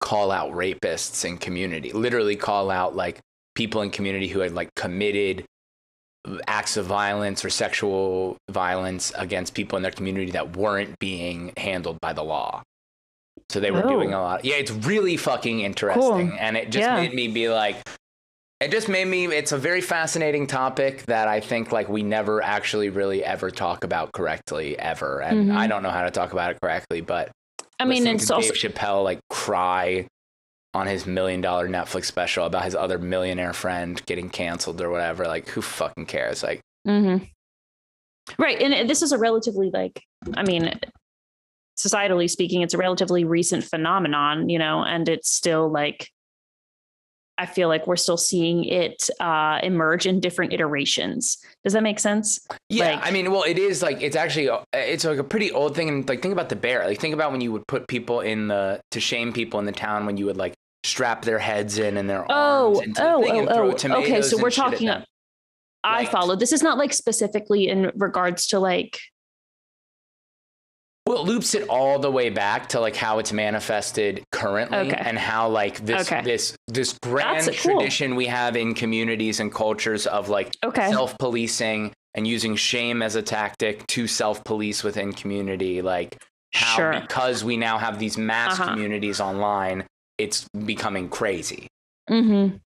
[0.00, 3.18] call out rapists in community literally call out like
[3.54, 5.44] people in community who had like committed
[6.46, 11.98] acts of violence or sexual violence against people in their community that weren't being handled
[12.00, 12.62] by the law.
[13.48, 13.88] So they were Oh.
[13.88, 14.44] doing a lot.
[14.44, 16.36] Yeah, it's really fucking interesting.
[16.38, 16.96] And it just Yeah.
[16.96, 17.76] made me be like,
[18.60, 22.42] it just made me, it's a very fascinating topic that I think like we never
[22.42, 25.20] actually really ever talk about correctly ever.
[25.22, 25.56] And Mhm.
[25.56, 27.30] I don't know how to talk about it correctly, but
[27.80, 30.06] I mean, listening it's also Dave Chappelle like cry
[30.74, 35.26] on his million dollar Netflix special about his other millionaire friend getting canceled or whatever.
[35.26, 36.42] Like, who fucking cares?
[36.42, 37.24] Like, mm-hmm.
[38.38, 38.60] Right.
[38.60, 40.02] And this is a relatively like,
[40.34, 40.78] I mean,
[41.78, 46.10] societally speaking, it's a relatively recent phenomenon, you know, and it's still like,
[47.38, 51.38] I feel like we're still seeing it uh, emerge in different iterations.
[51.64, 52.40] Does that make sense?
[52.68, 55.52] Yeah, Like- I mean, well, it is like it's actually uh, it's like a pretty
[55.52, 56.84] old thing, and like think about the bear.
[56.86, 59.72] Like think about when you would put people in the to shame people in the
[59.72, 60.54] town when you would like
[60.84, 64.02] strap their heads in and their arms Oh, the oh, and oh, throw oh.
[64.02, 64.90] Okay, so we're talking.
[65.84, 66.34] I follow.
[66.34, 68.98] This is not like specifically in regards to like
[71.08, 75.02] Well, it loops it all the way back to like how it's manifested currently Okay.
[75.02, 76.22] and how like this Okay.
[76.22, 77.76] this this grand That's cool.
[77.78, 80.90] tradition we have in communities and cultures of like okay.
[80.90, 86.14] self-policing and using shame as a tactic to self-police within community like
[86.52, 87.00] how Sure.
[87.00, 88.70] because we now have these mass Uh-huh.
[88.74, 89.86] communities online
[90.18, 91.68] it's becoming crazy
[92.10, 92.56] Mm-hmm.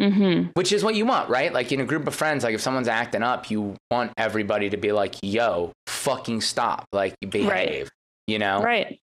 [0.00, 0.50] Mm-hmm.
[0.54, 2.88] which is what you want right like in a group of friends like if someone's
[2.88, 7.90] acting up you want everybody to be like yo fucking stop like behave
[8.26, 8.98] you know Right.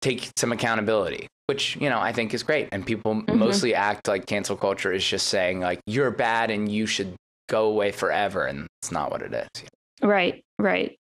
[0.00, 3.36] take some accountability which you know i think is great and people Mhm.
[3.36, 7.14] mostly act like cancel culture is just saying like you're bad and you should
[7.48, 9.64] go away forever and it's not what it is
[10.02, 10.42] Right.
[10.58, 10.96] Right.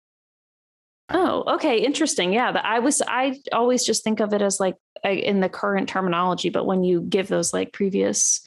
[1.09, 1.79] Oh, okay.
[1.79, 2.33] Interesting.
[2.33, 2.51] Yeah.
[2.53, 6.49] But I was, I always just think of it as like in the current terminology,
[6.49, 8.41] but when you give those like previous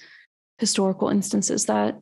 [0.59, 1.99] historical instances, that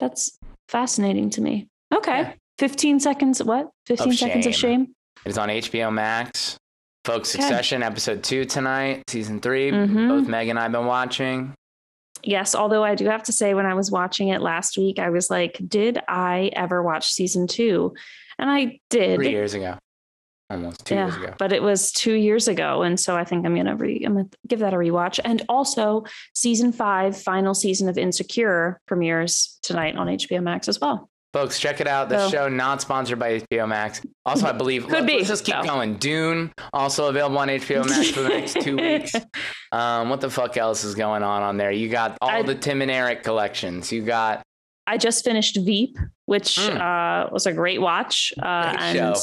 [0.00, 0.38] that's
[0.68, 1.68] fascinating to me.
[1.92, 2.18] Okay.
[2.20, 2.32] Yeah.
[2.58, 3.42] 15 seconds.
[3.42, 3.70] What?
[3.86, 4.86] 15 seconds of shame.
[4.86, 4.94] shame.
[5.24, 6.56] It's on HBO Max.
[7.04, 7.42] Folks, Okay.
[7.42, 10.08] Succession episode two tonight, season 3 Mhm.
[10.08, 11.52] Both Meg and I have been watching.
[12.22, 12.54] Yes.
[12.54, 15.28] Although I do have to say, when I was watching it last week, I was
[15.30, 17.94] like, did I ever watch season two?
[18.38, 19.16] And I did.
[19.16, 19.76] Three years ago,
[20.54, 21.34] almost two yeah, years ago.
[21.38, 24.28] but it was two years ago, and so I think I'm gonna re I'm gonna
[24.48, 25.20] give that a rewatch.
[25.24, 26.04] And also,
[26.34, 31.10] season five, final season of Insecure premieres tonight on HBO Max as well.
[31.32, 32.08] Folks, check it out.
[32.08, 34.00] The So- show not sponsored by HBO Max.
[34.24, 35.62] Also, I believe Could let- be, Let's just keep so.
[35.64, 35.96] going.
[35.96, 39.12] Dune also available on HBO Max for the next two weeks.
[39.72, 41.72] Um, what the fuck else is going on on there?
[41.72, 43.90] You got all I- the Tim and Eric collections.
[43.90, 44.42] You got
[44.86, 46.78] I just finished Veep, which Mm.
[46.78, 48.32] uh, was a great watch.
[48.40, 49.20] Uh, Great and show.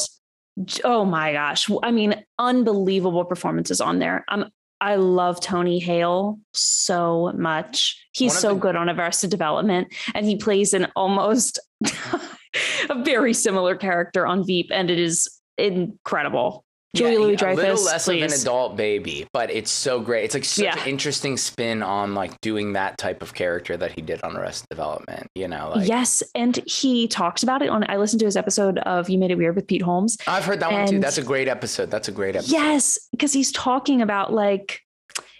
[0.83, 4.25] Oh my gosh, I mean, unbelievable performances on there.
[4.27, 4.49] Um,
[4.79, 8.03] I love Tony Hale so much.
[8.13, 11.59] He's so the- good on Arrested Development, and he plays an almost
[12.89, 16.65] a very similar character on Veep, and it is incredible.
[16.93, 20.25] Julia yeah, Louis a little Dreyfus, less of an adult baby, but it's so great.
[20.25, 20.77] It's like such Yeah.
[20.81, 24.67] an interesting spin on like doing that type of character that he did on Arrested
[24.69, 25.27] Development.
[25.33, 27.85] You know, like yes, and he talks about it on.
[27.89, 30.59] I listened to his episode of "You Made It Weird" with Pete Holmes, I've heard
[30.59, 30.99] that one too.
[30.99, 31.89] That's a great episode.
[31.89, 32.51] That's a great episode.
[32.51, 34.81] Yes, because he's talking about like,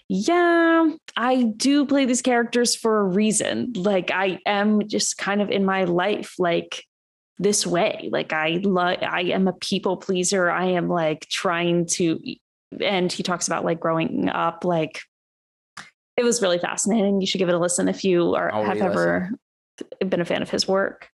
[0.08, 3.72] yeah, I do play these characters for a reason.
[3.76, 6.84] Like I am just kind of in my life like
[7.38, 8.08] this way.
[8.12, 10.50] Like I love I am a people pleaser.
[10.50, 12.20] I am like trying to
[12.80, 15.00] and he talks about like growing up like
[16.16, 17.20] it was really fascinating.
[17.20, 18.92] You should give it a listen if you are I'll have re-listen.
[18.92, 19.30] ever
[20.06, 21.08] been a fan of his work.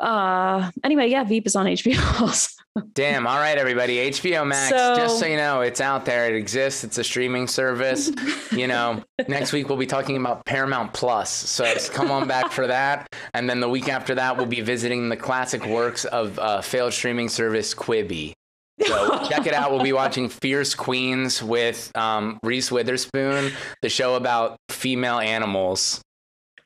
[0.00, 2.48] Uh anyway, yeah, Veep is on HBO also.
[2.94, 3.26] Damn.
[3.26, 4.10] All right, everybody.
[4.10, 4.70] HBO Max.
[4.70, 6.26] So- just so you know, it's out there.
[6.28, 6.84] It exists.
[6.84, 8.10] It's a streaming service.
[8.52, 11.30] you know, next week we'll be talking about Paramount Plus.
[11.30, 13.06] So come on back for that.
[13.34, 16.92] And then the week after that, we'll be visiting the classic works of uh, failed
[16.94, 18.32] streaming service Quibi.
[18.80, 19.70] So check it out.
[19.70, 26.00] We'll be watching Fierce Queens with um, Reese Witherspoon, the show about female animals.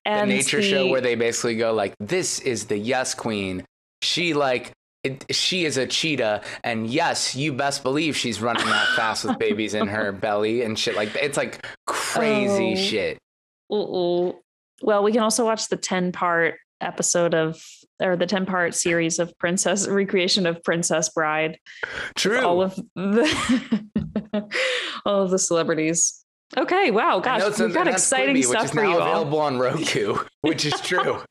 [0.07, 3.65] The and nature show where they basically go like, "This is the yes queen.
[4.03, 4.73] She like."
[5.05, 9.39] It, she is a cheetah, and yes, you best believe she's running that fast with
[9.39, 11.25] babies in her belly and shit like that.
[11.25, 12.77] It's like crazy Oh.
[12.77, 13.19] shit.
[13.73, 14.35] Ooh.
[14.83, 17.63] Well, we can also watch the 10 part episode of,
[18.03, 21.57] or the 10 part series of Princess, recreation of Princess Bride.
[22.17, 22.41] True.
[22.45, 24.51] All of the,
[25.07, 26.25] all of the celebrities.
[26.57, 26.91] Okay.
[26.91, 27.21] Wow.
[27.21, 29.03] Gosh, we've got exciting Quibi, stuff which is for now you all.
[29.09, 31.23] available on Roku, which is true.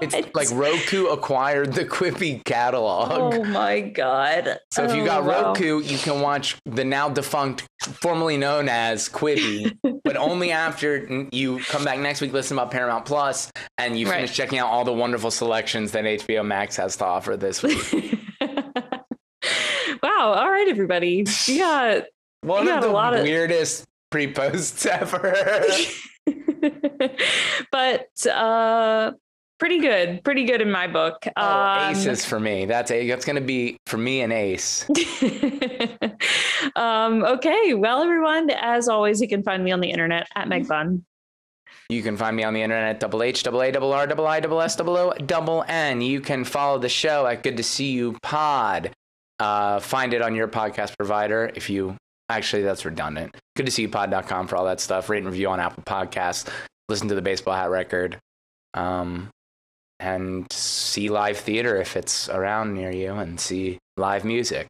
[0.00, 3.34] it's like Roku acquired the Quibi catalog.
[3.34, 4.58] Oh my God.
[4.72, 5.42] So if you Oh, got wow.
[5.52, 11.60] Roku, you can watch the now defunct, formerly known as Quibi, but only after you
[11.60, 14.16] come back next week, listen about Paramount Plus, and you Right.
[14.16, 18.18] finish checking out all the wonderful selections that HBO Max has to offer this week.
[18.40, 20.32] wow.
[20.34, 21.24] All right, everybody.
[21.46, 22.00] yeah.
[22.42, 23.14] One of the lot
[24.12, 25.64] weirdest pre-posts ever.
[27.72, 29.12] but uh
[29.58, 32.64] pretty good pretty good in my book oh, um, aces for me.
[32.64, 33.08] That's a.
[33.08, 34.88] That's gonna be for me an ace.
[36.76, 40.68] um okay well everyone as always you can find me on the internet at meg
[40.68, 41.04] bunn
[41.88, 44.26] You can find me on the internet at double H, double A, double R, double
[44.26, 46.00] I, double S, double O, double N.
[46.00, 48.92] You can follow the show at Good to See You Pod.
[49.38, 51.96] Uh, find it on your podcast provider if you
[52.36, 53.36] actually that's redundant.
[53.56, 55.08] Good to see you pod.com for all that stuff.
[55.08, 56.48] Rate and review on Apple Podcasts.
[56.88, 58.18] Listen to the baseball hat record.
[58.74, 59.28] Um,
[60.00, 64.66] and see live theater if it's around near you and see live music.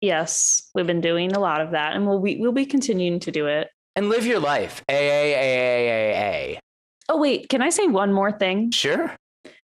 [0.00, 3.30] yes we've been doing a lot of that and we'll be we'll be continuing to
[3.32, 4.82] do it And live your life.
[4.88, 6.16] A A A A A
[6.54, 6.60] A.
[7.08, 9.14] oh wait can i say one more thing Sure.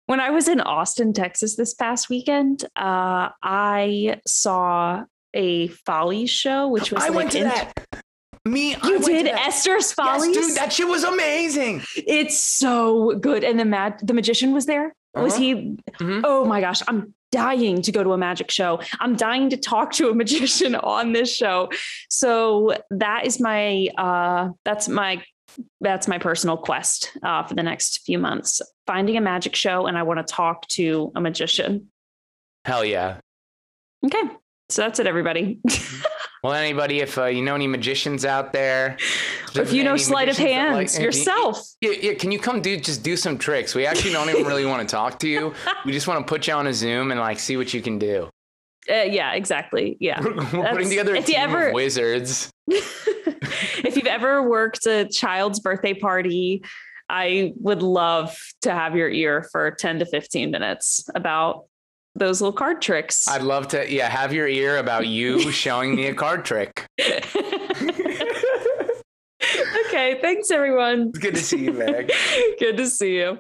[0.07, 5.05] When I was in Austin, Texas this past weekend, uh, I saw
[5.35, 7.73] a Follies show, which was I like went to in- that.
[8.47, 9.47] Me, You went did that.
[9.47, 10.36] Esther's Follies.
[10.36, 11.82] Yes, dude, that shit was amazing.
[11.97, 14.94] it's so good, and the mag- the magician was there.
[15.15, 15.43] Was Uh-huh.
[15.43, 15.55] he?
[16.01, 16.20] Mhm.
[16.24, 18.81] Oh my gosh, I'm dying to go to a magic show.
[19.01, 21.70] I'm dying to talk to a magician on this show.
[22.11, 25.23] So that is my uh that's my
[25.81, 28.61] that's my personal quest uh, for the next few months.
[28.86, 31.90] Finding a magic show, and I want to talk to a magician.
[32.66, 33.20] Hell yeah.
[34.05, 34.20] Okay,
[34.69, 35.61] so that's it, everybody.
[36.43, 38.99] Well, anybody, if uh, you know any magicians out there,
[39.55, 42.78] if you know sleight of magicians like- hands yourself, Yeah, yeah, can you come do
[42.78, 43.74] just do some tricks?
[43.74, 45.55] We actually don't even really want to talk to you.
[45.86, 47.99] We just want to put you on a Zoom and like see what you can
[47.99, 48.28] do.
[48.91, 50.20] uh, yeah, exactly, yeah.
[50.20, 52.51] We're, we're putting together a team ever- of wizards.
[52.69, 56.62] if you've ever worked a child's birthday party,
[57.09, 61.65] I would love to have your ear for 10 to 15 minutes about
[62.15, 63.27] those little card tricks.
[63.28, 66.86] I'd love to, yeah, have your ear about you showing me a card trick.
[69.86, 71.09] okay, thanks everyone.
[71.09, 72.11] It's good to see you, Meg.
[72.59, 73.39] Good to see you.